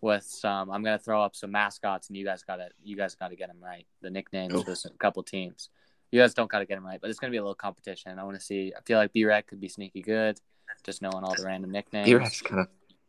with 0.00 0.24
some. 0.24 0.70
I'm 0.70 0.82
gonna 0.82 0.98
throw 0.98 1.22
up 1.22 1.34
some 1.36 1.50
mascots, 1.50 2.08
and 2.08 2.16
you 2.16 2.24
guys 2.24 2.42
gotta 2.42 2.68
you 2.82 2.96
guys 2.96 3.14
gotta 3.14 3.36
get 3.36 3.48
them 3.48 3.62
right. 3.62 3.86
The 4.00 4.10
nicknames 4.10 4.54
Oof. 4.54 4.64
for 4.64 4.88
a 4.88 4.98
couple 4.98 5.22
teams. 5.22 5.70
You 6.12 6.20
guys 6.20 6.34
don't 6.34 6.50
gotta 6.50 6.66
get 6.66 6.76
them 6.76 6.86
right, 6.86 7.00
but 7.00 7.10
it's 7.10 7.18
gonna 7.18 7.30
be 7.30 7.36
a 7.38 7.42
little 7.42 7.54
competition. 7.54 8.18
I 8.18 8.24
want 8.24 8.38
to 8.38 8.44
see. 8.44 8.72
I 8.76 8.80
feel 8.82 8.98
like 8.98 9.12
B-Rec 9.12 9.46
could 9.46 9.60
be 9.60 9.68
sneaky 9.68 10.00
good, 10.02 10.40
just 10.84 11.02
knowing 11.02 11.24
all 11.24 11.34
the 11.34 11.44
random 11.44 11.72
nicknames. 11.72 12.06
B-Rex 12.06 12.42
kind 12.42 12.60
of 12.60 12.68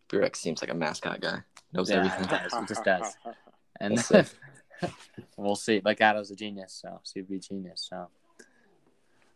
B-Rex 0.10 0.40
seems 0.40 0.62
like 0.62 0.72
a 0.72 0.76
mascot 0.76 1.22
guy. 1.22 1.40
Knows 1.74 1.90
Yeah. 1.90 1.98
everything. 1.98 2.40
It 2.64 2.68
just 2.68 2.84
does. 2.84 3.16
And 3.80 3.94
We'll 3.94 4.04
see. 4.24 4.24
we'll 5.38 5.56
see. 5.56 5.82
Like 5.84 6.02
Adam's 6.02 6.32
a 6.32 6.36
genius, 6.36 6.78
so 6.82 7.00
Steve 7.04 7.30
be 7.30 7.40
genius. 7.40 7.88
So, 7.90 8.08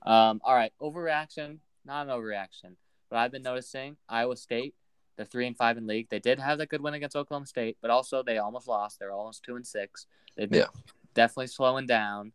um, 0.03 0.41
all 0.43 0.53
right, 0.55 0.73
overreaction, 0.81 1.57
not 1.85 2.07
an 2.07 2.13
overreaction, 2.13 2.75
but 3.09 3.17
I've 3.17 3.31
been 3.31 3.43
noticing 3.43 3.97
Iowa 4.07 4.35
State. 4.37 4.75
They're 5.15 5.25
three 5.25 5.47
and 5.47 5.57
five 5.57 5.77
in 5.77 5.85
league. 5.87 6.07
They 6.09 6.19
did 6.19 6.39
have 6.39 6.57
that 6.59 6.69
good 6.69 6.81
win 6.81 6.93
against 6.93 7.15
Oklahoma 7.15 7.45
State, 7.45 7.77
but 7.81 7.91
also 7.91 8.23
they 8.23 8.37
almost 8.37 8.67
lost. 8.67 8.99
They're 8.99 9.11
almost 9.11 9.43
two 9.43 9.55
and 9.57 9.67
six. 9.67 10.05
They've 10.37 10.49
been 10.49 10.59
Yeah. 10.61 10.67
definitely 11.13 11.47
slowing 11.47 11.85
down, 11.87 12.31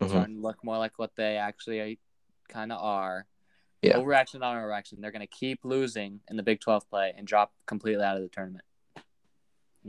Mhm. 0.00 0.08
starting 0.08 0.36
to 0.36 0.40
look 0.42 0.64
more 0.64 0.78
like 0.78 0.98
what 0.98 1.14
they 1.14 1.36
actually 1.36 2.00
kind 2.48 2.72
of 2.72 2.82
are. 2.82 3.26
Yeah. 3.82 3.96
Overreaction, 3.96 4.40
not 4.40 4.56
overreaction. 4.56 5.00
They're 5.00 5.12
going 5.12 5.20
to 5.20 5.26
keep 5.28 5.64
losing 5.64 6.20
in 6.28 6.36
the 6.36 6.42
Big 6.42 6.60
Twelve 6.60 6.88
play 6.90 7.14
and 7.16 7.26
drop 7.26 7.52
completely 7.66 8.02
out 8.02 8.16
of 8.16 8.22
the 8.22 8.28
tournament. 8.28 8.64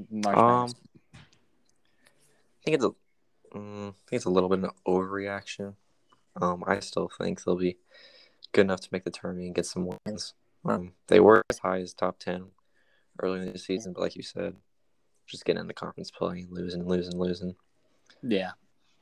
March 0.10 0.38
Um, 0.38 0.46
Madness. 0.46 0.74
I 2.62 2.64
think 2.64 2.76
it's 2.76 2.86
a, 2.86 3.58
mm, 3.58 3.90
I 3.90 3.94
think 4.08 4.14
it's 4.14 4.26
a 4.26 4.30
little 4.30 4.50
bit 4.50 4.60
of 4.60 4.66
an 4.66 4.72
overreaction. 4.88 5.74
Um, 6.40 6.64
I 6.68 6.80
still 6.80 7.10
think 7.18 7.44
they'll 7.44 7.58
be 7.58 7.78
good 8.52 8.62
enough 8.62 8.82
to 8.82 8.90
make 8.92 9.04
the 9.04 9.12
tournament 9.12 9.48
and 9.48 9.56
get 9.56 9.66
some 9.66 9.90
wins. 10.06 10.34
Um, 10.64 10.94
they 11.08 11.20
were 11.20 11.44
as 11.50 11.60
high 11.60 11.80
as 11.80 11.94
top 11.94 12.20
ten 12.20 12.52
early 13.20 13.42
in 13.42 13.52
the 13.52 13.58
season, 13.58 13.94
but 13.94 14.02
like 14.02 14.16
you 14.16 14.24
said, 14.24 14.56
just 15.26 15.44
getting 15.46 15.62
into 15.62 15.74
conference 15.74 16.12
play 16.12 16.42
and 16.42 16.52
losing, 16.52 16.88
losing, 16.88 17.18
losing. 17.18 17.56
yeah. 18.22 18.52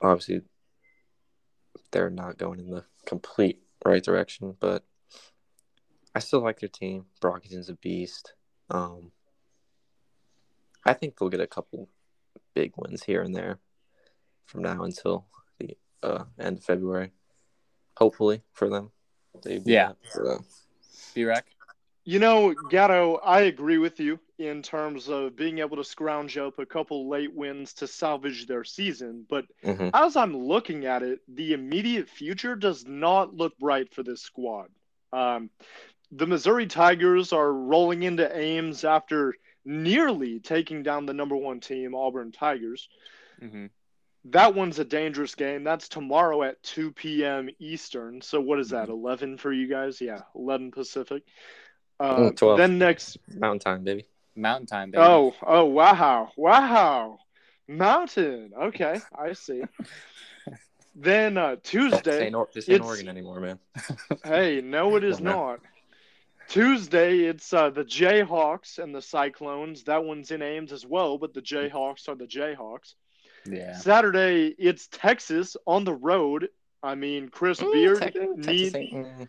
Obviously, 0.01 0.41
they're 1.91 2.10
not 2.10 2.38
going 2.38 2.60
in 2.60 2.70
the 2.70 2.86
complete 3.05 3.62
right 3.86 4.03
direction, 4.03 4.55
but 4.60 4.86
I 6.16 6.20
still 6.20 6.41
like 6.41 6.60
their 6.60 6.70
team. 6.70 7.05
Brockington's 7.22 7.70
a 7.70 7.76
beast. 7.76 8.34
Um, 8.70 9.12
I 10.86 10.93
think 10.93 11.18
they'll 11.18 11.30
get 11.30 11.41
a 11.41 11.47
couple 11.47 11.89
big 12.53 12.73
wins 12.77 13.03
here 13.03 13.21
and 13.21 13.35
there 13.35 13.59
from 14.45 14.61
now 14.63 14.83
until 14.83 15.25
the 15.59 15.77
uh, 16.03 16.23
end 16.39 16.57
of 16.57 16.63
February. 16.63 17.11
Hopefully 17.97 18.41
for 18.53 18.69
them. 18.69 18.91
They 19.43 19.59
do 19.59 19.71
Yeah. 19.71 19.89
that 19.89 19.97
for, 20.11 20.39
B-Rec. 21.13 21.45
You 22.05 22.19
know, 22.19 22.55
Gatto, 22.69 23.17
I 23.17 23.41
agree 23.41 23.77
with 23.77 23.99
you 23.99 24.19
in 24.39 24.63
terms 24.63 25.09
of 25.09 25.35
being 25.35 25.59
able 25.59 25.77
to 25.77 25.83
scrounge 25.83 26.37
up 26.37 26.57
a 26.57 26.65
couple 26.65 27.09
late 27.09 27.33
wins 27.33 27.73
to 27.73 27.87
salvage 27.87 28.47
their 28.47 28.63
season. 28.63 29.25
But 29.29 29.45
mhm. 29.63 29.91
as 29.93 30.15
I'm 30.15 30.35
looking 30.35 30.85
at 30.85 31.03
it, 31.03 31.19
the 31.27 31.53
immediate 31.53 32.09
future 32.09 32.55
does 32.55 32.85
not 32.85 33.35
look 33.35 33.57
bright 33.59 33.93
for 33.93 34.01
this 34.01 34.21
squad. 34.21 34.69
Um, 35.13 35.49
the 36.11 36.25
Missouri 36.25 36.65
Tigers 36.65 37.33
are 37.33 37.51
rolling 37.51 38.03
into 38.03 38.35
Ames 38.35 38.83
after 38.83 39.35
nearly 39.66 40.39
taking 40.39 40.84
down 40.84 41.05
the 41.05 41.14
number 41.14 41.36
one 41.36 41.60
team, 41.60 41.93
Auburn 41.95 42.32
Tigers. 42.32 42.89
Mm-hmm. 43.41 43.68
That 44.26 44.53
one's 44.53 44.80
a 44.80 44.86
dangerous 44.86 45.34
game. 45.36 45.64
That's 45.64 45.88
tomorrow 45.88 46.43
at 46.43 46.62
2 46.64 46.91
p.m. 46.91 47.49
Eastern. 47.60 48.22
So 48.22 48.41
what 48.41 48.60
is 48.60 48.70
that? 48.70 48.89
11 48.89 49.38
for 49.38 49.51
you 49.51 49.68
guys? 49.68 50.01
Yeah, 50.01 50.22
11 50.36 50.72
Pacific. 50.72 51.24
Uh, 51.99 52.18
Mm, 52.18 52.36
12. 52.38 52.57
then 52.57 52.78
next. 52.78 53.18
Mountain 53.34 53.60
time, 53.60 53.84
baby. 53.84 54.05
Mountain 54.36 54.68
Time, 54.68 54.91
baby. 54.91 55.01
Oh, 55.03 55.34
oh, 55.45 55.66
wow, 55.66 56.32
wow, 56.38 57.18
Mountain. 57.68 58.51
Okay, 58.62 58.99
I 59.18 59.34
see. 59.34 59.64
then 60.95 61.38
uh, 61.38 61.55
This 61.55 61.62
Tuesday. 61.72 62.26
ain't, 62.28 62.36
or- 62.36 62.47
this 62.53 62.70
ain't 62.70 62.84
Oregon 62.84 63.10
anymore, 63.10 63.39
man. 63.39 63.60
Hey, 64.24 64.62
no, 64.62 64.95
it 64.95 65.03
is 65.05 65.20
Oh, 65.20 65.24
no. 65.24 65.32
not. 65.32 65.60
Tuesday, 66.49 67.19
it's 67.19 67.53
uh, 67.53 67.69
the 67.69 67.85
Jayhawks 67.85 68.79
and 68.79 68.93
the 68.93 69.01
Cyclones. 69.01 69.83
That 69.83 70.03
one's 70.03 70.31
in 70.31 70.41
Ames 70.41 70.71
as 70.73 70.85
well, 70.85 71.17
but 71.17 71.33
the 71.33 71.41
Jayhawks 71.41 72.09
are 72.09 72.15
the 72.15 72.25
Jayhawks. 72.25 72.95
yeah. 73.45 73.77
Saturday, 73.77 74.47
it's 74.57 74.87
Texas 74.91 75.55
on 75.65 75.83
the 75.85 75.93
road. 75.93 76.49
I 76.81 76.95
mean, 76.95 77.29
Chris 77.29 77.59
Mm, 77.59 77.71
Beard. 77.73 77.97
Tex- 77.99 78.13
Texas 78.15 78.45
need 78.47 78.73
mm, 78.73 79.27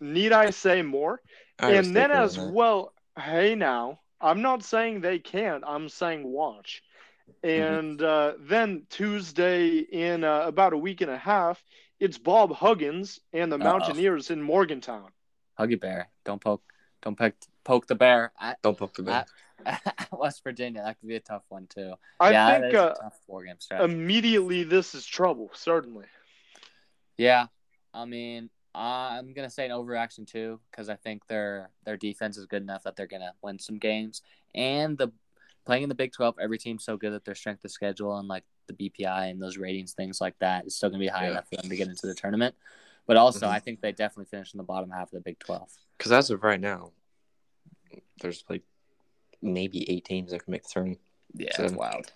need 0.00 0.32
I 0.32 0.50
say 0.50 0.80
more? 0.82 1.20
Iowa 1.58 1.74
and 1.78 1.96
then 1.96 2.10
as 2.10 2.36
that. 2.36 2.52
well, 2.52 2.92
hey 3.18 3.54
now, 3.54 4.00
I'm 4.20 4.40
not 4.42 4.62
saying 4.62 5.00
they 5.00 5.18
can't. 5.18 5.64
I'm 5.66 5.88
saying 5.88 6.24
watch. 6.24 6.82
Mm-hmm. 7.42 7.74
And 7.74 8.02
uh, 8.02 8.34
then 8.38 8.86
Tuesday 8.90 9.78
in 9.78 10.24
uh, 10.24 10.42
about 10.46 10.72
a 10.72 10.78
week 10.78 11.00
and 11.00 11.10
a 11.10 11.18
half, 11.18 11.62
it's 11.98 12.18
Bob 12.18 12.52
Huggins 12.54 13.18
and 13.32 13.50
the 13.50 13.56
Uh-oh. 13.56 13.64
Mountaineers 13.64 14.30
in 14.30 14.40
Morgantown. 14.42 15.08
Huggy 15.58 15.80
Bear. 15.80 16.08
Don't 16.24 16.40
poke. 16.42 16.62
Don't 17.02 17.16
poke. 17.16 17.34
Poke 17.64 17.86
the 17.86 17.94
bear 17.94 18.32
at, 18.40 18.60
Don't 18.62 18.76
poke 18.76 18.94
the 18.94 19.02
bear. 19.02 19.24
at 19.64 20.08
West 20.12 20.42
Virginia. 20.44 20.82
That 20.84 20.98
could 21.00 21.08
be 21.08 21.16
a 21.16 21.20
tough 21.20 21.44
one 21.48 21.66
too. 21.66 21.94
I 22.20 22.30
yeah, 22.32 22.60
think 22.60 22.74
is 22.74 22.78
uh, 22.80 22.94
a 22.98 23.02
tough 23.02 23.18
four 23.26 23.42
game 23.44 23.56
stretch. 23.58 23.80
immediately 23.82 24.64
this 24.64 24.94
is 24.94 25.06
trouble, 25.06 25.50
certainly. 25.54 26.04
yeah, 27.16 27.46
I 27.92 28.04
mean, 28.04 28.50
I'm 28.74 29.32
gonna 29.32 29.48
say 29.50 29.64
an 29.64 29.70
overreaction 29.70 30.26
too 30.26 30.60
because 30.70 30.88
I 30.88 30.96
think 30.96 31.26
their 31.26 31.70
their 31.84 31.96
defense 31.96 32.36
is 32.36 32.46
good 32.46 32.62
enough 32.62 32.82
that 32.82 32.96
they're 32.96 33.06
gonna 33.06 33.32
win 33.42 33.58
some 33.58 33.78
games, 33.78 34.22
and 34.54 34.98
the 34.98 35.08
playing 35.64 35.84
in 35.84 35.88
the 35.88 35.94
Big 35.94 36.12
Twelve, 36.12 36.34
every 36.38 36.58
team's 36.58 36.84
so 36.84 36.96
good 36.98 37.12
that 37.12 37.24
their 37.24 37.34
strength 37.34 37.64
of 37.64 37.70
schedule 37.70 38.16
and 38.18 38.28
like 38.28 38.44
the 38.66 38.74
BPI 38.74 39.30
and 39.30 39.40
those 39.40 39.56
ratings, 39.56 39.92
things 39.94 40.20
like 40.20 40.38
that, 40.40 40.66
is 40.66 40.76
still 40.76 40.90
gonna 40.90 40.98
be 41.00 41.06
high 41.08 41.24
Yeah. 41.26 41.30
enough 41.32 41.48
for 41.48 41.56
them 41.56 41.70
to 41.70 41.76
get 41.76 41.88
into 41.88 42.06
the 42.06 42.14
tournament. 42.14 42.54
But 43.06 43.16
also, 43.16 43.46
Mhm. 43.46 43.50
I 43.50 43.58
think 43.60 43.80
they 43.80 43.92
definitely 43.92 44.24
finish 44.30 44.54
in 44.54 44.58
the 44.58 44.64
bottom 44.64 44.90
half 44.90 45.08
of 45.08 45.12
the 45.12 45.20
Big 45.20 45.38
Twelve. 45.38 45.70
Because 45.98 46.10
as 46.12 46.30
of 46.30 46.42
right 46.42 46.60
now, 46.60 46.92
there's 48.20 48.44
like 48.48 48.62
maybe 49.42 49.88
eight 49.90 50.04
teams 50.04 50.30
that 50.30 50.42
can 50.44 50.50
make 50.52 50.62
the 50.62 50.68
tournament. 50.70 51.00
Yeah, 51.34 51.54
So- 51.54 51.64
it's 51.64 51.74
wild. 51.74 52.12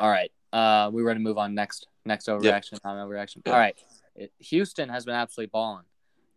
All 0.00 0.10
right. 0.10 0.32
Uh, 0.52 0.90
we're 0.92 1.04
ready 1.04 1.18
to 1.18 1.22
move 1.22 1.38
on 1.38 1.54
next. 1.54 1.86
Next 2.04 2.26
overreaction, 2.26 2.82
not 2.84 2.94
overreaction. 2.96 3.42
Yep. 3.44 3.48
All 3.54 3.58
right. 3.60 3.76
Houston 4.38 4.88
has 4.88 5.04
been 5.04 5.14
absolutely 5.14 5.50
balling. 5.50 5.84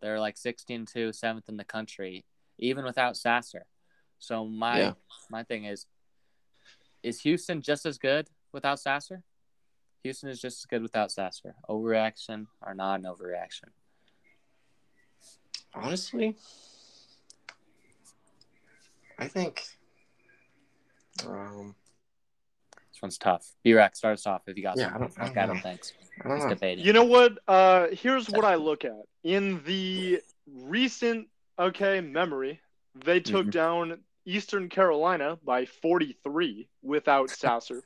They're 0.00 0.20
like 0.20 0.36
16 0.36 0.84
2, 0.84 1.12
seventh 1.12 1.48
in 1.48 1.56
the 1.56 1.64
country, 1.64 2.24
even 2.58 2.84
without 2.84 3.16
Sasser. 3.16 3.66
So 4.18 4.44
my 4.44 4.78
Yeah. 4.80 4.94
my 5.30 5.42
thing 5.44 5.64
is, 5.64 5.86
is 7.02 7.22
Houston 7.22 7.62
just 7.62 7.86
as 7.86 7.98
good 7.98 8.28
without 8.52 8.78
Sasser? 8.80 9.24
Houston 10.02 10.28
is 10.28 10.40
just 10.40 10.58
as 10.60 10.64
good 10.66 10.82
without 10.82 11.12
Sasser. 11.12 11.54
Overreaction 11.68 12.46
or 12.66 12.74
not 12.74 13.00
an 13.00 13.06
overreaction? 13.06 13.68
Honestly, 15.74 16.36
I 19.18 19.28
think. 19.28 19.62
Um, 21.26 21.74
This 22.92 23.00
one's 23.00 23.16
tough. 23.18 23.46
B-Rack, 23.62 23.96
start 23.96 24.14
us 24.14 24.26
off 24.26 24.42
if 24.48 24.56
you 24.56 24.62
got 24.62 24.76
Yeah, 24.76 24.88
I 24.88 24.90
something. 24.92 25.00
don't- 25.08 25.18
I 25.18 25.22
Like 25.22 25.34
don't 25.34 25.42
Adam 25.44 25.56
know. 25.56 25.62
thinks. 25.62 25.92
I 26.20 26.28
don't 26.28 26.36
He's 26.36 26.44
know. 26.44 26.50
debating. 26.50 26.84
You 26.84 26.92
know 26.92 27.04
what? 27.04 27.38
Uh, 27.48 27.86
here's 27.92 28.28
what 28.28 28.44
I 28.44 28.54
look 28.56 28.84
at 28.84 29.00
in 29.22 29.62
the 29.64 30.20
recent 30.46 31.28
okay 31.58 32.00
memory. 32.00 32.60
They 32.94 33.20
took 33.20 33.46
Mhm. 33.46 33.50
down 33.52 34.04
Eastern 34.26 34.68
Carolina 34.68 35.38
by 35.42 35.64
43 35.64 36.68
without 36.82 37.30
Sasser. 37.30 37.82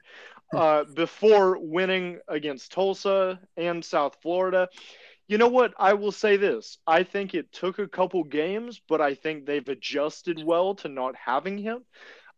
Uh, 0.54 0.84
before 0.84 1.58
winning 1.58 2.18
against 2.28 2.72
Tulsa 2.72 3.40
and 3.56 3.84
South 3.84 4.16
Florida. 4.22 4.68
You 5.28 5.38
know 5.38 5.48
what? 5.48 5.74
I 5.76 5.94
will 5.94 6.12
say 6.12 6.36
this. 6.36 6.78
I 6.86 7.02
think 7.02 7.34
it 7.34 7.52
took 7.52 7.78
a 7.80 7.88
couple 7.88 8.22
games, 8.22 8.80
but 8.88 9.00
I 9.00 9.14
think 9.14 9.44
they've 9.44 9.68
adjusted 9.68 10.42
well 10.44 10.76
to 10.76 10.88
not 10.88 11.16
having 11.16 11.58
him. 11.58 11.84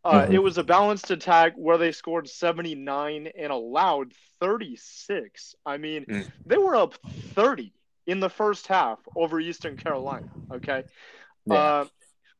Uh, 0.05 0.23
Mhm. 0.23 0.35
It 0.35 0.39
was 0.39 0.57
a 0.57 0.65
balanced 0.65 1.11
attack 1.11 1.53
where 1.57 1.77
they 1.77 1.93
scored 1.93 2.29
79 2.29 3.27
and 3.37 3.53
allowed 3.53 4.15
36. 4.41 5.55
I 5.67 5.77
mean, 5.77 6.07
Mm. 6.07 6.33
they 6.47 6.57
were 6.57 6.77
up 6.77 6.95
30 7.35 7.73
in 8.07 8.21
the 8.21 8.31
first 8.31 8.69
half 8.69 8.99
over 9.15 9.39
Eastern 9.39 9.77
Carolina. 9.77 10.29
Okay. 10.51 10.85
Yeah. 11.45 11.55
Uh, 11.55 11.85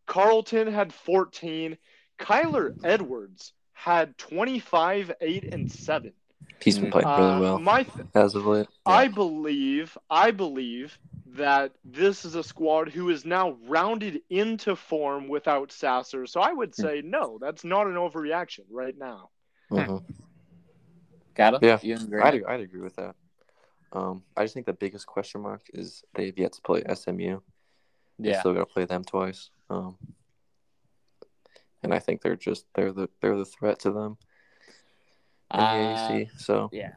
Carlton 0.07 0.69
had 0.73 0.95
14. 0.95 1.77
Kyler 2.19 2.71
Edwards 2.83 3.53
had 3.79 4.19
25, 4.19 5.13
8, 5.21 5.45
and 5.53 5.71
7. 5.71 6.13
He's 6.61 6.81
been 6.81 6.91
playing 6.91 7.07
really 7.07 7.21
Uh, 7.21 7.41
well 7.41 7.59
My 7.61 7.85
th- 7.85 8.09
as 8.15 8.35
of 8.35 8.45
late. 8.45 8.67
I 8.85 9.07
believe, 9.07 9.97
I 10.11 10.33
believe 10.33 10.99
that 11.27 11.73
this 11.85 12.25
is 12.25 12.35
a 12.35 12.43
squad 12.43 12.89
who 12.89 13.09
is 13.11 13.25
now 13.25 13.53
rounded 13.67 14.21
into 14.31 14.75
form 14.75 15.29
without 15.29 15.71
Sasser. 15.71 16.27
So 16.27 16.41
I 16.41 16.53
would 16.53 16.75
say 16.75 17.03
no, 17.05 17.39
that's 17.41 17.63
not 17.63 17.87
an 17.87 17.95
overreaction 17.95 18.65
right 18.69 18.99
now. 18.99 19.31
Mhm. 19.71 20.03
Got 21.35 21.55
it? 21.55 21.63
Yeah, 21.63 21.79
You 21.81 21.95
agree? 21.95 22.21
I'd, 22.21 22.45
I'd 22.45 22.61
agree 22.61 22.81
with 22.81 22.97
that. 22.97 23.15
Um, 23.93 24.25
I 24.37 24.43
just 24.43 24.55
think 24.55 24.67
the 24.67 24.73
biggest 24.73 25.07
question 25.07 25.41
mark 25.43 25.63
is 25.73 26.03
they've 26.15 26.37
yet 26.37 26.53
to 26.55 26.63
play 26.63 26.83
SMU. 26.93 27.41
They 28.19 28.31
yeah. 28.31 28.41
still 28.41 28.55
got 28.55 28.61
to 28.61 28.67
play 28.67 28.87
them 28.87 29.05
twice. 29.05 29.51
Um, 29.71 29.97
and 31.83 31.95
I 31.95 31.99
think 31.99 32.23
they're 32.23 32.37
just 32.37 32.67
they're 32.75 32.93
the 32.93 33.09
they're 33.21 33.37
the 33.37 33.45
threat 33.45 33.81
to 33.81 33.91
them 33.93 34.17
in 35.53 35.61
the 35.61 35.65
Uh, 35.65 35.75
AAC. 35.75 36.31
So 36.37 36.71
yeah. 36.73 36.93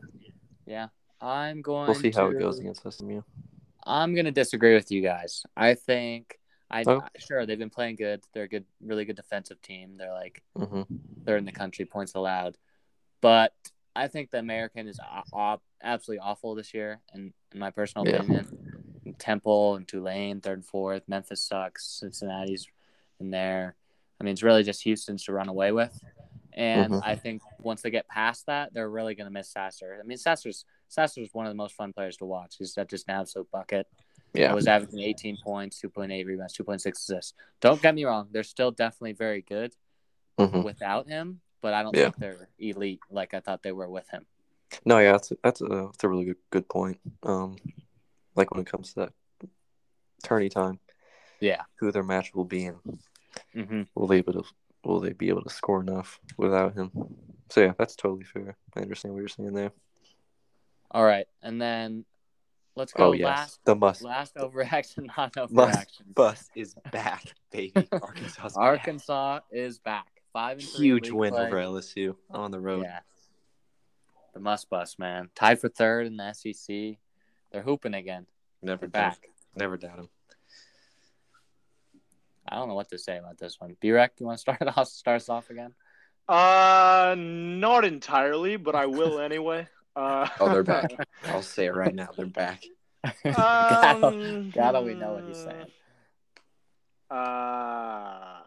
Yeah. 0.66 0.88
I'm 1.20 1.62
going 1.62 1.86
we'll 1.88 1.96
see 1.96 2.12
how 2.12 2.28
it 2.30 2.40
goes 2.40 2.60
against 2.60 2.84
SMU. 2.90 3.22
I'm 3.86 4.16
gonna 4.16 4.32
disagree 4.32 4.74
with 4.74 4.92
you 4.92 5.02
guys. 5.02 5.44
I 5.56 5.76
think 5.76 6.40
I 6.70 6.84
Oh. 6.88 7.04
sure 7.18 7.46
they've 7.46 7.60
been 7.60 7.70
playing 7.70 7.98
good. 7.98 8.24
They're 8.34 8.44
a 8.44 8.48
good, 8.48 8.66
really 8.82 9.06
good 9.06 9.16
defensive 9.18 9.62
team. 9.62 9.98
They're 9.98 10.14
like 10.14 10.42
hmm 10.56 10.84
third 11.26 11.38
in 11.38 11.46
the 11.46 11.52
country 11.52 11.86
points 11.86 12.16
allowed, 12.16 12.58
but 13.22 13.54
I 13.96 14.08
think 14.08 14.32
the 14.32 14.40
American 14.40 14.88
is 14.88 15.00
a- 15.00 15.60
absolutely 15.82 16.20
awful 16.20 16.56
this 16.56 16.74
year. 16.74 17.02
And 17.14 17.34
in 17.52 17.60
my 17.60 17.70
personal 17.70 18.08
Yeah. 18.08 18.16
opinion, 18.16 18.48
Temple 19.20 19.76
and 19.76 19.88
Tulane 19.88 20.42
third 20.42 20.60
and 20.60 20.66
fourth. 20.66 21.08
Memphis 21.08 21.44
sucks. 21.44 21.86
Cincinnati's 21.86 22.68
in 23.20 23.30
there. 23.32 23.76
I 24.22 24.24
mean, 24.24 24.34
it's 24.34 24.44
really 24.44 24.62
just 24.62 24.84
Houston's 24.84 25.24
to 25.24 25.34
run 25.34 25.50
away 25.50 25.72
with. 25.72 26.00
And 26.54 26.94
Mhm. 26.94 27.02
I 27.04 27.16
think 27.16 27.42
once 27.60 27.82
they 27.82 27.90
get 27.90 28.08
past 28.08 28.46
that, 28.46 28.72
they're 28.72 28.90
really 28.90 29.16
going 29.16 29.26
to 29.26 29.34
miss 29.34 29.50
Sasser. 29.50 29.98
I 30.00 30.04
mean, 30.06 30.18
Sasser's 30.20 30.64
Sasser's 30.90 31.30
one 31.34 31.48
of 31.48 31.50
the 31.50 31.56
most 31.56 31.74
fun 31.74 31.92
players 31.92 32.18
to 32.18 32.26
watch. 32.26 32.58
He's 32.60 32.76
that 32.76 32.88
just 32.88 33.08
an 33.08 33.16
absolute 33.16 33.50
bucket. 33.50 33.88
Yeah, 34.36 34.52
I 34.52 34.54
was 34.54 34.68
averaging 34.68 35.00
18 35.00 35.38
points, 35.44 35.82
2.8 35.82 36.26
rebounds, 36.28 36.54
2.6 36.56 37.00
assists. 37.00 37.34
Don't 37.62 37.82
get 37.82 37.96
me 37.96 38.06
wrong; 38.06 38.28
they're 38.32 38.44
still 38.44 38.70
definitely 38.70 39.14
very 39.14 39.42
good 39.42 39.74
hmm 40.38 40.62
without 40.62 41.08
him, 41.08 41.42
but 41.62 41.74
I 41.74 41.82
don't 41.82 41.96
Yeah. 41.96 42.04
think 42.04 42.20
they're 42.20 42.50
elite 42.60 43.00
like 43.10 43.34
I 43.34 43.40
thought 43.40 43.64
they 43.64 43.72
were 43.72 43.90
with 43.90 44.08
him. 44.10 44.26
no, 44.86 45.00
yeah, 45.00 45.14
that's 45.14 45.32
a, 45.32 45.38
that's 45.44 45.62
a 45.62 45.66
that's 45.66 46.04
a 46.04 46.10
really 46.10 46.26
good 46.26 46.38
good 46.52 46.70
point. 46.70 47.00
Um, 47.24 47.56
like 48.36 48.52
when 48.52 48.62
it 48.62 48.68
comes 48.68 48.94
to 48.94 49.00
that 49.02 49.14
tourney 50.24 50.50
time, 50.50 50.80
Yeah. 51.40 51.64
who 51.80 51.92
their 51.92 52.04
match 52.04 52.36
will 52.36 52.46
be, 52.46 52.66
and 52.66 53.00
hmm 53.54 53.84
will 53.96 54.08
they 54.08 54.18
able 54.18 54.34
to 54.34 54.44
will 54.84 55.00
they 55.00 55.14
be 55.14 55.30
able 55.30 55.44
to 55.44 55.50
score 55.50 55.82
enough 55.82 56.20
without 56.38 56.74
him? 56.74 56.92
So 57.50 57.62
yeah, 57.62 57.74
that's 57.78 57.96
totally 57.96 58.24
fair. 58.24 58.58
I 58.76 58.82
understand 58.82 59.14
what 59.14 59.20
you're 59.20 59.28
saying 59.28 59.54
there. 59.54 59.72
All 60.90 61.04
right, 61.04 61.28
and 61.42 61.62
then 61.62 62.06
let's 62.76 62.94
go 62.94 63.06
Oh 63.10 63.12
yes, 63.14 63.26
last 63.26 63.60
the 63.66 63.76
must 63.76 64.02
last 64.02 64.36
overreaction, 64.36 65.08
not 65.18 65.36
must 65.36 65.54
overreaction. 65.54 66.14
bus 66.16 66.50
is 66.56 66.76
back, 66.92 67.24
baby. 67.52 67.88
Arkansas, 68.02 68.50
Arkansas 68.56 69.40
is 69.52 69.80
back, 69.80 70.08
five 70.34 70.58
and 70.60 70.68
three 70.68 70.88
huge 70.88 71.12
win 71.12 71.34
play. 71.34 71.48
over 71.48 71.56
LSU 71.58 72.16
on 72.30 72.52
the 72.52 72.60
road. 72.60 72.84
Yeah, 72.84 73.00
the 74.34 74.40
Muss 74.40 74.66
Bus 74.66 74.98
man, 74.98 75.30
tied 75.36 75.60
for 75.60 75.70
third 75.70 76.08
in 76.08 76.18
the 76.18 76.34
SEC. 76.34 76.98
They're 77.52 77.62
hooping 77.64 77.94
again. 77.94 78.28
Never 78.62 78.82
They're 78.82 78.90
back. 78.90 79.28
never 79.56 79.78
doubt 79.78 80.00
him. 80.00 80.10
I 82.52 82.56
don't 82.56 82.68
know 82.68 82.76
what 82.76 82.90
to 82.90 82.98
say 82.98 83.18
about 83.18 83.38
this 83.38 83.60
one. 83.60 83.78
B-Rec, 83.80 84.14
you 84.20 84.26
want 84.26 84.38
to 84.38 84.42
start 84.42 84.62
it 84.62 84.68
off? 84.78 84.88
Start 84.90 85.16
us 85.22 85.30
off 85.30 85.50
again? 85.50 85.74
Uh, 86.28 87.16
not 87.18 87.86
entirely, 87.86 88.58
but 88.58 88.76
I 88.76 88.86
will 88.88 89.20
anyway. 89.30 89.68
Uh, 89.96 90.28
Oh, 90.40 90.50
they're 90.52 90.64
back. 90.64 90.92
I'll 91.26 91.42
say 91.42 91.66
it 91.66 91.76
right 91.76 91.94
now. 91.96 92.10
They're 92.16 92.26
back. 92.26 92.64
Gatto, 93.24 94.08
Um, 94.08 94.50
Gatto, 94.52 94.84
we 94.84 94.94
know 94.96 95.14
what 95.14 95.24
he's 95.28 95.38
saying. 95.38 95.66
Uh, 97.10 98.40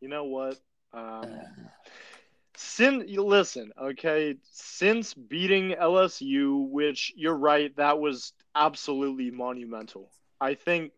you 0.00 0.08
know 0.08 0.24
what? 0.24 0.58
Um, 0.92 1.26
Sin, 2.60 3.04
you 3.06 3.22
listen, 3.24 3.70
okay. 3.80 4.34
Since 4.50 5.14
beating 5.14 5.76
LSU, 5.80 6.68
which 6.68 7.12
you're 7.16 7.36
right, 7.36 7.74
that 7.76 8.00
was 8.00 8.32
absolutely 8.56 9.30
monumental. 9.30 10.10
I 10.40 10.54
think 10.54 10.90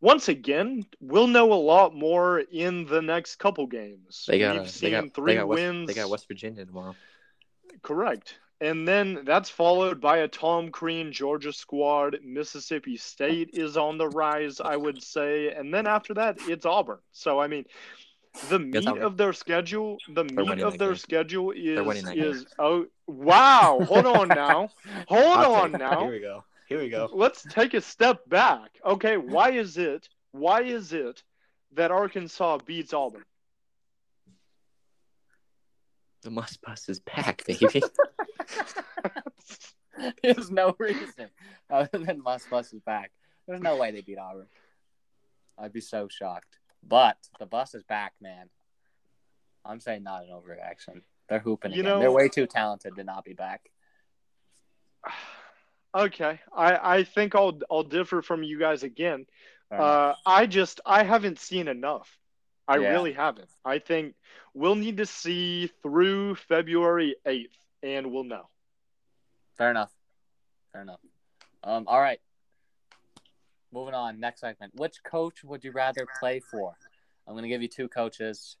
once 0.00 0.28
again 0.28 0.84
we'll 1.00 1.26
know 1.26 1.52
a 1.52 1.54
lot 1.54 1.94
more 1.94 2.40
in 2.40 2.84
the 2.86 3.02
next 3.02 3.36
couple 3.36 3.66
games. 3.66 4.24
They 4.28 4.38
got. 4.38 4.56
We've 4.56 4.68
a- 4.68 4.80
They 4.80 4.90
got. 4.90 5.14
three 5.14 5.32
They 5.32 5.38
got, 5.38 5.48
West, 5.48 5.62
wins. 5.62 5.86
they 5.88 5.94
got 5.94 6.10
West 6.10 6.28
Virginia 6.28 6.64
tomorrow. 6.64 6.94
Correct. 7.82 8.38
And 8.60 8.88
then 8.88 9.20
that's 9.24 9.48
followed 9.48 10.00
by 10.00 10.18
a 10.18 10.28
Tom 10.28 10.70
Crean 10.70 11.12
Georgia 11.12 11.52
squad. 11.52 12.18
Mississippi 12.24 12.96
State 12.96 13.50
is 13.52 13.76
on 13.76 13.98
the 13.98 14.08
rise, 14.08 14.60
I 14.60 14.76
would 14.76 15.00
say. 15.00 15.52
And 15.52 15.72
then 15.72 15.86
after 15.86 16.12
that, 16.14 16.38
it's 16.48 16.66
Auburn. 16.66 16.98
So 17.12 17.38
I 17.38 17.46
mean, 17.46 17.66
the 18.48 18.58
meat 18.58 18.86
of 18.88 19.16
their 19.16 19.32
schedule, 19.32 19.98
the 20.08 20.24
meat 20.24 20.60
of 20.60 20.76
their 20.76 20.88
game. 20.88 20.96
schedule 20.96 21.52
is 21.52 22.04
is 22.08 22.46
oh 22.58 22.86
wow. 23.06 23.78
Hold 23.86 24.06
on 24.06 24.28
now. 24.44 24.70
Hold 25.06 25.44
on 25.44 25.72
now. 25.72 26.00
Here 26.02 26.10
we 26.10 26.20
go. 26.20 26.42
Here 26.68 26.78
we 26.78 26.90
go. 26.90 27.08
Let's 27.10 27.44
take 27.44 27.72
a 27.72 27.80
step 27.80 28.28
back. 28.28 28.78
Okay, 28.84 29.16
why 29.16 29.52
is 29.52 29.78
it? 29.78 30.06
Why 30.32 30.60
is 30.62 30.92
it 30.92 31.22
that 31.72 31.90
Arkansas 31.90 32.58
beats 32.58 32.92
Auburn? 32.92 33.24
The 36.22 36.30
Muss 36.30 36.58
Bus 36.58 36.90
is 36.90 37.00
back, 37.00 37.42
baby. 37.46 37.82
There's 40.22 40.50
no 40.50 40.76
reason 40.78 41.30
other 41.70 41.88
than 41.98 42.22
Muss 42.22 42.44
Bus 42.50 42.74
is 42.74 42.82
back. 42.82 43.12
There's 43.46 43.62
no 43.62 43.76
way 43.76 43.90
they 43.90 44.02
beat 44.02 44.18
Auburn. 44.18 44.48
I'd 45.56 45.72
be 45.72 45.80
so 45.80 46.08
shocked. 46.10 46.58
But 46.86 47.16
the 47.38 47.46
bus 47.46 47.74
is 47.74 47.82
back, 47.82 48.12
man. 48.20 48.50
I'm 49.64 49.80
saying 49.80 50.02
not 50.02 50.22
an 50.24 50.28
overreaction. 50.30 51.00
They're 51.30 51.38
hooping 51.38 51.72
You 51.72 51.80
again. 51.80 51.92
know- 51.94 51.98
They're 52.00 52.12
way 52.12 52.28
too 52.28 52.46
talented 52.46 52.94
to 52.96 53.04
not 53.04 53.24
be 53.24 53.32
back. 53.32 53.70
Okay, 55.98 56.38
I 56.54 56.98
I 56.98 57.04
think 57.04 57.34
I'll 57.34 57.58
I'll 57.70 57.82
differ 57.82 58.22
from 58.22 58.44
you 58.44 58.58
guys 58.58 58.84
again. 58.84 59.26
Fair. 59.68 59.80
Uh, 59.80 60.14
I 60.24 60.46
just 60.46 60.80
I 60.86 61.02
haven't 61.02 61.40
seen 61.40 61.66
enough. 61.66 62.08
I 62.68 62.78
Yeah. 62.78 62.90
really 62.90 63.12
haven't. 63.12 63.50
I 63.64 63.80
think 63.80 64.14
we'll 64.54 64.76
need 64.76 64.98
to 64.98 65.06
see 65.06 65.66
through 65.82 66.36
February 66.36 67.16
eighth, 67.26 67.56
and 67.82 68.12
we'll 68.12 68.24
know. 68.24 68.48
Fair 69.56 69.70
enough. 69.70 69.92
Fair 70.72 70.82
enough. 70.82 71.00
Um, 71.64 71.84
all 71.88 72.00
right. 72.00 72.20
Moving 73.72 73.94
on. 73.94 74.20
Next 74.20 74.40
segment. 74.40 74.74
Which 74.76 75.02
coach 75.02 75.42
would 75.42 75.64
you 75.64 75.72
rather 75.72 76.06
play 76.20 76.40
for? 76.40 76.76
I'm 77.26 77.34
going 77.34 77.42
to 77.42 77.48
give 77.48 77.60
you 77.60 77.68
two 77.68 77.88
coaches. 77.88 78.56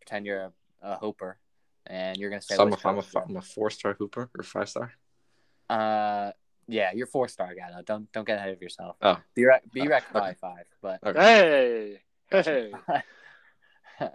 Pretend 0.00 0.26
you're 0.26 0.42
a, 0.42 0.52
a 0.82 0.98
hooper, 0.98 1.38
and 1.86 2.18
you're 2.18 2.28
going 2.28 2.40
to 2.40 2.46
say 2.46 2.56
So 2.56 2.62
I'm, 2.62 2.68
a, 2.68 2.70
which 2.72 2.84
I'm, 2.84 2.98
a, 2.98 3.02
coach. 3.02 3.24
I'm 3.28 3.36
a 3.36 3.42
four 3.42 3.70
star 3.70 3.94
hooper 3.94 4.28
or 4.36 4.42
five 4.44 4.68
star. 4.68 4.92
Uh, 5.70 6.32
yeah, 6.66 6.90
you're 6.94 7.06
four 7.06 7.28
star 7.28 7.54
guy. 7.54 7.70
Though. 7.74 7.82
Don't 7.82 8.12
don't 8.12 8.26
get 8.26 8.38
ahead 8.38 8.50
of 8.50 8.62
yourself. 8.62 8.96
Oh. 9.02 9.18
B 9.34 9.44
rec 9.46 9.62
B 9.72 9.86
rec 9.88 10.04
Okay. 10.14 10.34
five, 10.40 10.64
but 10.80 11.00
Okay. 11.04 11.98
Hey, 12.30 12.42
hey, 12.42 12.72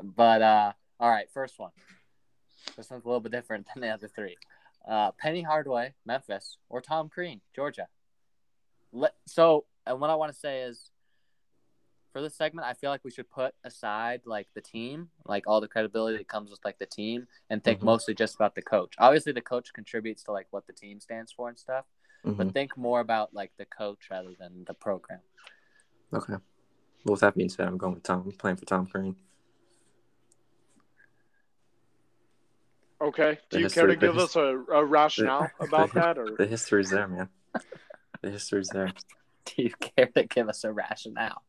but 0.04 0.42
uh, 0.42 0.74
all 1.00 1.10
right, 1.10 1.30
first 1.32 1.60
one. 1.60 1.72
This 2.76 2.90
one's 2.90 3.04
a 3.06 3.08
little 3.08 3.20
bit 3.22 3.32
different 3.32 3.68
than 3.74 3.82
the 3.82 3.90
other 3.90 4.08
three. 4.08 4.38
Uh, 4.88 5.12
Penny 5.12 5.42
Hardaway, 5.42 5.94
Memphis, 6.06 6.58
or 6.70 6.82
Tom 6.82 7.10
Crean, 7.10 7.42
Georgia. 7.56 7.88
Let, 8.94 9.14
so, 9.26 9.66
and 9.86 10.00
what 10.00 10.10
I 10.10 10.16
want 10.16 10.32
to 10.32 10.38
say 10.38 10.62
is, 10.62 10.92
for 12.14 12.22
this 12.22 12.36
segment, 12.36 12.66
I 12.68 12.74
feel 12.74 12.90
like 12.90 13.04
we 13.04 13.12
should 13.12 13.30
put 13.30 13.54
aside 13.64 14.22
like 14.26 14.48
the 14.56 14.62
team, 14.62 15.10
like 15.26 15.44
all 15.46 15.60
the 15.62 15.68
credibility 15.68 16.18
that 16.18 16.28
comes 16.28 16.50
with 16.52 16.60
like 16.64 16.80
the 16.80 16.86
team, 16.86 17.28
and 17.50 17.64
think 17.64 17.82
Mhm. 17.82 17.84
mostly 17.84 18.14
just 18.14 18.36
about 18.36 18.56
the 18.56 18.62
coach. 18.62 18.94
Obviously, 18.98 19.34
the 19.34 19.42
coach 19.42 19.74
contributes 19.74 20.24
to 20.24 20.32
like 20.32 20.48
what 20.52 20.66
the 20.68 20.74
team 20.74 21.00
stands 21.00 21.32
for 21.32 21.50
and 21.50 21.58
stuff, 21.60 21.86
Mhm. 22.26 22.38
but 22.38 22.52
think 22.54 22.76
more 22.78 23.00
about 23.00 23.34
like 23.34 23.52
the 23.58 23.66
coach 23.66 24.10
rather 24.10 24.34
than 24.40 24.64
the 24.66 24.74
program. 24.74 25.20
Okay. 26.14 26.34
Well, 26.34 27.14
with 27.14 27.22
that 27.22 27.36
being 27.36 27.50
said, 27.50 27.68
I'm 27.68 27.78
going 27.78 27.94
with 27.94 28.04
Tom. 28.04 28.24
I'm 28.26 28.32
playing 28.32 28.58
for 28.58 28.66
Tom 28.66 28.86
Crean. 28.88 29.16
Okay. 33.00 33.38
Do 33.50 33.58
The 33.58 33.64
you 33.64 33.70
care 33.70 33.88
to 33.88 33.96
give 33.96 34.16
his- 34.16 34.24
us 34.24 34.36
a, 34.36 34.42
a 34.72 34.84
rationale 34.84 35.50
about 35.60 35.94
the- 35.94 36.00
that, 36.00 36.18
or 36.18 36.36
The 36.38 36.48
history's 36.48 36.90
there, 36.90 37.08
man. 37.08 37.30
The 38.22 38.32
history's 38.32 38.70
there. 38.70 38.92
Do 39.46 39.64
you 39.64 39.70
care 39.80 40.08
to 40.08 40.24
give 40.26 40.50
us 40.50 40.64
a 40.64 40.74
rationale? 40.74 41.44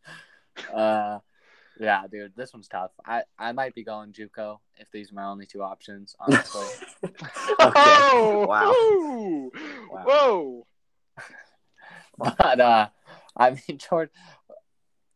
Uh, 0.73 1.19
yeah, 1.81 2.03
dude, 2.11 2.33
this 2.37 2.53
one's 2.53 2.69
tough. 2.69 2.91
I, 3.05 3.23
I 3.39 3.53
might 3.53 3.75
be 3.75 3.85
going 3.85 4.13
JUCO 4.13 4.59
if 4.77 4.91
these 4.91 5.11
are 5.13 5.15
my 5.15 5.25
only 5.25 5.47
two 5.47 5.63
options. 5.63 6.15
Honestly, 6.21 6.67
Oh, 7.59 8.47
Wow. 8.49 8.75
whoa, 8.77 9.51
Wow. 9.91 10.05
whoa. 10.05 10.67
but 12.19 12.61
uh, 12.61 12.89
I 13.37 13.51
mean, 13.51 13.79
George. 13.79 14.11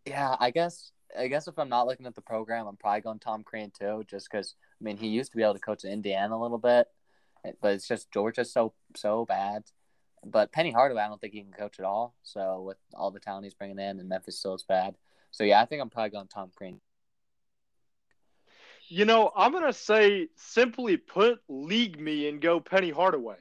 Yeah, 0.07 0.37
I 0.41 0.51
guess 0.51 0.91
I 1.19 1.29
guess 1.29 1.47
if 1.49 1.59
I'm 1.59 1.69
not 1.69 1.87
looking 1.87 2.07
at 2.07 2.15
the 2.15 2.21
program, 2.23 2.67
I'm 2.67 2.77
probably 2.77 3.03
going 3.03 3.19
Tom 3.19 3.43
Crean 3.45 3.71
too, 3.71 4.05
just 4.09 4.29
because 4.31 4.55
I 4.81 4.85
mean 4.85 4.97
he 4.97 5.09
used 5.09 5.31
to 5.33 5.37
be 5.37 5.43
able 5.43 5.55
to 5.55 5.61
coach 5.61 5.85
Indiana 5.85 6.37
a 6.37 6.43
little 6.43 6.59
bit, 6.59 6.89
but 7.61 7.75
it's 7.75 7.87
just 7.87 8.11
Georgia's 8.11 8.53
so 8.53 8.73
so 8.97 9.25
bad. 9.25 9.65
But 10.25 10.53
Penny 10.53 10.71
Hardaway, 10.71 11.03
I 11.03 11.09
don't 11.09 11.21
think 11.21 11.33
he 11.35 11.43
can 11.43 11.53
coach 11.53 11.79
at 11.81 11.85
all. 11.85 12.15
So 12.23 12.63
with 12.63 12.77
all 12.95 13.11
the 13.11 13.19
talent 13.21 13.45
he's 13.45 13.55
bringing 13.55 13.79
in, 13.79 13.99
and 14.01 14.09
Memphis 14.09 14.39
still 14.39 14.55
is 14.55 14.63
bad. 14.63 14.95
So 15.33 15.45
yeah, 15.45 15.61
I 15.61 15.65
think 15.65 15.83
I'm 15.83 15.91
probably 15.91 16.11
going 16.11 16.29
Tom 16.29 16.51
Crean. 16.55 16.81
You 18.89 19.07
know, 19.07 19.33
I'm 19.35 19.53
gonna 19.53 19.73
say 19.73 20.29
simply 20.37 20.99
put, 20.99 21.41
league 21.49 21.99
me 21.99 22.29
and 22.29 22.41
go 22.41 22.61
Penny 22.61 22.91
Hardaway. 22.91 23.39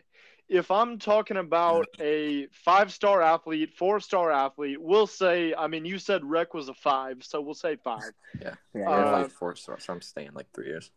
If 0.47 0.71
I'm 0.71 0.97
talking 0.97 1.37
about 1.37 1.87
a 1.99 2.47
five-star 2.51 3.21
athlete, 3.21 3.71
four-star 3.77 4.31
athlete, 4.31 4.81
we'll 4.81 5.07
say. 5.07 5.53
I 5.53 5.67
mean, 5.67 5.85
you 5.85 5.97
said 5.97 6.25
Rec 6.25 6.53
was 6.53 6.69
a 6.69 6.73
five, 6.73 7.23
so 7.23 7.41
we'll 7.41 7.53
say 7.53 7.75
five. 7.75 8.11
Yeah, 8.41 8.55
Yeah, 8.73 8.89
Uh, 8.89 9.11
like 9.11 9.31
four 9.31 9.55
stars, 9.55 9.85
so 9.85 9.93
I'm 9.93 10.01
staying 10.01 10.31
like 10.33 10.47
three 10.53 10.67
years. 10.67 10.91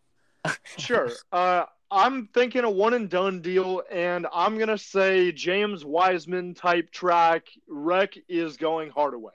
Sure. 0.76 1.10
Uh, 1.32 1.64
I'm 1.90 2.28
thinking 2.28 2.64
a 2.64 2.70
one 2.70 2.94
and 2.94 3.08
done 3.08 3.40
deal, 3.40 3.82
and 3.90 4.26
I'm 4.32 4.58
gonna 4.58 4.78
say 4.78 5.32
James 5.32 5.84
Wiseman 5.84 6.54
type 6.54 6.90
track. 6.90 7.46
Rec 7.68 8.14
is 8.28 8.56
going 8.56 8.90
Hardaway. 8.90 9.34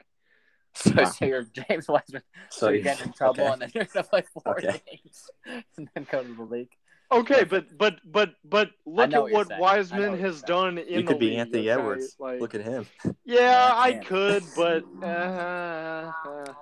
So, 0.84 0.94
Wow. 0.96 1.06
so 1.12 1.26
you're 1.26 1.44
James 1.70 1.88
Wiseman. 1.88 2.22
So, 2.50 2.68
So 2.68 2.70
you're 2.70 2.84
getting 2.84 3.08
in 3.08 3.14
trouble, 3.18 3.44
okay. 3.44 3.54
and 3.54 3.62
then 3.62 3.72
you're 3.74 3.86
gonna 3.86 4.04
play 4.08 4.24
four 4.34 4.56
Okay. 4.58 4.82
games, 4.88 5.30
and 5.78 5.90
then 5.94 6.08
go 6.10 6.24
to 6.24 6.34
the 6.34 6.44
league. 6.44 6.70
Okay, 7.12 7.44
but 7.44 7.78
but 7.78 7.96
but 8.06 8.36
but 8.46 8.70
look 8.86 9.12
know 9.12 9.18
at 9.18 9.24
what 9.24 9.32
what 9.32 9.48
saying. 9.48 9.60
Wiseman 9.60 10.12
what 10.12 10.20
has 10.20 10.40
saying. 10.40 10.48
done 10.48 10.78
in 10.78 11.00
You 11.00 11.04
the 11.04 11.08
could 11.08 11.20
be 11.20 11.28
league, 11.30 11.40
Anthony 11.40 11.70
okay? 11.70 11.82
Edwards. 11.82 12.16
Like, 12.20 12.40
Look 12.40 12.56
at 12.56 12.62
him. 12.62 12.86
yeah, 13.04 13.14
Yeah, 13.26 13.74
I 13.76 13.92
man. 13.94 14.04
could, 14.04 14.44
but 14.56 14.84
uh, 15.04 16.12
uh, 16.26 16.54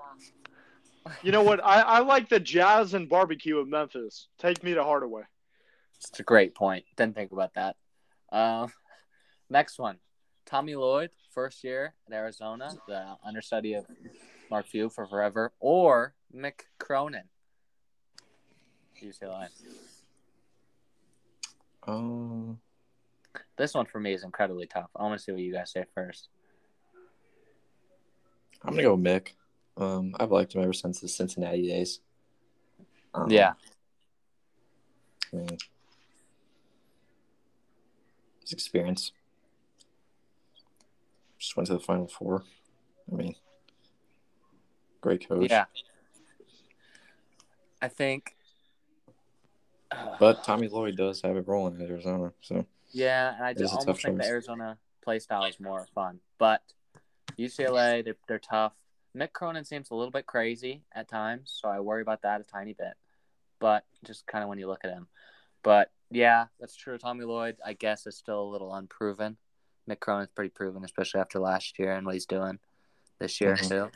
you 1.22 1.32
know 1.32 1.44
what? 1.44 1.64
I, 1.64 1.82
I 1.82 2.00
like 2.00 2.30
the 2.30 2.40
Jazz 2.40 2.94
and 2.94 3.10
barbecue 3.10 3.58
of 3.58 3.68
Memphis. 3.68 4.30
Take 4.40 4.64
me 4.64 4.74
to 4.74 4.84
Hardaway. 4.84 5.24
It's 6.00 6.20
a 6.20 6.24
great 6.24 6.56
point. 6.56 6.86
Didn't 6.96 7.16
think 7.16 7.32
about 7.32 7.54
that. 7.56 7.76
Um, 8.32 8.72
next 9.50 9.80
one, 9.80 9.98
Tommy 10.48 10.76
Lloyd, 10.76 11.10
first 11.34 11.64
year 11.64 11.94
at 12.08 12.14
Arizona, 12.14 12.72
the 12.88 13.18
understudy 13.24 13.74
of 13.74 13.86
Mark 14.50 14.66
Few 14.66 14.90
for 14.90 15.06
forever, 15.06 15.52
or 15.60 16.16
Mick 16.34 16.62
Cronin, 16.80 17.26
UCLA. 19.04 19.50
Um, 21.86 22.60
This 23.58 23.74
one 23.74 23.86
for 23.86 24.00
me 24.00 24.14
is 24.14 24.24
incredibly 24.24 24.68
tough. 24.68 24.90
I 24.96 25.04
want 25.04 25.20
to 25.20 25.24
see 25.24 25.32
what 25.32 25.42
you 25.42 25.54
guys 25.54 25.72
say 25.72 25.84
first. 25.94 26.30
I'm 28.64 28.72
gonna 28.72 28.84
go 28.84 28.96
with 28.96 29.04
Mick. 29.06 29.30
Um, 29.76 30.16
I've 30.20 30.32
liked 30.32 30.56
him 30.56 30.64
ever 30.64 30.74
since 30.74 31.00
the 31.00 31.08
Cincinnati 31.08 31.68
days. 31.68 32.00
Um, 33.14 33.30
Yeah, 33.30 33.54
I 35.34 35.36
mean, 35.36 35.58
his 38.42 38.54
experience. 38.54 39.12
Just 41.38 41.56
went 41.56 41.68
to 41.68 41.74
the 41.74 41.80
Final 41.80 42.08
Four. 42.08 42.44
I 43.12 43.16
mean, 43.16 43.36
great 45.02 45.28
coach. 45.28 45.50
yeah. 45.50 45.66
I 47.82 47.88
think. 47.88 48.36
uh, 49.92 50.16
But 50.20 50.44
Tommy 50.44 50.68
Lloyd 50.68 50.98
does 50.98 51.22
have 51.22 51.38
it 51.38 51.48
rolling 51.48 51.80
at 51.82 51.90
Arizona, 51.90 52.34
so 52.42 52.66
Yeah, 52.92 53.36
and 53.36 53.44
I 53.46 53.54
just 53.54 53.76
almost 53.76 54.02
think 54.02 54.18
the. 54.20 54.26
Arizona 54.28 54.78
play 55.04 55.20
style 55.20 55.46
is 55.46 55.60
more 55.60 55.86
fun. 55.94 56.20
But 56.38 56.62
UCLA, 57.38 58.04
they're, 58.04 58.18
they're 58.28 58.40
tough. 58.40 58.74
Mick 59.16 59.32
Cronin 59.34 59.64
seems 59.64 59.90
a 59.92 59.96
little 59.96 60.12
bit 60.12 60.26
crazy 60.26 60.84
at 60.94 61.08
times, 61.08 61.58
so 61.62 61.70
I 61.70 61.80
worry 61.80 62.02
about 62.02 62.24
that 62.24 62.42
a 62.42 62.44
tiny 62.44 62.74
bit. 62.74 62.94
But 63.60 63.86
just 64.06 64.28
kind 64.28 64.44
of 64.44 64.50
when 64.50 64.60
you 64.60 64.68
look 64.68 64.84
at 64.84 64.92
him. 64.92 65.08
But 65.64 65.92
yeah, 66.12 66.46
that's 66.60 66.76
true. 66.76 66.98
Tommy 66.98 67.26
Lloyd, 67.26 67.58
I 67.66 67.74
guess, 67.74 68.06
is 68.06 68.16
still 68.18 68.42
a 68.42 68.52
little 68.52 68.74
unproven. 68.74 69.38
Mick 69.88 70.00
Cronin's 70.00 70.30
pretty 70.36 70.50
proven, 70.50 70.84
especially 70.84 71.22
after 71.22 71.40
last 71.40 71.80
year 71.80 71.94
and 71.94 72.06
what 72.06 72.14
he's 72.16 72.26
doing 72.26 72.60
this 73.20 73.40
year 73.42 73.56
Mhm. 73.56 73.70
too. 73.70 73.92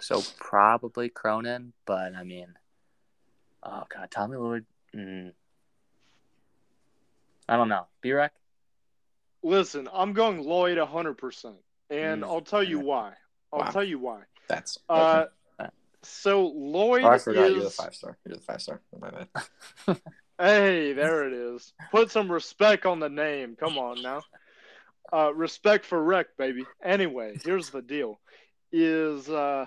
So 0.00 0.22
probably 0.38 1.08
Cronin, 1.08 1.72
but 1.84 2.14
I 2.14 2.22
mean, 2.22 2.56
oh 3.64 3.84
god, 3.88 4.10
Tommy 4.10 4.36
Lloyd. 4.36 4.64
Mm, 4.94 5.34
I 7.48 7.56
don't 7.56 7.68
know. 7.68 7.86
B-Rec? 8.00 8.32
Listen, 9.42 9.88
I'm 9.92 10.12
going 10.12 10.40
Lloyd 10.42 10.78
100%. 10.78 11.56
And 11.90 12.22
Mm. 12.22 12.26
I'll 12.26 12.42
tell 12.42 12.62
you 12.62 12.78
why. 12.80 13.16
I'll 13.52 13.60
Wow. 13.60 13.70
tell 13.70 13.84
you 13.84 13.98
why. 13.98 14.24
that's. 14.46 14.78
Uh, 14.88 15.26
so 16.02 16.46
Lloyd 16.48 17.04
Oh, 17.04 17.08
I 17.08 17.18
forgot 17.18 17.48
is 17.48 17.54
you're 17.54 17.64
the 17.64 17.70
five 17.70 17.94
star. 17.94 18.16
You're 18.24 18.36
the 18.36 18.42
five 18.42 18.62
star. 18.62 18.80
My 18.98 19.10
bad. 19.10 19.28
Hey, 20.40 20.92
there 20.92 21.26
it 21.26 21.32
is. 21.32 21.72
Put 21.90 22.12
some 22.12 22.30
respect 22.30 22.86
on 22.86 23.00
the 23.00 23.08
name. 23.08 23.56
Come 23.58 23.76
on 23.76 24.00
now. 24.02 24.22
Uh, 25.12 25.34
respect 25.34 25.84
for 25.84 26.00
Rec, 26.00 26.36
baby. 26.36 26.64
Anyway, 26.82 27.36
here's 27.44 27.70
the 27.70 27.82
deal: 27.82 28.20
is 28.70 29.28
uh, 29.28 29.66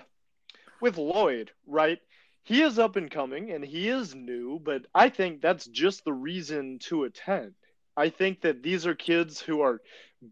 with 0.80 0.96
Lloyd, 0.96 1.50
right? 1.66 1.98
He 2.44 2.62
is 2.62 2.78
up 2.78 2.96
and 2.96 3.10
coming, 3.10 3.50
and 3.50 3.62
he 3.62 3.88
is 3.88 4.14
new, 4.14 4.60
but 4.64 4.86
I 4.94 5.10
think 5.10 5.42
that's 5.42 5.66
just 5.66 6.04
the 6.04 6.12
reason 6.12 6.78
to 6.84 7.04
attend. 7.04 7.52
I 7.94 8.08
think 8.08 8.40
that 8.40 8.62
these 8.62 8.86
are 8.86 8.94
kids 8.94 9.40
who 9.40 9.60
are 9.60 9.82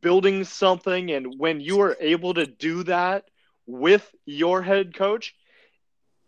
building 0.00 0.44
something, 0.44 1.10
and 1.10 1.34
when 1.38 1.60
you 1.60 1.82
are 1.82 1.96
able 2.00 2.32
to 2.34 2.46
do 2.46 2.82
that 2.84 3.24
with 3.66 4.10
your 4.24 4.62
head 4.62 4.94
coach, 4.94 5.34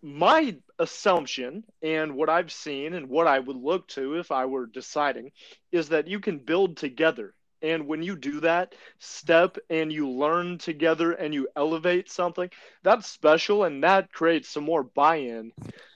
my 0.02 0.56
assumption 0.83 1.64
and 1.83 2.14
what 2.16 2.28
I've 2.28 2.53
seen 2.53 2.95
and 2.95 3.09
what 3.09 3.26
I 3.28 3.39
would 3.39 3.57
look 3.57 3.89
to 3.89 4.18
if 4.18 4.33
I 4.33 4.47
were 4.47 4.66
deciding 4.66 5.33
is 5.72 5.89
that 5.91 6.09
you 6.09 6.20
can 6.20 6.39
build 6.39 6.76
together. 6.76 7.35
And 7.62 7.87
when 7.87 8.03
you 8.03 8.16
do 8.16 8.41
that 8.41 8.74
step 8.99 9.57
and 9.70 9.93
you 9.93 10.09
learn 10.11 10.59
together 10.59 11.12
and 11.12 11.33
you 11.35 11.49
elevate 11.57 12.11
something, 12.11 12.51
that's 12.83 13.07
special 13.09 13.64
and 13.64 13.85
that 13.85 14.12
creates 14.12 14.49
some 14.49 14.64
more 14.64 14.83
buy 14.83 15.16
in 15.16 15.53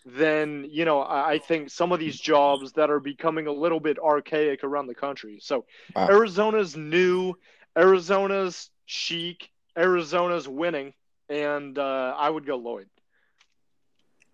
than, 0.07 0.67
you 0.71 0.85
know, 0.85 1.01
I 1.03 1.33
I 1.35 1.39
think 1.39 1.71
some 1.71 1.93
of 1.93 2.01
these 2.01 2.19
jobs 2.19 2.73
that 2.75 2.91
are 2.91 3.01
becoming 3.01 3.47
a 3.49 3.53
little 3.53 3.81
bit 3.81 3.99
archaic 3.99 4.65
around 4.65 4.87
the 4.87 4.95
country. 4.95 5.39
So 5.41 5.65
Wow. 5.95 6.09
Arizona's 6.09 6.77
new, 6.77 7.35
Arizona's 7.77 8.71
chic, 8.87 9.51
Arizona's 9.77 10.49
winning, 10.49 10.95
and 11.29 11.79
uh, 11.79 12.15
I 12.17 12.31
would 12.31 12.47
go 12.47 12.57
Lloyd. 12.57 12.89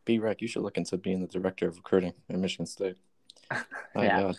B 0.04 0.18
Rec, 0.18 0.42
you 0.42 0.48
should 0.48 0.62
look 0.62 0.76
into 0.78 0.96
being 0.96 1.20
the 1.20 1.26
director 1.26 1.68
of 1.68 1.76
recruiting 1.76 2.12
at 2.28 2.36
Michigan 2.38 2.66
State. 2.66 2.96
My 3.94 4.04
Yeah. 4.04 4.20
God. 4.20 4.36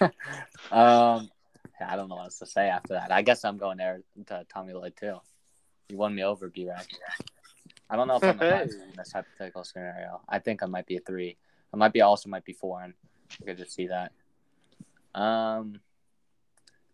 um, 0.70 1.30
yeah, 1.80 1.92
I 1.92 1.96
don't 1.96 2.08
know 2.08 2.16
what 2.16 2.24
else 2.24 2.38
to 2.38 2.46
say 2.46 2.68
after 2.68 2.94
that. 2.94 3.12
I 3.12 3.22
guess 3.22 3.44
I'm 3.44 3.58
going 3.58 3.78
there 3.78 4.02
to 4.26 4.46
Tommy 4.52 4.72
Lloyd 4.72 4.94
too. 4.96 5.16
You 5.88 5.96
won 5.96 6.14
me 6.14 6.22
over, 6.22 6.48
B-Rack. 6.48 6.86
I 7.90 7.96
don't 7.96 8.08
know 8.08 8.16
if 8.16 8.24
I'm 8.24 8.40
a 8.40 8.62
in 8.62 8.68
this 8.96 9.12
hypothetical 9.12 9.64
scenario. 9.64 10.20
I 10.28 10.38
think 10.38 10.62
I 10.62 10.66
might 10.66 10.86
be 10.86 10.96
a 10.96 11.00
three. 11.00 11.36
I 11.72 11.76
might 11.76 11.92
be 11.92 12.00
also 12.00 12.28
might 12.28 12.44
be 12.44 12.52
four, 12.52 12.82
and 12.82 12.94
you 13.40 13.46
could 13.46 13.58
just 13.58 13.72
see 13.74 13.88
that. 13.88 14.12
Um. 15.14 15.80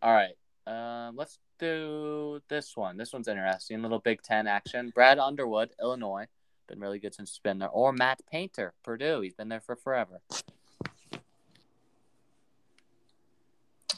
All 0.03 0.13
right. 0.13 0.37
Um. 0.67 1.17
Let's 1.17 1.39
do 1.59 2.41
this 2.49 2.77
one. 2.77 2.97
This 2.97 3.13
one's 3.13 3.29
interesting. 3.29 3.83
Little 3.83 4.01
Big 4.01 4.23
Ten 4.23 4.47
action. 4.47 4.91
Brad 4.95 5.19
Underwood, 5.19 5.71
Illinois, 5.81 6.27
Been 6.71 6.79
really 6.79 7.01
good 7.01 7.17
since 7.17 7.31
he's 7.31 7.39
been 7.41 7.59
there. 7.59 7.69
Or 7.69 7.93
Matt 7.93 8.21
Painter, 8.31 8.75
Purdue. 8.85 9.23
He's 9.23 9.35
been 9.35 9.49
there 9.49 9.61
for 9.61 9.75
forever. 9.75 10.21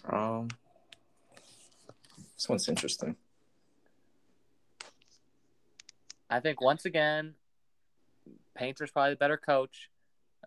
Um, 0.08 0.48
this 2.34 2.48
one's 2.48 2.70
interesting. 2.70 3.16
I 6.30 6.40
think 6.40 6.62
once 6.62 6.86
again, 6.86 7.34
Painter's 8.54 8.90
probably 8.90 9.10
the 9.10 9.16
better 9.16 9.36
coach, 9.36 9.90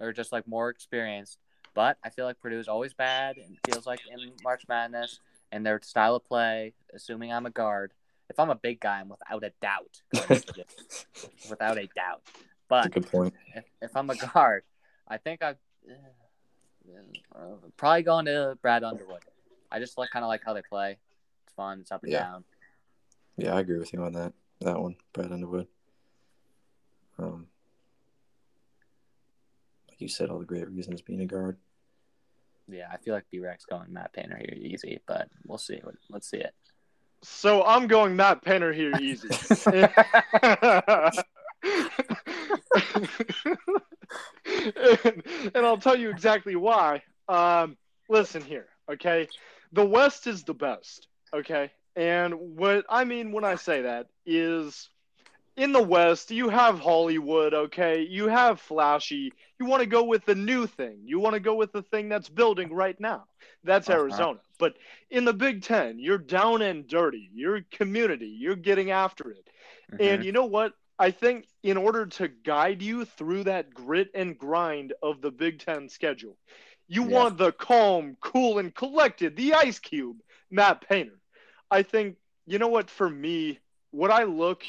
or 0.02 0.12
just 0.12 0.32
like 0.32 0.48
more 0.48 0.70
experienced. 0.70 1.38
But 1.76 2.00
I 2.04 2.10
feel 2.10 2.26
like 2.26 2.40
Purdue 2.40 2.58
is 2.58 2.68
always 2.68 2.96
bad 2.96 3.38
and 3.38 3.56
feels 3.72 3.86
like 3.86 4.00
in 4.12 4.32
March 4.44 4.64
Madness 4.68 5.20
and 5.52 5.64
their 5.64 5.80
style 5.84 6.16
of 6.16 6.26
play, 6.26 6.74
assuming 6.92 7.32
I'm 7.32 7.46
a 7.46 7.52
guard. 7.52 7.94
If 8.36 8.40
I'm 8.42 8.50
a 8.50 8.56
big 8.56 8.82
guy, 8.82 9.00
I'm 9.00 9.08
without 9.08 9.46
a 9.46 9.54
doubt. 9.62 10.02
going 10.14 10.30
into 10.30 10.54
this. 10.58 11.06
without 11.50 11.78
a 11.78 11.88
doubt. 11.96 12.22
That's 12.26 12.36
a 12.36 12.90
But 12.90 12.92
good 12.92 13.08
point. 13.10 13.34
if, 13.56 13.64
if 13.82 13.96
I'm 13.96 14.10
a 14.10 14.16
guard, 14.34 14.64
I 15.08 15.16
think 15.20 15.42
I 15.42 15.56
uh, 17.34 17.40
probably 17.78 18.04
going 18.04 18.26
to 18.26 18.58
Brad 18.62 18.84
Underwood. 18.84 19.22
I 19.72 19.80
just 19.80 19.98
like 19.98 20.10
kind 20.10 20.26
of 20.26 20.28
like 20.28 20.42
how 20.46 20.52
they 20.54 20.64
play. 20.64 20.98
It's 21.46 21.54
fun. 21.56 21.80
It's 21.80 21.94
up 21.94 22.04
and 22.04 22.12
Yeah. 22.12 22.24
down. 22.24 22.44
Yeah, 23.38 23.56
I 23.56 23.62
agree 23.62 23.78
with 23.80 23.94
you 23.94 24.04
on 24.04 24.12
that. 24.14 24.34
That 24.60 24.82
one, 24.82 24.98
Brad 25.14 25.32
Underwood. 25.32 25.68
Um, 27.18 27.48
like 29.88 30.02
you 30.02 30.10
said, 30.10 30.30
all 30.30 30.40
the 30.40 30.46
great 30.46 30.70
reasons 30.70 31.02
being 31.02 31.22
a 31.22 31.26
guard. 31.26 31.56
Yeah, 32.68 32.90
I 32.92 32.98
feel 32.98 33.14
like 33.14 33.28
B-Rex 33.32 33.64
going 33.64 33.94
Matt 33.94 34.12
Painter 34.12 34.38
here 34.38 34.58
easy, 34.58 35.00
but 35.08 35.30
we'll 35.46 35.58
see. 35.58 35.80
Let's 36.10 36.30
see 36.30 36.40
it. 36.40 36.54
So 37.28 37.64
I'm 37.64 37.88
going 37.88 38.16
Matt 38.16 38.44
Painter 38.44 38.72
here 38.72 38.94
easy. 39.00 39.30
and, 39.66 40.04
and 45.54 45.66
I'll 45.66 45.78
tell 45.78 45.96
you 45.96 46.10
exactly 46.10 46.56
why. 46.56 47.02
Um, 47.28 47.78
listen 48.10 48.44
here, 48.44 48.68
okay? 48.92 49.28
The 49.74 49.86
West 49.86 50.28
is 50.28 50.44
the 50.44 50.54
best, 50.54 51.08
okay? 51.34 51.72
And 51.96 52.36
what 52.58 52.86
I 52.90 53.06
mean 53.06 53.32
when 53.32 53.44
I 53.44 53.56
say 53.56 53.82
that 53.82 54.08
is 54.26 54.90
in 55.58 55.72
the 55.72 55.82
West, 55.82 56.32
you 56.32 56.50
have 56.50 56.80
Hollywood, 56.80 57.54
okay? 57.54 58.02
You 58.02 58.28
have 58.28 58.60
flashy. 58.60 59.32
You 59.60 59.66
want 59.66 59.82
to 59.82 59.88
go 59.88 60.04
with 60.04 60.26
the 60.26 60.36
new 60.36 60.68
thing. 60.68 61.00
You 61.06 61.20
want 61.20 61.34
to 61.34 61.40
go 61.40 61.56
with 61.56 61.72
the 61.72 61.82
thing 61.84 62.10
that's 62.10 62.30
building 62.30 62.74
right 62.74 63.00
now. 63.00 63.26
That's 63.64 63.90
Uh-huh. 63.90 64.00
Arizona. 64.00 64.40
But 64.60 64.76
in 65.10 65.26
the 65.26 65.34
Big 65.34 65.64
Ten, 65.64 66.00
you're 66.00 66.18
down 66.18 66.62
and 66.62 66.88
dirty. 66.88 67.30
You're 67.34 67.62
community. 67.72 68.28
You're 68.28 68.56
getting 68.56 68.92
after 68.92 69.32
it. 69.32 69.50
And 70.00 70.22
Mhm. 70.22 70.26
you 70.26 70.32
know 70.32 70.46
what? 70.46 70.74
I 71.00 71.12
think 71.12 71.48
in 71.64 71.78
order 71.78 72.06
to 72.06 72.28
guide 72.28 72.82
you 72.82 73.06
through 73.06 73.46
that 73.46 73.74
grit 73.74 74.10
and 74.14 74.38
grind 74.38 74.94
of 75.02 75.22
the 75.22 75.32
Big 75.32 75.60
Ten 75.60 75.90
schedule, 75.90 76.38
you 76.88 77.04
want 77.04 77.38
the 77.38 77.52
calm, 77.52 78.16
cool, 78.22 78.60
and 78.60 78.74
collected, 78.74 79.36
the 79.36 79.54
ice 79.54 79.80
cube, 79.80 80.18
Matt 80.52 80.88
Painter. 80.88 81.20
I 81.72 81.84
think, 81.84 82.18
you 82.46 82.60
know 82.60 82.68
what, 82.68 82.90
for 82.90 83.10
me, 83.10 83.60
what 83.92 84.12
I 84.12 84.24
look 84.24 84.64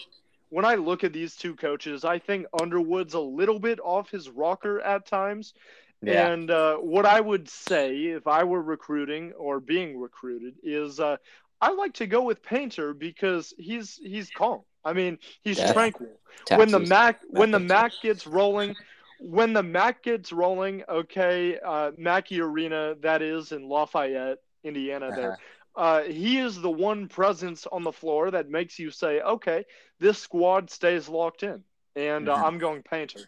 when 0.51 0.65
I 0.65 0.75
look 0.77 1.05
at 1.05 1.13
these 1.13 1.37
two 1.37 1.55
coaches, 1.55 2.05
I 2.05 2.19
think 2.19 2.47
Underwood's 2.53 3.15
a 3.15 3.21
little 3.21 3.59
bit 3.59 3.79
off 3.83 4.11
his 4.11 4.29
rocker 4.29 4.81
at 4.81 5.07
times. 5.07 5.55
yeah, 6.03 6.31
And 6.31 6.51
uh, 6.51 6.77
what 6.77 7.05
I 7.07 7.21
would 7.21 7.49
say 7.49 7.97
if 8.07 8.27
I 8.27 8.45
were 8.45 8.63
recruiting 8.63 9.33
or 9.33 9.61
being 9.61 9.99
recruited 9.99 10.55
is 10.63 11.01
uh, 11.01 11.17
I 11.61 11.73
like 11.73 11.95
to 11.95 12.07
go 12.07 12.23
with 12.23 12.43
Painter 12.43 12.95
because 12.95 13.53
he's 13.59 13.97
he's 14.03 14.31
calm. 14.31 14.61
I 14.85 14.93
mean, 14.93 15.19
he's 15.43 15.59
Yeah. 15.59 15.73
tranquil. 15.73 16.21
When 16.51 16.71
the 16.71 16.79
Mac 16.81 17.21
when 17.29 17.51
the 17.51 17.59
Mac 17.61 18.01
gets 18.01 18.27
rolling, 18.27 18.77
when 19.19 19.53
the 19.53 19.63
Mac 19.63 20.03
gets 20.03 20.33
rolling, 20.33 20.85
okay, 20.89 21.59
uh, 21.65 21.93
Mackey 21.97 22.41
Arena 22.41 22.95
that 23.01 23.23
is 23.23 23.53
in 23.53 23.69
Lafayette, 23.69 24.39
Indiana. 24.63 25.13
There, 25.13 25.33
Uh-huh. 25.33 25.37
Uh, 25.77 26.03
he 26.05 26.39
is 26.39 26.61
the 26.61 26.71
one 26.71 27.07
presence 27.07 27.67
on 27.71 27.83
the 27.85 27.93
floor 27.93 28.31
that 28.31 28.49
makes 28.49 28.79
you 28.79 28.91
say, 28.91 29.21
okay, 29.21 29.65
this 30.01 30.19
squad 30.19 30.71
stays 30.71 31.07
locked 31.09 31.43
in, 31.43 31.63
and 31.95 32.29
uh, 32.29 32.37
Mhm. 32.37 32.43
I'm 32.43 32.59
going 32.59 32.83
Painter. 32.83 33.21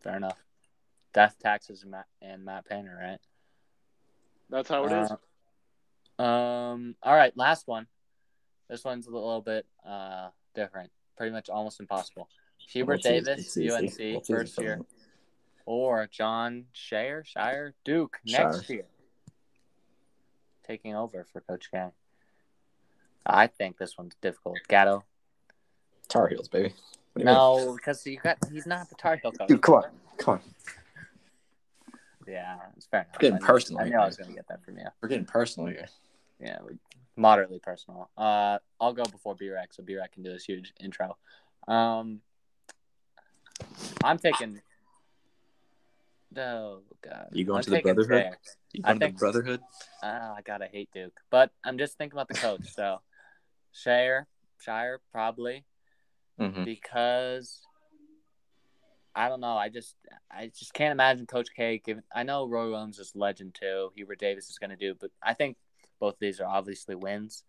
fair 0.00 0.16
enough. 0.16 0.38
Death 1.12 1.36
taxes 1.38 1.82
and 1.82 1.90
Matt, 1.90 2.06
and 2.22 2.44
Matt 2.44 2.64
Painter, 2.66 2.96
right? 2.98 3.18
That's 4.48 4.68
how 4.68 4.84
it 4.86 4.92
is. 4.92 5.10
Uh, 6.18 6.22
Um. 6.22 6.96
All 7.02 7.14
right, 7.14 7.36
last 7.36 7.68
one. 7.68 7.86
This 8.68 8.84
one's 8.84 9.06
a 9.06 9.10
little 9.10 9.40
bit 9.42 9.66
uh 9.84 10.30
different. 10.54 10.90
Pretty 11.16 11.32
much 11.32 11.48
almost 11.50 11.78
impossible. 11.80 12.28
Hubert 12.58 13.00
Well. 13.04 13.12
Davis, 13.14 13.56
easy. 13.56 13.68
UNC, 13.70 14.12
Well, 14.14 14.22
first 14.22 14.58
year, 14.60 14.80
or 15.66 16.06
Jon 16.08 16.66
Scheyer, 16.74 17.22
Scheyer, 17.24 17.72
Duke 17.84 18.18
next 18.24 18.62
Scheyer. 18.62 18.68
year, 18.68 18.86
taking 20.68 20.94
over 20.94 21.24
for 21.32 21.40
Coach 21.40 21.70
K. 21.72 21.86
I 23.26 23.46
think 23.46 23.78
this 23.78 23.96
one's 23.98 24.14
difficult. 24.20 24.58
Gatto. 24.68 25.04
Tar 26.08 26.28
Heels, 26.28 26.48
baby. 26.48 26.74
What 27.14 27.24
mean? 27.24 27.34
No, 27.34 27.74
because 27.74 28.06
you 28.06 28.18
got 28.18 28.38
he's 28.52 28.66
not 28.66 28.88
the 28.88 28.94
Tar 28.94 29.16
Heel 29.16 29.32
coach. 29.32 29.48
Dude, 29.48 29.62
come 29.62 29.76
on. 29.76 29.84
Come 30.18 30.34
on. 30.34 30.40
Yeah, 32.26 32.56
it's 32.76 32.86
fair 32.86 33.00
enough. 33.02 33.18
Getting 33.18 33.38
personal 33.38 33.80
I 33.80 33.88
knew. 33.88 33.96
I 33.96 34.06
was 34.06 34.16
going 34.16 34.28
to 34.28 34.36
get 34.36 34.46
that 34.48 34.62
from 34.62 34.76
you. 34.76 34.84
We're 35.00 35.08
getting 35.08 35.24
personal 35.24 35.68
here. 35.70 35.88
Yeah, 36.40 36.58
we- 36.66 36.78
moderately 37.16 37.58
personal. 37.58 38.10
Uh, 38.16 38.58
I'll 38.80 38.92
go 38.92 39.02
before 39.04 39.34
B-Rec, 39.34 39.72
so 39.72 39.82
B-Rec 39.82 40.12
can 40.12 40.22
do 40.22 40.30
this 40.30 40.44
huge 40.44 40.72
intro. 40.78 41.16
Um, 41.66 42.20
I'm 44.04 44.18
taking. 44.18 44.60
Oh 46.36 46.82
God! 47.02 47.28
You 47.32 47.44
going 47.44 47.58
I'm 47.58 47.62
to 47.64 47.70
the 47.70 47.80
Brotherhood? 47.80 48.26
You 48.72 48.82
I 48.84 48.88
going 48.88 49.00
to 49.00 49.06
think- 49.06 49.18
Brotherhood? 49.18 49.60
I 50.02 50.40
gotta 50.44 50.66
hate 50.66 50.90
Duke, 50.92 51.18
but 51.30 51.50
I'm 51.64 51.78
just 51.78 51.96
thinking 51.96 52.16
about 52.16 52.28
the 52.28 52.34
coach. 52.34 52.68
So, 52.74 53.00
Scheyer, 53.74 54.24
Scheyer 54.66 54.98
probably 55.12 55.64
Mm-hmm. 56.40 56.62
because 56.64 57.62
I 59.14 59.28
don't 59.28 59.40
know. 59.40 59.56
I 59.56 59.68
just 59.70 59.96
I 60.30 60.52
just 60.56 60.72
can't 60.72 60.92
imagine 60.92 61.26
Coach 61.26 61.48
K 61.56 61.80
giving. 61.84 62.04
I 62.14 62.22
know 62.22 62.46
Roy 62.46 62.70
Williams 62.70 62.98
is 63.00 63.12
legend 63.16 63.56
too. 63.58 63.90
Hubert 63.96 64.20
Davis 64.20 64.48
is 64.48 64.58
going 64.58 64.70
to 64.70 64.76
do, 64.76 64.94
but 65.00 65.10
I 65.22 65.34
think 65.34 65.56
both 65.98 66.14
of 66.14 66.20
these 66.20 66.38
are 66.40 66.46
obviously 66.46 66.94
wins. 66.94 67.42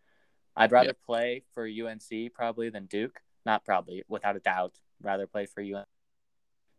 I'd 0.55 0.71
rather 0.71 0.88
Yeah. 0.88 1.05
play 1.05 1.43
for 1.53 1.67
UNC 1.67 2.30
probably 2.34 2.69
than 2.69 2.88
Duke. 2.88 3.19
Not 3.45 3.63
probably, 3.63 4.03
without 4.07 4.36
a 4.36 4.39
doubt. 4.39 4.73
Rather 5.01 5.27
play 5.27 5.45
for 5.45 5.61
UNC. 5.61 5.86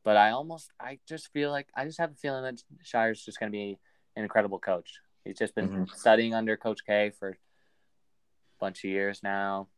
But 0.03 0.16
I 0.16 0.30
almost, 0.30 0.70
I 0.80 0.98
just 1.07 1.30
feel 1.32 1.51
like 1.51 1.68
I 1.74 1.84
just 1.84 1.98
have 1.98 2.12
a 2.12 2.14
feeling 2.14 2.42
that 2.42 2.62
Scheyer's 2.84 3.22
just 3.24 3.38
going 3.38 3.53
to 3.53 3.57
be 3.57 3.78
an 4.16 4.22
incredible 4.22 4.59
coach. 4.59 4.94
He's 5.24 5.38
just 5.38 5.55
been 5.55 5.68
Mhm. 5.86 5.94
studying 5.94 6.34
under 6.34 6.57
Coach 6.57 6.84
K 6.86 7.11
for 7.11 7.28
a 7.30 7.36
bunch 8.59 8.78
of 8.84 8.90
years 8.90 9.22
now. 9.22 9.68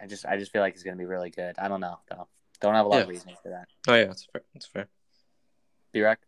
I 0.00 0.06
just 0.06 0.26
I 0.26 0.36
just 0.36 0.50
feel 0.50 0.62
like 0.62 0.72
he's 0.74 0.82
gonna 0.82 0.96
be 0.96 1.04
really 1.04 1.30
good. 1.30 1.56
I 1.60 1.68
don't 1.68 1.80
know 1.80 2.00
though. 2.10 2.26
Don't 2.60 2.74
have 2.74 2.86
a 2.86 2.88
lot 2.88 3.02
of 3.02 3.06
Yeah. 3.06 3.10
reasoning 3.12 3.36
for 3.40 3.50
that. 3.50 3.68
Oh 3.86 3.94
yeah, 3.94 4.06
that's 4.06 4.24
fair. 4.24 4.42
That's 4.52 4.66
fair. 4.66 4.88
B-Rec? 5.92 6.18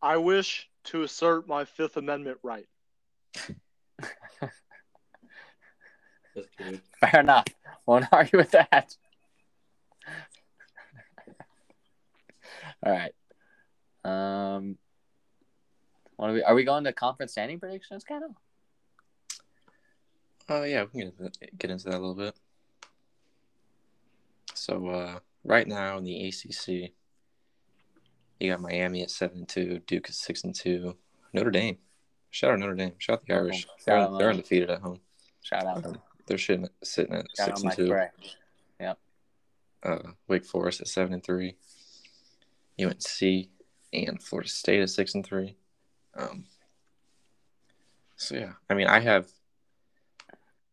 I 0.00 0.16
wish 0.18 0.70
to 0.84 1.02
assert 1.02 1.48
my 1.48 1.64
Fifth 1.64 1.96
Amendment 1.96 2.38
right. 2.44 2.68
Fair 7.00 7.20
enough. 7.20 7.46
Won't 7.86 8.06
argue 8.12 8.38
with 8.38 8.52
that. 8.52 8.96
All 12.84 12.92
right. 12.92 13.14
Um, 14.04 14.78
what 16.16 16.30
are 16.30 16.32
we? 16.32 16.42
Are 16.42 16.54
we 16.54 16.64
going 16.64 16.84
to 16.84 16.92
conference 16.92 17.32
standing 17.32 17.60
predictions, 17.60 18.04
kind 18.04 18.24
of? 18.24 18.30
Oh 20.48 20.64
yeah, 20.64 20.84
we 20.92 21.02
can 21.02 21.12
get 21.56 21.70
into, 21.70 21.84
that 21.88 21.96
a 21.96 21.98
little 21.98 22.14
bit. 22.14 22.34
So 24.54 24.88
uh, 24.88 25.18
right 25.44 25.66
now 25.66 25.98
in 25.98 26.04
the 26.04 26.28
ACC, 26.28 26.92
you 28.40 28.50
got 28.50 28.60
Miami 28.60 29.02
at 29.02 29.10
seven 29.10 29.38
and 29.38 29.48
two, 29.48 29.80
Duke 29.86 30.08
at 30.08 30.14
six 30.14 30.44
and 30.44 30.54
two, 30.54 30.96
Notre 31.32 31.50
Dame. 31.50 31.78
Shout 32.30 32.52
out 32.52 32.58
Notre 32.58 32.74
Dame. 32.74 32.94
Shout 32.98 33.14
out 33.14 33.26
the 33.26 33.34
Irish. 33.34 33.60
Shout 33.60 33.68
They're, 33.86 33.96
out 33.98 34.18
they're 34.18 34.30
undefeated 34.30 34.70
at 34.70 34.80
home. 34.80 35.00
Shout 35.42 35.64
out. 35.64 35.86
Um, 35.86 35.98
they're 36.26 36.38
sitting, 36.38 36.68
sitting 36.82 37.14
at 37.14 37.26
Shout 37.36 37.58
six 37.58 37.62
and 37.62 37.72
two. 37.72 37.88
Gray. 37.88 38.08
Uh, 39.84 39.98
Wake 40.28 40.44
Forest 40.44 40.80
at 40.80 40.88
seven 40.88 41.12
and 41.12 41.24
three. 41.24 41.56
UNC 42.80 43.48
and 43.92 44.22
Florida 44.22 44.48
State 44.48 44.80
at 44.82 44.90
six 44.90 45.14
and 45.14 45.24
three. 45.24 45.56
Um, 46.14 46.44
so 48.16 48.36
yeah, 48.36 48.52
I 48.70 48.74
mean, 48.74 48.86
I 48.86 49.00
have 49.00 49.26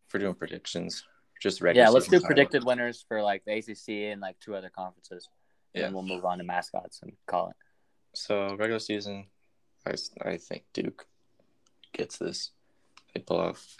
for 0.08 0.20
doing 0.20 0.34
predictions, 0.34 1.04
just 1.42 1.62
regular. 1.62 1.86
Yeah, 1.86 1.90
let's 1.90 2.08
do 2.08 2.20
predicted 2.20 2.64
winners 2.64 3.06
for 3.08 3.22
like 3.22 3.44
the 3.46 3.54
ACC 3.54 4.12
and 4.12 4.22
like 4.22 4.40
two 4.40 4.56
other 4.56 4.70
conferences. 4.70 5.30
And 5.74 5.82
Yeah. 5.82 5.88
then 5.88 5.94
we'll 5.94 6.04
move 6.04 6.26
on 6.26 6.40
to 6.40 6.44
mascots 6.44 7.02
and 7.04 7.14
call 7.28 7.50
it. 7.50 7.56
So 8.16 8.56
regular 8.56 8.80
season, 8.80 9.28
I, 9.86 9.94
I 10.22 10.38
think 10.38 10.64
Duke 10.74 11.06
gets 11.94 12.18
this. 12.18 12.52
They 13.14 13.22
pull 13.22 13.40
off 13.40 13.78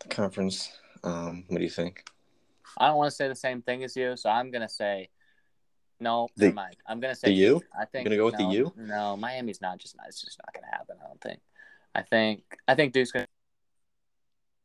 the 0.00 0.08
conference. 0.08 0.70
Um, 1.02 1.44
what 1.48 1.58
do 1.58 1.64
you 1.64 1.70
think? 1.70 2.04
I 2.78 2.86
don't 2.86 2.96
want 2.96 3.10
to 3.10 3.16
say 3.16 3.26
the 3.28 3.34
same 3.34 3.62
thing 3.62 3.82
as 3.82 3.96
you, 3.96 4.16
so 4.16 4.30
I'm 4.30 4.50
gonna 4.50 4.68
say 4.68 5.08
no. 6.00 6.28
The- 6.36 6.46
never 6.46 6.54
mind. 6.54 6.76
I'm 6.86 7.00
gonna 7.00 7.14
say 7.14 7.28
the 7.28 7.34
U? 7.34 7.62
I 7.78 7.84
think 7.84 8.08
You're 8.08 8.16
gonna 8.16 8.30
go 8.30 8.36
with 8.44 8.52
the 8.52 8.56
U? 8.58 8.72
No, 8.76 9.16
Miami's 9.16 9.60
not 9.60 9.78
just 9.78 9.96
not. 9.96 10.06
It's 10.08 10.20
just 10.22 10.38
not 10.38 10.52
gonna 10.54 10.70
happen. 10.72 10.96
I 11.02 11.06
don't 11.06 11.20
think. 11.20 11.40
I 11.94 12.02
think 12.02 12.42
I 12.68 12.74
think 12.74 12.92
Duke's 12.92 13.12
gonna 13.12 13.26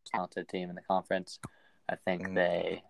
talented 0.06 0.48
team 0.48 0.70
in 0.70 0.76
the 0.76 0.82
conference. 0.82 1.40
I 1.90 1.96
think 1.96 2.28
Mm. 2.28 2.36
they. 2.36 2.84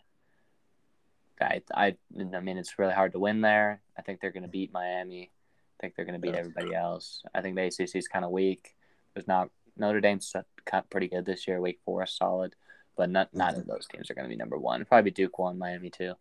I, 1.42 1.62
I 1.74 1.98
I 2.34 2.40
mean 2.40 2.58
it's 2.58 2.80
really 2.80 2.94
hard 2.94 3.12
to 3.14 3.20
win 3.20 3.42
there. 3.42 3.82
I 3.98 4.02
think 4.02 4.22
they're 4.22 4.32
going 4.32 4.44
to 4.44 4.50
beat 4.50 4.72
Miami. 4.72 5.32
I 5.34 5.76
think 5.82 5.96
they're 5.96 6.06
going 6.06 6.20
to 6.20 6.26
beat 6.26 6.34
Yeah. 6.34 6.40
everybody 6.40 6.74
else. 6.74 7.24
I 7.34 7.42
think 7.42 7.56
the 7.58 7.64
ACC 7.66 7.96
is 7.98 8.08
kind 8.08 8.24
of 8.24 8.32
weak. 8.32 8.76
There's 9.14 9.28
not 9.28 9.50
Notre 9.76 10.00
Dame's 10.00 10.34
pretty 10.90 11.10
good 11.10 11.26
this 11.26 11.46
year. 11.48 11.60
Wake 11.60 11.82
Forest 11.84 12.18
solid, 12.18 12.56
but 12.96 13.10
not 13.10 13.34
none 13.34 13.56
of 13.56 13.66
those 13.68 13.86
teams 13.88 14.10
are 14.10 14.14
going 14.14 14.24
to 14.26 14.30
be 14.30 14.38
number 14.38 14.58
one. 14.58 14.86
Probably 14.86 15.12
Duke 15.12 15.38
one, 15.38 15.58
Miami 15.58 15.90
two, 15.90 16.14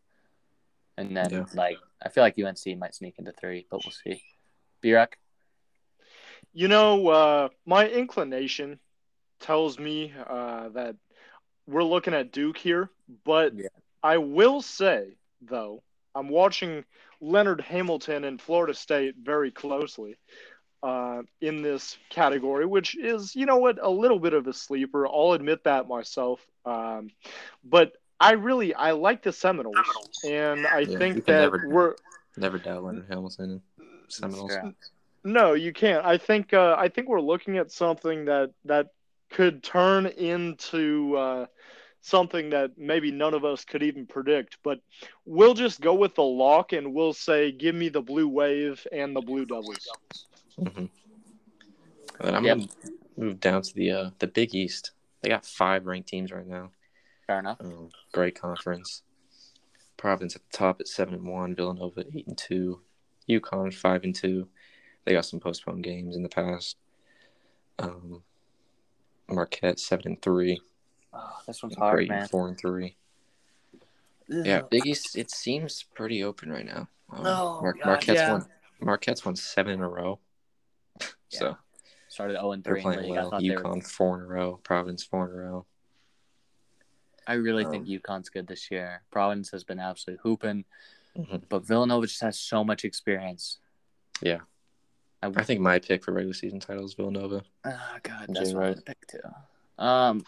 and 0.96 1.16
then 1.16 1.30
Yeah. 1.30 1.44
like 1.54 1.78
I 2.02 2.08
feel 2.08 2.22
like 2.22 2.38
UNC 2.38 2.76
might 2.78 2.94
sneak 2.94 3.18
into 3.18 3.32
three, 3.32 3.66
but 3.70 3.80
we'll 3.84 3.92
see. 3.92 4.22
B-Rock? 4.80 5.16
You 6.52 6.68
know, 6.68 7.08
uh, 7.08 7.48
my 7.64 7.88
inclination 7.88 8.78
tells 9.40 9.78
me 9.78 10.12
uh, 10.26 10.68
that 10.70 10.96
we're 11.66 11.82
looking 11.82 12.14
at 12.14 12.30
Duke 12.32 12.58
here, 12.58 12.90
but 13.24 13.54
Yeah. 13.54 13.68
I 14.02 14.18
will 14.18 14.60
say, 14.60 15.16
though, 15.40 15.82
I'm 16.14 16.28
watching 16.28 16.84
Leonard 17.20 17.62
Hamilton 17.62 18.24
and 18.24 18.40
Florida 18.40 18.74
State 18.74 19.14
very 19.16 19.50
closely 19.50 20.16
uh, 20.82 21.22
in 21.40 21.62
this 21.62 21.96
category, 22.10 22.66
which 22.66 22.94
is, 22.96 23.34
you 23.34 23.46
know 23.46 23.56
what, 23.56 23.78
a 23.80 23.88
little 23.90 24.18
bit 24.18 24.34
of 24.34 24.46
a 24.46 24.52
sleeper. 24.52 25.06
I'll 25.08 25.32
admit 25.32 25.64
that 25.64 25.88
myself. 25.88 26.46
Um, 26.66 27.10
but 27.64 27.94
I 28.20 28.32
really 28.32 28.74
I 28.74 28.92
like 28.92 29.22
the 29.22 29.32
Seminoles, 29.32 29.86
and 30.24 30.66
I 30.66 30.84
Yeah, 30.84 30.98
think 30.98 31.24
that 31.26 31.40
never- 31.40 31.62
we're 31.66 31.94
Never 32.36 32.58
doubt 32.58 32.82
Leonard 32.82 33.06
Hamilton. 33.08 33.62
Seminoles. 34.08 34.52
Yeah. 34.52 34.70
No, 35.22 35.52
you 35.54 35.72
can't. 35.72 36.04
I 36.04 36.18
think 36.18 36.52
uh, 36.52 36.74
I 36.78 36.88
think 36.88 37.08
we're 37.08 37.20
looking 37.20 37.58
at 37.58 37.70
something 37.70 38.24
that 38.24 38.50
that 38.64 38.88
could 39.30 39.62
turn 39.62 40.06
into 40.06 41.16
uh, 41.16 41.46
something 42.00 42.50
that 42.50 42.76
maybe 42.76 43.10
none 43.12 43.34
of 43.34 43.44
us 43.44 43.64
could 43.64 43.82
even 43.84 44.06
predict. 44.06 44.58
But 44.64 44.80
we'll 45.24 45.54
just 45.54 45.80
go 45.80 45.94
with 45.94 46.14
the 46.16 46.22
lock 46.24 46.72
and 46.72 46.92
we'll 46.92 47.12
say, 47.14 47.52
"Give 47.52 47.74
me 47.74 47.88
the 47.88 48.02
Blue 48.02 48.28
Wave 48.28 48.84
and 48.92 49.14
the 49.14 49.22
Blue 49.22 49.46
Devils." 49.46 49.86
hmm 50.58 50.86
And 52.20 52.36
I'm 52.36 52.44
Yep. 52.44 52.58
gonna 52.58 52.68
move 53.16 53.40
down 53.40 53.62
to 53.62 53.74
the 53.74 53.90
uh, 53.92 54.10
the 54.18 54.26
Big 54.26 54.54
East. 54.54 54.90
They 55.22 55.28
got 55.30 55.46
five 55.46 55.86
ranked 55.86 56.08
teams 56.08 56.32
right 56.32 56.46
now. 56.46 56.70
Fair 57.26 57.38
enough. 57.38 57.58
Um, 57.60 57.90
great 58.12 58.38
conference. 58.40 59.02
Providence 59.96 60.36
at 60.36 60.42
the 60.50 60.56
top 60.56 60.80
at 60.80 60.88
seven 60.88 61.14
and 61.14 61.26
one. 61.26 61.54
Villanova 61.54 62.04
eight 62.14 62.26
and 62.26 62.36
two. 62.36 62.80
UConn 63.28 63.72
five 63.72 64.04
and 64.04 64.14
two. 64.14 64.48
They 65.04 65.12
got 65.12 65.24
some 65.24 65.40
postponed 65.40 65.84
games 65.84 66.16
in 66.16 66.22
the 66.22 66.28
past. 66.28 66.76
Um, 67.78 68.22
Marquette 69.28 69.78
seven 69.80 70.06
and 70.12 70.22
three. 70.22 70.60
Oh, 71.12 71.32
this 71.46 71.62
one's 71.62 71.76
hard, 71.76 71.96
Creighton 71.96 72.16
man. 72.16 72.28
four 72.28 72.48
and 72.48 72.58
three. 72.58 72.96
Yeah, 74.28 74.62
Big 74.70 74.86
East. 74.86 75.16
It 75.16 75.30
seems 75.30 75.84
pretty 75.94 76.24
open 76.24 76.50
right 76.50 76.64
now. 76.66 76.88
Um, 77.10 77.26
Oh, 77.26 77.60
Mar- 77.62 77.74
God, 77.74 77.84
Marquette's 77.86 78.18
yeah. 78.20 78.32
won. 78.32 78.46
Marquette's 78.80 79.24
won 79.24 79.36
seven 79.36 79.74
in 79.74 79.80
a 79.80 79.88
row. 79.88 80.18
so 81.28 81.46
Yeah. 81.48 81.54
Started 82.08 82.34
0 82.34 82.52
and 82.52 82.64
three. 82.64 82.74
they're 82.74 82.82
playing 82.82 83.02
league. 83.02 83.10
Well. 83.10 83.30
they 83.40 83.50
were 83.50 83.56
UConn 83.62 83.86
four 83.86 84.16
in 84.18 84.22
a 84.22 84.26
row. 84.26 84.60
Providence 84.62 85.04
four 85.04 85.26
in 85.28 85.34
a 85.34 85.42
row. 85.42 85.66
I 87.26 87.34
really 87.34 87.64
Um, 87.64 87.70
think 87.70 87.86
UConn's 87.88 88.28
good 88.28 88.46
this 88.46 88.70
year. 88.70 89.02
Providence 89.10 89.50
has 89.50 89.64
been 89.64 89.78
absolutely 89.80 90.20
hooping, 90.22 90.64
Mhm. 91.16 91.48
but 91.48 91.64
Villanova 91.64 92.06
just 92.06 92.20
has 92.20 92.38
so 92.38 92.62
much 92.64 92.84
experience. 92.84 93.58
Yeah. 94.20 94.40
I, 95.22 95.28
I 95.36 95.42
think 95.44 95.60
my 95.60 95.78
pick 95.78 96.04
for 96.04 96.12
regular 96.12 96.34
season 96.34 96.60
title 96.60 96.84
is 96.84 96.94
Villanova. 96.94 97.42
oh 97.64 97.96
God, 98.02 98.26
Jay 98.28 98.32
that's 98.34 98.52
what 98.52 98.60
Wright. 98.60 98.76
I 98.78 98.80
pick 98.82 99.06
too. 99.06 99.20
Um, 99.82 100.24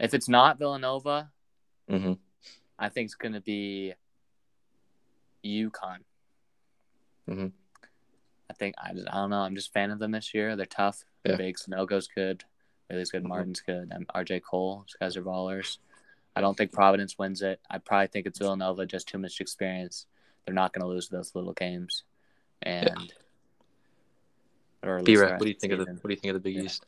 if 0.00 0.14
it's 0.14 0.28
not 0.28 0.58
Villanova, 0.58 1.30
hmm 1.88 2.14
I 2.78 2.88
think 2.88 3.06
it's 3.06 3.14
gonna 3.14 3.40
be 3.40 3.94
UConn. 5.44 6.04
Mhm. 7.28 7.52
I 8.50 8.52
think 8.54 8.74
I 8.78 8.92
just 8.94 9.08
I 9.08 9.14
don't 9.16 9.30
know. 9.30 9.40
I'm 9.42 9.54
just 9.54 9.68
a 9.68 9.72
fan 9.72 9.90
of 9.90 9.98
them 9.98 10.10
this 10.12 10.34
year. 10.34 10.56
They're 10.56 10.66
tough. 10.66 11.04
They're 11.22 11.32
Yeah. 11.34 11.38
big. 11.38 11.56
Sanogo's 11.56 12.08
good. 12.08 12.44
Billy's 12.88 13.10
good. 13.10 13.24
Mhm. 13.24 13.28
Martin's 13.28 13.60
good. 13.60 13.88
And 13.92 14.06
RJ 14.08 14.40
Cole. 14.40 14.84
These 14.86 14.96
guys 14.98 15.16
are 15.16 15.22
ballers. 15.22 15.78
I 16.36 16.40
don't 16.40 16.56
think 16.56 16.72
Providence 16.72 17.18
wins 17.18 17.42
it. 17.42 17.60
I 17.70 17.78
probably 17.78 18.08
think 18.08 18.26
it's 18.26 18.38
Villanova. 18.38 18.86
Just 18.86 19.08
too 19.08 19.18
much 19.18 19.40
experience. 19.40 20.06
They're 20.44 20.54
not 20.54 20.72
going 20.72 20.82
to 20.82 20.88
lose 20.88 21.08
those 21.08 21.34
little 21.34 21.52
games. 21.52 22.04
And 22.62 23.12
or 24.82 24.98
B 25.00 25.12
least 25.12 25.20
the 25.20 25.22
Rep, 25.22 25.30
rest 25.32 25.40
what 25.40 25.44
do 25.44 25.48
you 25.50 25.54
think 25.54 25.72
of 25.72 25.78
the 25.80 25.92
what 25.92 26.02
do 26.04 26.10
you 26.10 26.16
think 26.16 26.34
of 26.34 26.42
the 26.42 26.48
Big 26.48 26.56
Yeah. 26.56 26.62
East? 26.62 26.86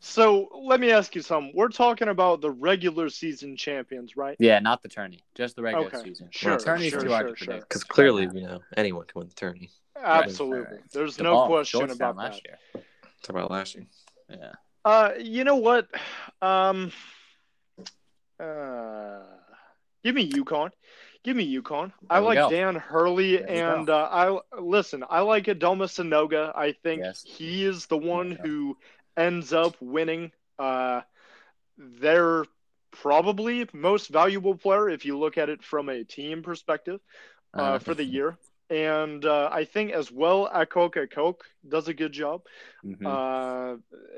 So 0.00 0.50
let 0.54 0.80
me 0.80 0.90
ask 0.90 1.14
you 1.14 1.22
something. 1.22 1.52
We're 1.54 1.68
talking 1.68 2.08
about 2.08 2.42
the 2.42 2.50
regular 2.50 3.08
season 3.08 3.56
champions, 3.56 4.18
right? 4.18 4.36
Yeah, 4.38 4.58
not 4.58 4.82
the 4.82 4.88
tourney. 4.88 5.20
Just 5.34 5.56
the 5.56 5.62
regular 5.62 5.86
Okay. 5.86 6.02
season. 6.02 6.28
Sure, 6.30 6.58
the 6.58 6.62
tourney's 6.62 6.92
sure, 6.92 7.00
too 7.00 7.08
hard 7.08 7.28
sure, 7.28 7.34
to 7.36 7.44
predict. 7.44 7.68
Because 7.70 7.84
clearly, 7.84 8.24
you 8.24 8.46
know, 8.46 8.60
anyone 8.76 9.06
can 9.06 9.20
win 9.20 9.28
the 9.28 9.34
tourney. 9.34 9.70
Absolutely. 9.96 10.78
There's 10.92 11.18
no 11.18 11.34
DePaul, 11.36 11.46
question 11.46 11.80
Georgetown 11.80 11.96
about 11.96 12.16
that. 12.16 12.22
last 12.22 12.42
year. 12.44 12.58
Talk 13.22 13.30
about 13.30 13.50
last 13.50 13.74
year. 13.74 13.86
Yeah. 14.28 14.52
Uh, 14.84 15.12
you 15.18 15.44
know 15.44 15.56
what? 15.56 15.88
Um, 16.42 16.92
uh, 18.40 19.22
give 20.02 20.14
me 20.14 20.30
UConn. 20.30 20.70
Give 21.22 21.36
me 21.36 21.56
UConn. 21.60 21.92
I 22.10 22.18
like 22.18 22.36
go. 22.36 22.50
Dan 22.50 22.74
Hurley, 22.76 23.42
and 23.42 23.88
uh, 23.88 24.08
I 24.10 24.38
listen. 24.60 25.04
I 25.08 25.20
like 25.20 25.44
Adama 25.44 25.86
Sanogo. 25.86 26.52
I 26.54 26.72
think 26.72 27.02
Yes. 27.02 27.22
he 27.26 27.64
is 27.64 27.86
the 27.86 27.96
one 27.96 28.32
who 28.32 28.76
ends 29.16 29.52
up 29.52 29.76
winning. 29.80 30.32
Uh, 30.58 31.00
their 31.76 32.44
probably 32.92 33.68
most 33.72 34.08
valuable 34.08 34.54
player 34.54 34.88
if 34.88 35.04
you 35.04 35.18
look 35.18 35.36
at 35.38 35.48
it 35.48 35.62
from 35.64 35.88
a 35.88 36.04
team 36.04 36.42
perspective 36.42 37.00
uh, 37.52 37.60
Uh, 37.62 37.78
for 37.78 37.94
the 37.94 38.04
year. 38.16 38.36
And 38.70 39.24
uh, 39.24 39.50
I 39.52 39.64
think 39.66 39.92
as 39.92 40.10
well, 40.10 40.48
Akok 40.52 40.94
Akok 40.94 41.40
does 41.68 41.88
a 41.88 41.94
good 41.94 42.12
job. 42.12 42.42
mhm. 42.84 43.04
Uh, 43.04 43.76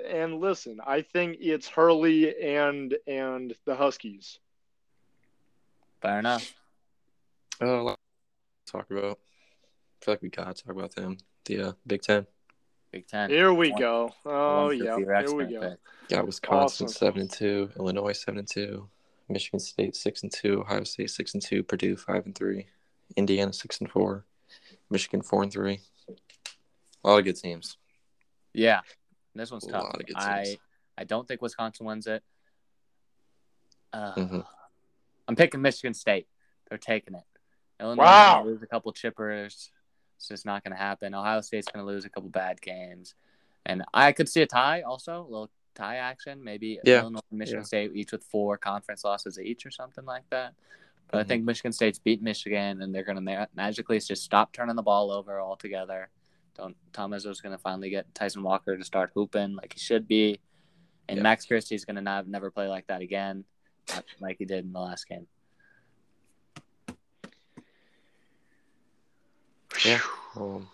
and 0.09 0.41
listen, 0.41 0.79
I 0.87 1.03
think 1.03 1.39
it's 1.41 1.69
Hurley 1.69 2.41
and 2.43 2.97
and 3.07 3.55
the 3.65 3.75
Huskies. 3.75 4.39
Fair 6.01 6.19
enough. 6.21 6.55
Oh, 7.61 7.81
a 7.81 7.83
lot 7.83 7.99
to 8.67 8.73
talk 8.73 8.91
about. 8.91 9.19
I 10.01 10.05
feel 10.05 10.15
like 10.15 10.23
we 10.23 10.29
gotta 10.29 10.55
talk 10.55 10.75
about 10.77 10.95
them. 10.95 11.19
The 11.47 11.61
uh, 11.63 11.73
Big 11.87 12.03
Ten. 12.03 12.27
Big 12.93 13.07
Ten. 13.09 13.31
Here 13.31 13.53
we 13.53 13.71
One- 13.73 13.81
go. 13.81 14.15
Oh 14.25 14.67
One 14.67 14.79
yeah, 14.79 14.97
here 14.97 15.35
we 15.35 15.47
go. 15.47 15.61
pick. 15.61 15.79
Got 16.09 16.27
Wisconsin 16.27 16.85
Awesome. 16.87 16.89
seven 16.89 17.21
and 17.23 17.31
two, 17.33 17.71
Illinois 17.77 18.13
seven 18.13 18.39
and 18.39 18.49
two, 18.49 18.89
Michigan 19.29 19.59
State 19.59 19.97
six 19.97 20.23
and 20.23 20.31
two, 20.33 20.61
Ohio 20.61 20.85
State 20.85 21.11
six 21.11 21.35
and 21.35 21.43
two, 21.43 21.65
Purdue 21.65 21.97
five 21.97 22.25
and 22.27 22.35
three, 22.35 22.67
Indiana 23.17 23.53
six 23.53 23.81
and 23.81 23.91
four, 23.91 24.25
Michigan 24.91 25.23
four 25.23 25.43
and 25.43 25.53
three. 25.53 25.81
A 27.05 27.09
lot 27.09 27.19
of 27.19 27.25
good 27.25 27.37
teams. 27.37 27.77
Yeah, 28.53 28.81
this 29.35 29.51
one's 29.51 29.67
A 29.67 29.71
tough. 29.71 29.85
lot 29.85 30.01
of 30.01 30.07
good 30.07 30.17
I 30.17 30.45
teams. 30.45 30.57
I 30.99 31.05
don't 31.05 31.27
think 31.29 31.43
Wisconsin 31.43 31.87
wins 31.87 32.07
it. 32.07 32.23
Uh, 33.93 34.15
Mhm. 34.15 34.47
I'm 35.29 35.37
picking 35.37 35.61
Michigan 35.63 35.95
State. 35.95 36.29
They're 36.69 36.79
taking 36.79 37.15
it. 37.15 37.25
Illinois 37.81 38.05
Wow. 38.05 38.39
gonna 38.39 38.51
lose 38.51 38.63
a 38.63 38.67
couple 38.67 38.93
chippers. 38.93 39.71
It's 40.17 40.29
just 40.29 40.47
not 40.47 40.65
going 40.65 40.73
to 40.73 40.79
happen. 40.79 41.15
Ohio 41.15 41.43
State's 41.43 41.69
going 41.69 41.85
to 41.85 41.87
lose 41.87 42.07
a 42.07 42.09
couple 42.09 42.31
bad 42.31 42.61
games, 42.63 43.15
and 43.67 43.85
I 43.93 44.13
could 44.13 44.29
see 44.31 44.41
a 44.41 44.47
tie 44.47 44.81
also, 44.81 45.21
a 45.21 45.29
little 45.29 45.51
tie 45.75 45.97
action. 45.97 46.43
Maybe 46.43 46.81
Yeah. 46.85 47.01
Illinois 47.01 47.21
and 47.31 47.39
Michigan 47.39 47.61
Yeah. 47.61 47.65
State 47.67 47.91
each 47.95 48.13
with 48.13 48.25
four 48.25 48.57
conference 48.57 49.05
losses 49.05 49.39
each 49.39 49.67
or 49.67 49.71
something 49.71 50.07
like 50.07 50.27
that. 50.31 50.55
But 51.09 51.19
I 51.19 51.25
Mhm. 51.25 51.29
think 51.29 51.45
Michigan 51.45 51.73
State's 51.73 51.99
beat 51.99 52.21
Michigan, 52.23 52.83
and 52.83 52.95
they're 52.95 53.05
going 53.05 53.17
to 53.17 53.23
ma- 53.23 53.47
magically 53.55 53.99
just 54.01 54.25
stop 54.25 54.53
turning 54.53 54.75
the 54.77 54.83
ball 54.83 55.11
over 55.13 55.41
altogether. 55.41 56.11
Don't 56.55 56.77
Tom 56.93 57.13
Izzo's 57.13 57.41
going 57.41 57.53
to 57.57 57.59
finally 57.59 57.91
get 57.91 58.13
Tyson 58.15 58.43
Walker 58.43 58.77
to 58.77 58.85
start 58.85 59.11
hooping 59.15 59.55
like 59.57 59.73
he 59.75 59.79
should 59.79 60.09
be, 60.09 60.41
and. 61.09 61.23
Max 61.23 61.45
Christie's 61.47 61.85
going 61.85 61.97
to 61.97 62.03
not 62.03 62.27
never 62.27 62.51
play 62.51 62.67
like 62.67 62.87
that 62.89 63.03
again, 63.03 63.45
like 64.21 64.39
he 64.39 64.45
did 64.47 64.65
in 64.65 64.73
the 64.73 64.81
last 64.81 65.07
game. 65.09 65.29
Yeah. 69.85 70.01
Um, 70.37 70.69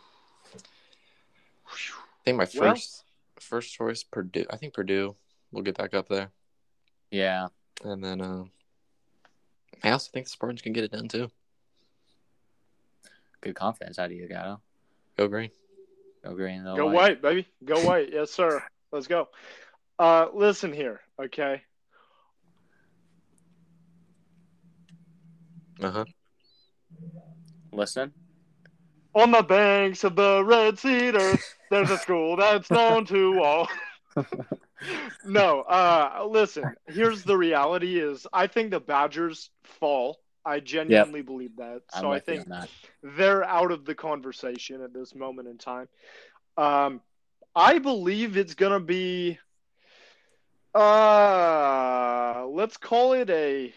I 1.66 2.24
think 2.24 2.36
my 2.36 2.46
Well- 2.54 2.74
first 2.74 3.04
first 3.40 3.72
choice 3.74 4.04
Purdue. 4.04 4.46
I 4.50 4.56
think 4.56 4.72
Purdue 4.74 5.16
will 5.50 5.62
get 5.62 5.76
back 5.76 5.94
up 5.94 6.08
there, 6.08 6.30
Yeah, 7.10 7.48
and 7.84 8.02
then 8.02 8.20
um, 8.20 8.52
I 9.84 9.90
also 9.90 10.10
think 10.12 10.26
the 10.26 10.30
Spartans 10.30 10.62
can 10.62 10.72
get 10.72 10.84
it 10.84 10.92
done 10.92 11.08
too. 11.08 11.30
good 13.40 13.54
confidence 13.56 13.98
out 13.98 14.06
of 14.06 14.12
you, 14.12 14.28
Gatto. 14.28 14.60
Go 15.16 15.26
green. 15.28 15.50
Go 16.24 16.34
green, 16.34 16.62
go, 16.62 16.76
Go 16.76 16.86
white. 16.86 16.94
white, 16.94 17.22
baby. 17.22 17.48
Go 17.64 17.80
white. 17.84 18.10
yes, 18.12 18.30
sir. 18.30 18.62
Let's 18.92 19.08
go. 19.08 19.28
Uh, 19.98 20.26
listen 20.32 20.72
here, 20.72 21.00
okay. 21.20 21.62
Uh 25.82 25.90
huh. 25.90 26.04
Listen. 27.72 28.12
On 29.14 29.30
the 29.30 29.42
banks 29.42 30.04
of 30.04 30.14
the 30.16 30.42
Red 30.44 30.78
Cedar, 30.78 31.36
there's 31.70 31.90
a 31.90 31.98
school 31.98 32.36
that's 32.36 32.70
known 32.70 33.04
to 33.06 33.42
all. 33.42 33.68
no, 35.24 35.60
uh, 35.62 36.26
listen. 36.28 36.74
Here's 36.86 37.22
the 37.22 37.36
reality: 37.36 37.98
is 37.98 38.26
I 38.32 38.46
think 38.46 38.70
the 38.70 38.80
Badgers 38.80 39.50
fall. 39.64 40.18
I 40.44 40.60
genuinely 40.60 41.22
believe 41.22 41.56
that. 41.56 41.82
So 42.00 42.12
I 42.12 42.18
think 42.18 42.48
that. 42.48 42.68
they're 43.02 43.44
out 43.44 43.70
of 43.70 43.84
the 43.84 43.94
conversation 43.94 44.82
at 44.82 44.92
this 44.92 45.14
moment 45.14 45.46
in 45.48 45.58
time. 45.58 45.88
Um, 46.56 47.00
I 47.54 47.78
believe 47.78 48.36
it's 48.36 48.54
gonna 48.54 48.80
be. 48.80 49.38
Uh, 50.74 52.46
let's 52.48 52.76
call 52.76 53.12
it 53.12 53.30
a. 53.30 53.72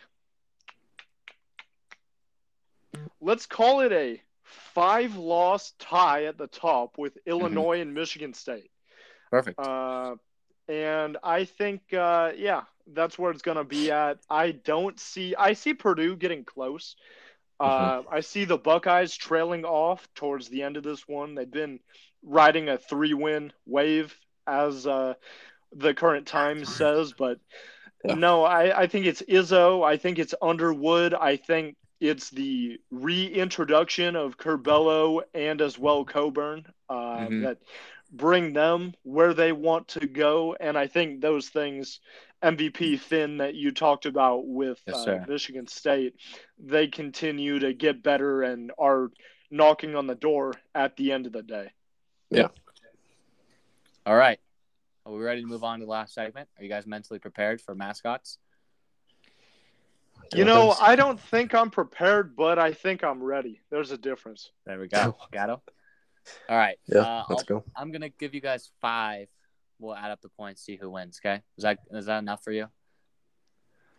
Let's 3.21 3.45
call 3.45 3.81
it 3.81 3.91
a 3.91 4.21
five-loss 4.43 5.73
tie 5.79 6.25
at 6.25 6.37
the 6.37 6.47
top 6.47 6.97
with 6.97 7.17
Illinois 7.25 7.81
and 7.81 7.93
Michigan 7.93 8.33
State. 8.33 8.71
Perfect. 9.31 9.59
Uh, 9.59 10.15
and 10.67 11.17
I 11.23 11.45
think, 11.45 11.81
uh, 11.93 12.31
yeah, 12.35 12.63
that's 12.93 13.17
where 13.17 13.31
it's 13.31 13.41
going 13.41 13.57
to 13.57 13.63
be 13.63 13.91
at. 13.91 14.19
I 14.29 14.51
don't 14.51 14.99
see, 14.99 15.35
I 15.35 15.53
see 15.53 15.73
Purdue 15.73 16.15
getting 16.15 16.43
close. 16.43 16.95
Uh, 17.59 18.03
I 18.11 18.19
see 18.21 18.45
the 18.45 18.57
Buckeyes 18.57 19.15
trailing 19.15 19.65
off 19.65 20.07
towards 20.15 20.49
the 20.49 20.63
end 20.63 20.77
of 20.77 20.83
this 20.83 21.07
one. 21.07 21.35
They've 21.35 21.49
been 21.49 21.79
riding 22.23 22.69
a 22.69 22.77
three 22.77 23.13
win 23.13 23.53
wave, 23.65 24.15
as 24.47 24.85
uh, 24.85 25.13
the 25.73 25.93
current 25.93 26.27
time 26.27 26.65
says. 26.65 27.13
But 27.13 27.39
Yeah. 28.03 28.15
no, 28.15 28.43
I, 28.43 28.81
I 28.81 28.87
think 28.87 29.05
it's 29.05 29.21
Izzo. 29.21 29.83
I 29.85 29.97
think 29.97 30.19
it's 30.19 30.35
Underwood. 30.41 31.13
I 31.13 31.37
think 31.37 31.75
it's 31.99 32.29
the 32.29 32.79
reintroduction 32.91 34.15
of 34.15 34.37
Curbelo 34.37 35.21
and 35.33 35.61
as 35.61 35.77
well 35.79 36.03
Cockburn 36.05 36.65
uh, 36.89 37.29
Mhm. 37.29 37.41
that 37.43 37.57
bring 38.15 38.53
them 38.53 38.93
where 39.03 39.33
they 39.33 39.51
want 39.51 39.89
to 39.89 40.07
go. 40.07 40.55
And 40.59 40.77
I 40.77 40.87
think 40.87 41.21
those 41.21 41.49
things, 41.49 41.99
MVP 42.43 42.99
Finn 42.99 43.37
that 43.37 43.55
you 43.55 43.71
talked 43.71 44.05
about 44.05 44.47
with 44.47 44.81
Yes, 44.87 45.07
uh. 45.07 45.25
Michigan 45.27 45.67
State, 45.67 46.15
they 46.57 46.87
continue 46.87 47.59
to 47.59 47.73
get 47.73 48.03
better 48.03 48.43
and 48.43 48.71
are 48.77 49.11
knocking 49.51 49.95
on 49.95 50.07
the 50.07 50.15
door 50.15 50.53
at 50.73 50.95
the 50.97 51.11
end 51.11 51.25
of 51.25 51.33
the 51.33 51.43
day. 51.43 51.71
Yeah. 52.29 52.47
All 54.05 54.15
right. 54.15 54.39
Are 55.05 55.13
we 55.13 55.23
ready 55.23 55.41
to 55.41 55.47
move 55.47 55.63
on 55.63 55.79
to 55.79 55.85
the 55.85 55.91
last 55.91 56.13
segment? 56.13 56.49
Are 56.57 56.63
you 56.63 56.69
guys 56.69 56.87
mentally 56.87 57.19
prepared 57.19 57.61
for 57.61 57.75
mascots? 57.75 58.39
You 60.33 60.45
know, 60.45 60.75
I 60.81 60.95
don't 60.95 61.19
think 61.19 61.53
I'm 61.53 61.69
prepared, 61.69 62.35
but 62.35 62.57
I 62.57 62.73
think 62.73 63.03
I'm 63.03 63.21
ready. 63.21 63.61
There's 63.69 63.91
a 63.91 63.97
difference. 63.97 64.51
There 64.65 64.79
we 64.79 64.87
go. 64.87 65.15
Gatto. 65.31 65.61
All 66.49 66.57
right. 66.57 66.77
Yeah, 66.87 66.99
uh, 66.99 67.23
let's 67.29 67.41
I'll- 67.43 67.59
go. 67.59 67.63
I'm 67.75 67.91
gonna 67.91 68.09
give 68.09 68.33
you 68.33 68.41
guys 68.41 68.71
five. 68.81 69.27
We'll 69.79 69.95
add 69.95 70.11
up 70.11 70.21
the 70.21 70.29
points, 70.29 70.61
see 70.61 70.77
who 70.77 70.89
wins. 70.89 71.19
Okay. 71.23 71.41
Is 71.57 71.63
that 71.63 71.79
is 71.91 72.05
that 72.05 72.19
enough 72.19 72.43
for 72.43 72.51
you? 72.51 72.67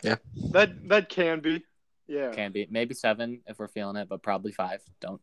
Yeah. 0.03 0.17
That 0.53 0.89
that 0.89 1.09
can 1.09 1.41
be. 1.41 1.65
Yeah. 2.09 2.31
Can 2.31 2.53
be 2.53 2.67
maybe 2.71 2.95
seven 2.95 3.43
if 3.47 3.59
we're 3.59 3.69
feeling 3.69 3.97
it, 3.97 4.09
but 4.09 4.23
probably 4.23 4.53
five. 4.53 4.81
Don't 5.01 5.21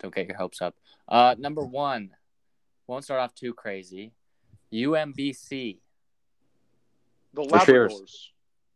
don't 0.00 0.14
get 0.14 0.26
your 0.26 0.36
hopes 0.36 0.60
up. 0.60 0.74
Uh, 1.08 1.34
number 1.38 1.62
one, 1.64 2.10
won't 2.86 3.04
start 3.04 3.20
off 3.20 3.34
too 3.34 3.54
crazy. 3.54 4.12
UMBC. 4.72 5.78
The 7.34 7.42
Retrievers. 7.42 7.92
Labradors. 7.92 8.26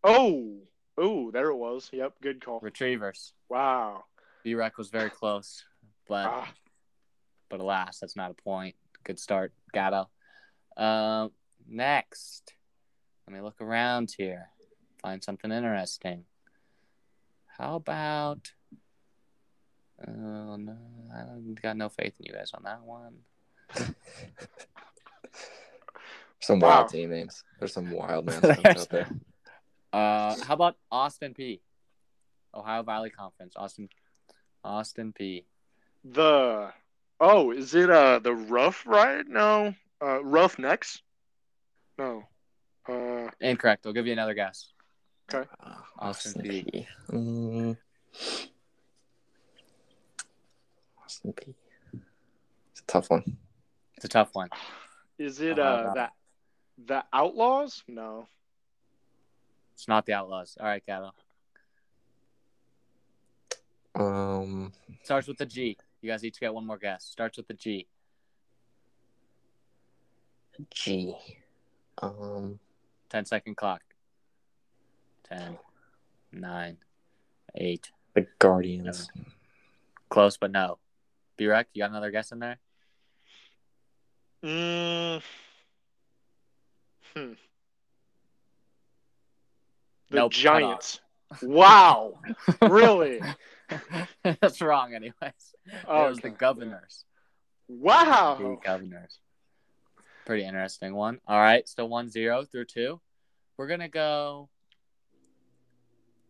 Oh, 0.04 0.58
oh, 0.98 1.30
there 1.30 1.48
it 1.50 1.56
was. 1.56 1.88
Yep, 1.92 2.14
good 2.22 2.44
call. 2.44 2.60
Retrievers. 2.60 3.32
Wow. 3.48 4.04
B-Rec 4.44 4.76
was 4.78 4.90
very 4.90 5.10
close, 5.10 5.64
but 6.06 6.26
Ah, 6.26 6.52
but 7.48 7.60
alas, 7.60 7.98
that's 8.00 8.16
not 8.16 8.30
a 8.30 8.34
point. 8.34 8.74
Good 9.04 9.18
start, 9.18 9.52
Gatto. 9.72 10.08
Um, 10.76 11.30
next, 11.68 12.52
let 13.26 13.34
me 13.34 13.40
look 13.42 13.60
around 13.60 14.12
here, 14.16 14.48
find 15.02 15.22
something 15.22 15.50
interesting. 15.52 16.24
How 17.58 17.76
about? 17.76 18.52
Oh 20.06 20.56
no, 20.56 20.76
I 21.14 21.20
don't- 21.24 21.54
got 21.62 21.76
no 21.76 21.88
faith 21.88 22.14
in 22.18 22.26
you 22.26 22.32
guys 22.32 22.50
on 22.54 22.64
that 22.64 22.82
one. 22.82 23.18
Some 26.40 26.60
Wow. 26.60 26.68
wild 26.80 26.88
team 26.90 27.10
names. 27.10 27.42
There's 27.58 27.72
some 27.72 27.90
wild 27.90 28.26
mascots 28.26 28.66
out 28.82 28.88
there. 28.90 29.08
Uh, 29.92 30.34
how 30.42 30.54
about 30.54 30.76
Austin 30.90 31.34
Peay? 31.34 31.60
Ohio 32.52 32.82
Valley 32.82 33.10
Conference, 33.10 33.54
Austin, 33.54 33.88
Austin 34.64 35.12
Peay. 35.16 35.44
the 36.02 36.72
oh, 37.20 37.50
is 37.50 37.74
it 37.74 37.90
uh 37.90 38.18
the 38.18 38.34
Rough 38.34 38.86
Ride? 38.86 39.28
No, 39.28 39.74
uh, 40.02 40.22
Rough 40.24 40.58
Necks. 40.58 41.00
No. 41.98 42.24
Uh, 42.88 43.28
Incorrect. 43.40 43.86
I'll 43.86 43.92
give 43.92 44.06
you 44.06 44.12
another 44.12 44.34
guess. 44.34 44.72
Uh, 45.32 45.44
Austin 45.98 46.42
Peay. 46.42 46.70
P. 46.72 46.86
Mm. 47.10 47.76
Austin 51.02 51.32
Peay. 51.32 51.54
It's 52.72 52.80
a 52.80 52.86
tough 52.86 53.10
one. 53.10 53.36
It's 53.96 54.04
a 54.04 54.08
tough 54.08 54.30
one. 54.34 54.50
is 55.18 55.40
it 55.40 55.58
Ohio 55.58 55.72
uh 55.72 55.82
Valley. 55.82 55.94
that 55.94 56.12
the 56.86 57.04
Outlaws? 57.12 57.82
No. 57.88 58.28
It's 59.74 59.88
not 59.88 60.04
the 60.06 60.12
Outlaws. 60.12 60.56
All 60.60 60.66
right, 60.66 60.84
Gatto. 60.84 61.12
Um, 63.96 64.72
Starts 65.04 65.28
with 65.28 65.38
the 65.38 65.46
G. 65.46 65.76
You 66.04 66.10
guys 66.10 66.22
each 66.22 66.38
get 66.38 66.52
one 66.52 66.66
more 66.66 66.76
guess. 66.76 67.02
Starts 67.02 67.38
with 67.38 67.48
the 67.48 67.54
G. 67.54 67.86
G. 70.74 71.14
Um, 71.96 72.58
10 73.08 73.24
second 73.24 73.56
clock. 73.56 73.80
10, 75.30 75.56
9, 76.30 76.76
8. 77.54 77.90
the 78.12 78.26
Guardians. 78.38 79.08
Close, 80.10 80.36
but 80.36 80.50
no. 80.50 80.76
B-Rec, 81.38 81.68
you 81.72 81.80
got 81.80 81.88
another 81.88 82.10
guess 82.10 82.32
in 82.32 82.38
there? 82.38 82.58
Mm. 84.44 85.22
Hmm. 87.14 87.32
The 90.10 90.16
Nope, 90.16 90.32
Giants. 90.32 91.00
Wow. 91.40 92.18
really? 92.60 93.22
That's 94.40 94.60
wrong, 94.60 94.94
anyways. 94.94 95.54
Oh, 95.88 96.06
It 96.06 96.08
was 96.10 96.18
the 96.18 96.28
Okay. 96.28 96.36
Governors. 96.36 97.04
The 97.68 97.74
Wow. 97.74 98.60
Governors. 98.62 99.18
Pretty 100.26 100.44
interesting 100.44 100.94
one. 100.94 101.20
All 101.26 101.38
right, 101.40 101.68
still 101.68 101.88
1 101.88 102.08
0 102.10 102.44
through 102.44 102.64
2. 102.66 103.00
We're 103.56 103.66
going 103.66 103.80
to 103.80 103.88
go. 103.88 104.48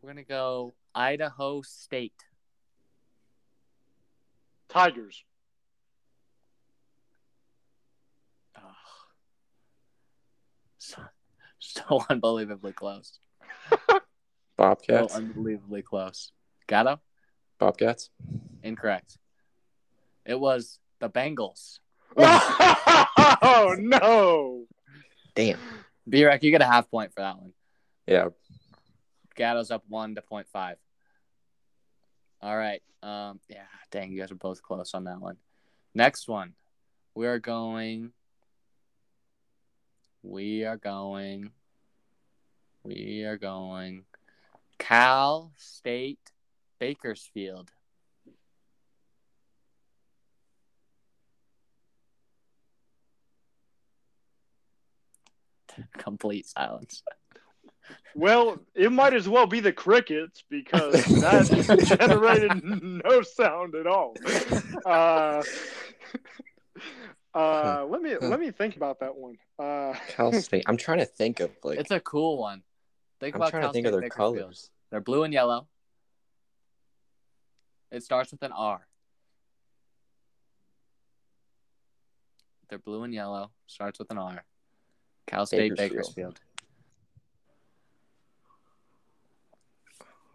We're 0.03 0.09
going 0.13 0.25
to 0.25 0.29
go 0.29 0.75
Idaho 0.95 1.63
State. 1.63 2.13
Tigers. 4.69 5.25
Oh. 8.59 8.63
So, 10.79 11.03
so 11.59 12.05
unbelievably 12.11 12.73
close. 12.73 13.19
So 13.71 14.01
Bobcats. 14.57 15.15
unbelievably 15.15 15.83
close. 15.83 16.33
Gatto? 16.69 17.01
Bobcats. 17.65 18.11
Incorrect. 18.63 19.17
It 20.27 20.39
was 20.39 20.79
the 21.01 21.09
Bengals. 21.09 21.79
oh 22.15 23.75
no. 23.79 24.67
Damn. 25.35 25.59
B-Rec, 26.07 26.43
you 26.43 26.51
get 26.51 26.61
a 26.61 26.67
half 26.67 26.91
point 26.91 27.15
for 27.15 27.23
that 27.23 27.39
one. 27.39 27.55
Yeah. 28.07 28.29
Gatto's 29.35 29.71
up 29.71 29.83
one 29.89 30.15
to 30.15 30.21
point 30.21 30.47
five. 30.53 30.77
All 32.43 32.55
right. 32.55 32.83
Um, 33.03 33.41
yeah, 33.49 33.65
dang, 33.91 34.13
you 34.13 34.21
guys 34.21 34.31
are 34.31 34.35
both 34.35 34.63
close 34.63 34.93
on 34.93 35.05
that 35.05 35.21
one. 35.21 35.39
Next 35.95 36.29
one. 36.29 36.53
We 37.15 37.27
are 37.27 37.39
going. 37.39 38.13
We 40.23 40.67
are 40.67 40.77
going. 40.77 41.51
We 42.83 43.25
are 43.25 43.39
going. 43.39 44.05
Cal 44.79 45.53
State 45.57 46.31
Bakersfield. 46.79 47.71
Complete 55.99 56.47
silence. 56.47 57.03
Well, 58.15 58.59
it 58.75 58.93
might 58.93 59.13
as 59.13 59.29
well 59.29 59.47
be 59.47 59.61
the 59.61 59.73
crickets 59.73 60.45
because 60.49 61.05
that 61.05 61.99
generated 61.99 62.63
no 62.63 63.23
sound 63.23 63.75
at 63.75 63.87
all. 63.87 64.15
Uh, 64.87 65.43
uh, 67.35 67.85
let 67.89 68.01
me 68.01 68.17
let 68.21 68.39
me 68.39 68.53
think 68.53 68.77
about 68.77 69.01
that 69.01 69.17
one. 69.17 69.37
Uh, 69.59 69.95
Cal 70.09 70.33
State. 70.33 70.65
I'm 70.67 70.77
trying 70.77 70.99
to 70.99 71.07
think 71.07 71.41
of 71.41 71.51
like. 71.65 71.79
It's 71.79 71.91
a 71.91 72.01
cool 72.01 72.39
one. 72.39 72.63
Think 73.21 73.35
I'm 73.35 73.41
about 73.41 73.51
trying 73.51 73.63
Cal 73.63 73.71
to 73.71 73.75
think 73.75 73.87
State 73.87 73.95
of 73.95 74.01
their 74.01 74.09
Bakersfield. 74.09 74.39
colors. 74.39 74.71
They're 74.91 75.01
blue 75.01 75.25
and 75.25 75.33
yellow. 75.35 75.67
It 77.95 78.03
starts 78.03 78.33
with 78.33 78.43
an 78.43 78.51
R. 78.51 78.85
They're 82.69 82.81
blue 82.81 83.05
and 83.05 83.15
yellow. 83.15 83.53
Starts 83.69 84.01
with 84.01 84.11
an 84.11 84.19
R. 84.19 84.43
Cal 85.29 85.47
State 85.47 85.77
Bakersfield. 85.77 86.35
Bakersfield. 86.35 86.41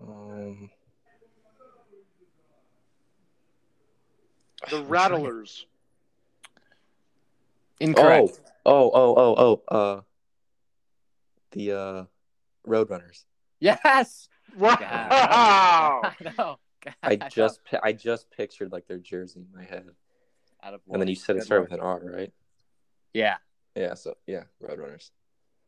Um, 0.02 0.70
The 4.70 4.84
Rattlers. 4.84 5.66
Incorrect. 7.82 8.40
Oh, 8.66 8.90
oh, 8.94 9.16
oh, 9.18 9.36
oh, 9.38 9.62
oh. 9.70 9.78
Uh, 9.78 10.02
the 11.52 11.74
uh, 11.74 12.04
Roadrunners. 12.66 13.26
Yes. 13.60 14.30
Wow. 14.58 14.78
I 14.80 16.16
know. 16.38 16.56
I 16.56 16.69
God, 17.04 17.28
just, 17.30 17.60
I 17.84 17.94
just 17.94 18.32
pictured 18.32 18.72
like 18.72 18.88
their 18.88 18.98
jersey 18.98 19.42
in 19.42 19.48
my 19.54 19.64
head, 19.66 19.88
Out 20.64 20.74
of 20.74 20.82
and 20.92 21.02
then 21.02 21.08
you 21.08 21.16
said 21.16 21.36
it 21.36 21.44
started 21.44 21.64
work. 21.64 21.72
with 21.72 21.80
an 21.80 21.86
R, 21.86 22.02
right? 22.04 22.34
Yeah. 23.14 23.38
Yeah. 23.76 23.94
So 23.96 24.16
yeah, 24.28 24.44
Roadrunners. 24.64 25.12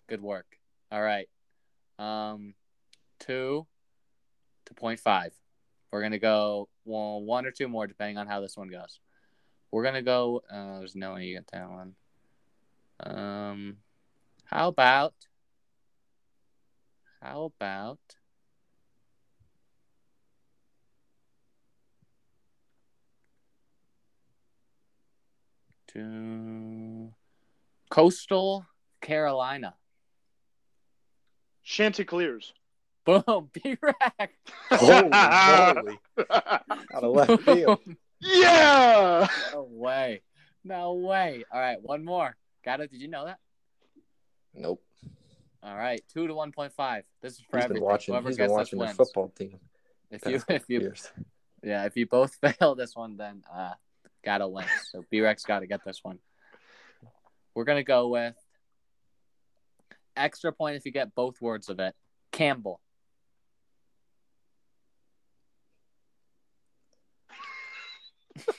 Good 0.07 0.21
work. 0.21 0.57
All 0.91 1.01
right. 1.01 1.27
Um, 1.99 2.53
two 3.19 3.65
to 4.65 4.73
point 4.73 4.99
five. 4.99 5.33
We're 5.91 6.01
gonna 6.01 6.19
go 6.19 6.69
well, 6.85 7.21
one 7.21 7.45
or 7.45 7.51
two 7.51 7.67
more 7.67 7.87
depending 7.87 8.17
on 8.17 8.27
how 8.27 8.41
this 8.41 8.57
one 8.57 8.69
goes. 8.69 8.99
We're 9.71 9.83
gonna 9.83 10.01
go. 10.01 10.43
Uh, 10.51 10.79
there's 10.79 10.95
no 10.95 11.13
way 11.13 11.25
you 11.25 11.35
get 11.35 11.47
that 11.51 11.69
one. 11.69 11.95
Um, 12.99 13.77
how 14.45 14.67
about? 14.67 15.13
How 17.21 17.51
about? 17.55 17.99
To 25.93 27.11
coastal 27.89 28.65
Carolina. 29.01 29.75
Chanticleers. 31.63 32.53
Boom, 33.05 33.49
B-Rack. 33.63 34.31
Holy 34.69 35.09
moly! 35.09 35.99
Out 36.29 37.03
of 37.03 37.13
left 37.15 37.43
field. 37.43 37.79
yeah. 38.19 39.27
No 39.53 39.67
way. 39.71 40.21
No 40.63 40.93
way. 40.93 41.43
All 41.51 41.59
right, 41.59 41.81
one 41.81 42.05
more. 42.05 42.35
Got 42.63 42.81
it. 42.81 42.91
Did 42.91 43.01
you 43.01 43.07
know 43.07 43.25
that? 43.25 43.39
Nope. 44.53 44.83
All 45.63 45.75
right, 45.75 46.01
two 46.13 46.27
to 46.27 46.33
one 46.33 46.51
point 46.51 46.73
five. 46.73 47.03
This 47.21 47.33
is 47.33 47.39
for 47.49 47.57
He's 47.57 47.65
been 47.65 47.77
everything. 47.77 47.83
watching. 47.83 48.13
Whoever 48.13 48.29
He's 48.29 48.37
been 48.37 48.45
gets 48.47 48.53
watching 48.53 48.79
this 48.79 48.87
their 48.89 48.95
wins. 48.97 48.97
football 48.97 49.29
team. 49.29 49.59
If 50.11 50.25
you, 50.25 50.41
if 50.55 50.69
you, 50.69 50.79
years. 50.81 51.11
yeah, 51.63 51.85
if 51.85 51.97
you 51.97 52.05
both 52.05 52.35
fail 52.59 52.75
this 52.75 52.95
one, 52.95 53.17
then 53.17 53.43
uh, 53.51 53.73
Gatto 54.23 54.47
win. 54.47 54.65
So 54.91 55.03
B-Rex 55.09 55.43
got 55.43 55.59
to 55.59 55.67
get 55.67 55.83
this 55.85 55.99
one. 56.03 56.19
We're 57.53 57.65
gonna 57.65 57.83
go 57.83 58.07
with 58.07 58.35
extra 60.15 60.53
point 60.53 60.77
if 60.77 60.85
you 60.85 60.91
get 60.91 61.13
both 61.15 61.41
words 61.41 61.69
of 61.69 61.79
it. 61.79 61.95
Campbell. 62.31 62.79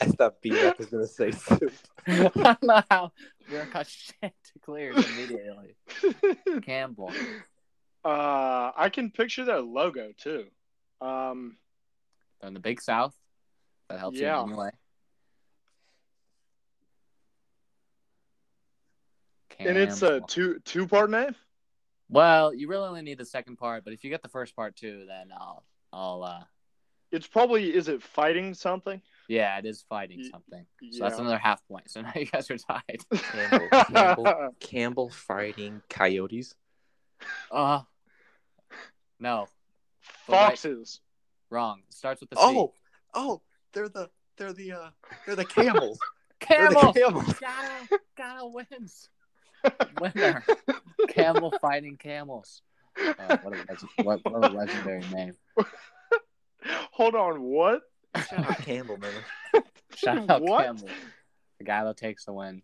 I 0.00 0.06
thought 0.06 0.40
B 0.40 0.52
Rex 0.52 0.78
was 0.78 0.86
gonna 0.86 1.06
say 1.06 1.32
soup. 1.32 1.72
I 2.06 2.30
don't 2.32 2.62
know 2.62 2.82
how 2.90 3.12
we're 3.50 3.66
got 3.66 3.86
Chanticleers 3.86 5.04
immediately. 5.10 5.76
Campbell. 6.62 7.12
Uh, 8.04 8.70
I 8.76 8.88
can 8.92 9.10
picture 9.10 9.44
their 9.44 9.60
logo 9.60 10.12
too. 10.16 10.46
Um, 11.00 11.56
They're 12.40 12.48
in 12.48 12.54
the 12.54 12.60
Big 12.60 12.80
South. 12.80 13.14
That 13.90 13.98
helps 13.98 14.18
Yeah. 14.18 14.36
you 14.38 14.44
in 14.44 14.48
any 14.50 14.58
way. 14.58 14.70
and 19.58 19.76
it's 19.76 20.00
a 20.02 20.20
two 20.26 20.58
two 20.64 20.86
part 20.86 21.10
name. 21.10 21.34
Well, 22.08 22.54
you 22.54 22.66
really 22.68 22.88
only 22.88 23.02
need 23.02 23.18
the 23.18 23.26
second 23.26 23.56
part, 23.56 23.84
but 23.84 23.92
if 23.92 24.02
you 24.02 24.10
get 24.10 24.22
the 24.22 24.28
first 24.28 24.56
part 24.56 24.74
too, 24.76 25.04
then 25.06 25.30
I'll 25.36 25.64
I'll 25.92 26.22
uh 26.22 26.44
It's 27.12 27.26
probably 27.26 27.74
is 27.74 27.88
it 27.88 28.02
fighting 28.02 28.54
something? 28.54 29.02
yeah, 29.28 29.58
it 29.58 29.66
is 29.66 29.84
fighting 29.88 30.20
Y- 30.22 30.30
something. 30.30 30.64
So 30.92 31.04
that's 31.04 31.18
another 31.18 31.36
half 31.38 31.66
point. 31.68 31.90
So 31.90 32.00
now 32.00 32.12
you 32.14 32.24
guys 32.26 32.50
are 32.50 32.56
tied. 32.58 33.00
Campbell, 33.32 33.68
Campbell, 33.92 34.54
Campbell 34.60 35.10
fighting 35.10 35.82
coyotes. 35.90 36.54
Uh 37.50 37.82
no, 39.18 39.48
But 40.26 40.32
wait. 40.32 40.38
Foxes. 40.48 41.00
wrong. 41.50 41.82
It 41.88 41.92
starts 41.94 42.20
with 42.22 42.30
the 42.30 42.36
C. 42.36 42.42
Oh, 42.42 42.72
oh, 43.12 43.42
they're 43.72 43.88
the 43.88 44.10
they're 44.36 44.52
the 44.52 44.72
uh 44.72 44.90
they're 45.26 45.36
the 45.36 45.44
camels. 45.44 45.98
They're 46.48 46.70
the 46.70 46.74
Camel. 46.74 46.92
camels. 46.94 47.34
Gatto 47.40 47.98
Gatto 48.16 48.46
wins. 48.48 49.10
Winner. 50.00 50.42
Camel 51.08 51.52
fighting 51.60 51.98
camels. 51.98 52.62
Uh, 52.98 53.36
what, 53.42 53.54
a 53.54 53.58
legend, 53.58 53.90
what, 54.02 54.20
what 54.24 54.50
a 54.50 54.54
legendary 54.56 55.04
name. 55.12 55.34
Hold 56.92 57.14
on, 57.14 57.42
what? 57.42 57.82
Shout 58.28 58.50
out 58.50 58.58
Campbell, 58.62 58.96
man. 58.96 59.62
Shout 59.94 60.30
out 60.30 60.42
What? 60.42 60.64
Camel. 60.64 60.88
The 61.58 61.64
guy 61.64 61.84
that 61.84 61.98
takes 61.98 62.24
the 62.24 62.32
win. 62.32 62.62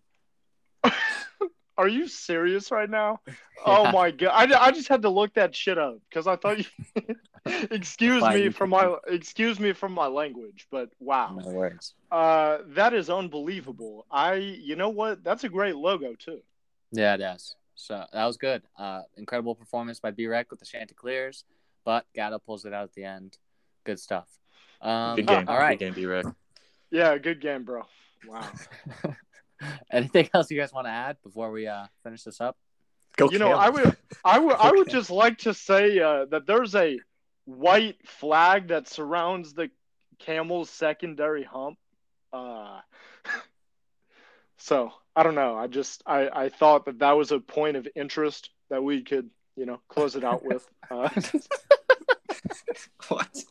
Are 1.79 1.89
you 1.89 2.09
serious 2.09 2.71
right 2.71 2.91
now? 2.91 3.21
Oh 3.65 3.91
my 3.91 4.11
god! 4.11 4.53
I, 4.53 4.67
I 4.67 4.71
just 4.71 4.87
had 4.87 5.03
to 5.03 5.09
look 5.09 5.33
that 5.35 5.55
shit 5.55 5.79
up 5.79 5.99
because 6.09 6.27
I 6.27 6.37
thought 6.37 6.59
you. 6.59 6.65
excuse 7.71 8.17
me 8.17 8.21
Fighting 8.21 8.53
from 8.53 8.71
my 8.71 8.97
excuse 9.09 9.59
me 9.59 9.73
from 9.73 9.93
my 9.93 10.07
language, 10.07 10.69
but 10.71 10.91
wow, 11.01 11.37
No 11.43 11.51
words. 11.51 11.95
uh, 12.13 12.59
that 12.75 12.93
is 12.93 13.09
unbelievable. 13.09 14.07
I, 14.11 14.35
you 14.35 14.77
know 14.77 14.91
what? 14.91 15.25
That's 15.25 15.45
a 15.45 15.49
great 15.49 15.75
logo 15.75 16.15
too. 16.15 16.43
Yeah, 16.93 17.15
it 17.15 17.23
is. 17.23 17.57
So 17.77 18.05
that 18.13 18.25
was 18.27 18.37
good. 18.37 18.63
Uh, 18.79 19.03
incredible 19.17 19.55
performance 19.55 20.01
by 20.01 20.11
B-Rec 20.11 20.51
with 20.51 20.61
the 20.61 20.67
Chanticleers, 20.67 21.45
but 21.85 22.05
Gatto 22.15 22.39
pulls 22.39 22.67
it 22.67 22.75
out 22.75 22.85
at 22.85 22.93
the 22.93 23.05
end. 23.05 23.39
Good 23.85 23.99
stuff. 23.99 24.29
Um, 24.83 25.17
Good 25.17 25.27
game. 25.29 25.45
All 25.49 25.59
right. 25.59 25.79
Good 25.79 25.87
game, 25.87 25.95
B-Rec. 25.95 26.27
Yeah, 26.91 27.17
good 27.19 27.41
game, 27.41 27.65
bro. 27.65 27.83
Wow. 28.29 28.49
Anything 29.91 30.29
else 30.35 30.51
you 30.51 30.59
guys 30.59 30.73
want 30.73 30.87
to 30.87 30.91
add 30.91 31.17
before 31.23 31.51
we 31.51 31.67
uh, 31.67 31.87
finish 32.03 32.23
this 32.23 32.41
up? 32.41 32.57
Go 33.17 33.31
you 33.31 33.39
know, 33.39 33.53
I 33.53 33.71
would, 33.71 33.97
I 34.25 34.39
would, 34.39 34.57
I 34.57 34.71
would 34.75 34.89
just 34.91 35.11
like 35.11 35.39
to 35.39 35.55
say 35.55 35.99
uh, 35.99 36.27
that 36.27 36.47
there's 36.47 36.75
a 36.75 36.99
white 37.47 37.97
flag 38.07 38.69
that 38.69 38.89
surrounds 38.89 39.55
the 39.55 39.71
camel's 40.19 40.69
secondary 40.69 41.43
hump. 41.43 41.79
Uh, 42.33 42.81
so 44.59 44.93
I 45.15 45.23
don't 45.23 45.35
know. 45.35 45.57
I 45.57 45.67
just, 45.67 46.03
I, 46.07 46.29
I 46.29 46.49
thought 46.51 46.85
that 46.87 46.99
that 46.99 47.13
was 47.13 47.33
a 47.33 47.41
point 47.41 47.77
of 47.77 47.89
interest 47.97 48.51
that 48.69 48.83
we 48.83 49.03
could, 49.03 49.31
you 49.57 49.65
know, 49.65 49.81
close 49.89 50.15
it 50.17 50.25
out 50.25 50.45
with. 50.45 50.67
Uh, 50.91 51.09
what? 53.09 53.45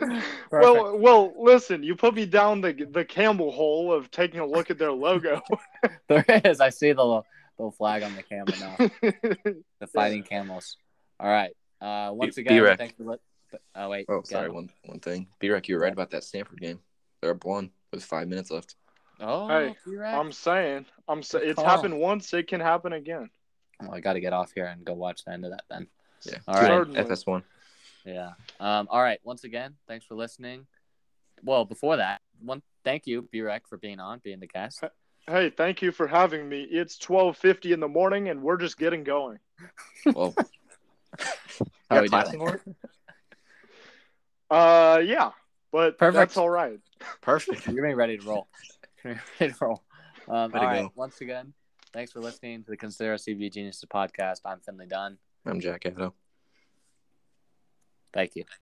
well, 0.50 0.98
well, 0.98 1.32
listen. 1.38 1.82
You 1.82 1.94
put 1.96 2.14
me 2.14 2.26
down 2.26 2.60
the 2.60 2.72
the 2.90 3.04
camel 3.04 3.50
hole 3.52 3.92
of 3.92 4.10
taking 4.10 4.40
a 4.40 4.46
look 4.46 4.70
at 4.70 4.78
their 4.78 4.92
logo. 4.92 5.40
There 6.08 6.24
is. 6.44 6.60
I 6.60 6.70
see 6.70 6.92
the 6.92 7.02
little, 7.04 7.26
little 7.58 7.70
flag 7.72 8.02
on 8.02 8.14
the 8.16 8.22
camel 8.22 8.54
now. 8.58 8.76
The 9.80 9.86
fighting 9.86 10.22
camels. 10.22 10.76
All 11.20 11.28
right. 11.28 11.50
Uh, 11.80 12.10
once 12.12 12.36
again, 12.38 12.56
B-Rec. 12.56 12.78
thanks 12.78 12.94
for. 12.96 13.04
Li- 13.04 13.58
oh 13.74 13.88
wait. 13.90 14.06
Oh, 14.08 14.22
sorry. 14.24 14.48
One 14.50 14.70
one 14.84 15.00
thing. 15.00 15.26
B-Rec, 15.40 15.68
you 15.68 15.76
were 15.76 15.82
right 15.82 15.92
about 15.92 16.10
that 16.10 16.24
Stanford 16.24 16.60
game. 16.60 16.80
They're 17.20 17.32
up 17.32 17.44
one 17.44 17.70
with 17.92 18.02
five 18.04 18.28
minutes 18.28 18.50
left. 18.50 18.76
Oh, 19.20 19.48
Hey, 19.48 19.74
B-Rec. 19.86 20.14
I'm 20.14 20.32
saying, 20.32 20.86
I'm 21.06 21.22
saying, 21.22 21.44
it's 21.48 21.56
call. 21.56 21.64
happened 21.66 21.98
once. 22.00 22.32
It 22.34 22.48
can 22.48 22.60
happen 22.60 22.92
again. 22.94 23.30
Well, 23.80 23.94
I 23.94 24.00
got 24.00 24.14
to 24.14 24.20
get 24.20 24.32
off 24.32 24.52
here 24.54 24.66
and 24.66 24.84
go 24.84 24.94
watch 24.94 25.24
the 25.24 25.32
end 25.32 25.44
of 25.44 25.50
that 25.52 25.64
then. 25.70 25.86
Yeah. 26.24 26.38
All 26.48 26.54
Two 26.54 26.60
right. 26.60 26.70
one, 26.70 26.94
Certainly. 26.94 27.10
FS1. 27.16 27.42
Yeah. 28.04 28.32
Um, 28.60 28.88
all 28.90 29.02
right. 29.02 29.18
Once 29.24 29.44
again, 29.44 29.74
thanks 29.88 30.04
for 30.04 30.14
listening. 30.14 30.66
Well, 31.42 31.64
before 31.64 31.96
that, 31.96 32.20
one 32.40 32.62
thank 32.84 33.06
you, 33.06 33.28
B-Rec, 33.32 33.66
for 33.66 33.78
being 33.78 34.00
on, 34.00 34.20
being 34.22 34.40
the 34.40 34.46
guest. 34.46 34.84
Hey, 35.26 35.50
thank 35.50 35.80
you 35.80 35.90
for 35.90 36.06
having 36.06 36.48
me. 36.48 36.62
It's 36.62 36.98
12:50 36.98 37.72
in 37.72 37.80
the 37.80 37.88
morning, 37.88 38.28
and 38.28 38.42
we're 38.42 38.58
just 38.58 38.78
getting 38.78 39.04
going. 39.04 39.38
Well, 40.14 40.34
How 41.88 41.96
got 41.96 42.02
we 42.02 42.08
class 42.08 42.30
doing? 42.32 42.58
Uh, 44.50 45.00
yeah, 45.04 45.30
but 45.72 45.96
Perfect. 45.96 46.14
that's 46.14 46.36
all 46.36 46.50
right. 46.50 46.78
Perfect. 47.22 47.66
You're 47.66 47.76
getting 47.76 47.96
ready 47.96 48.18
to 48.18 48.26
roll. 48.26 48.48
You're 49.02 49.20
ready 49.40 49.52
to 49.52 49.58
roll. 49.64 49.82
Um, 50.28 50.52
Way 50.52 50.60
all 50.60 50.60
to 50.60 50.66
right. 50.66 50.82
go. 50.82 50.92
Once 50.94 51.20
again, 51.20 51.54
thanks 51.92 52.12
for 52.12 52.20
listening 52.20 52.64
to 52.64 52.70
the 52.70 52.76
Consider 52.76 53.14
CV 53.14 53.50
Geniuses 53.52 53.84
podcast. 53.86 54.40
I'm 54.44 54.60
Finley 54.60 54.86
Dunn. 54.86 55.16
I'm 55.46 55.60
Jack 55.60 55.84
Addo. 55.84 56.12
Thank 58.14 58.36
you. 58.36 58.44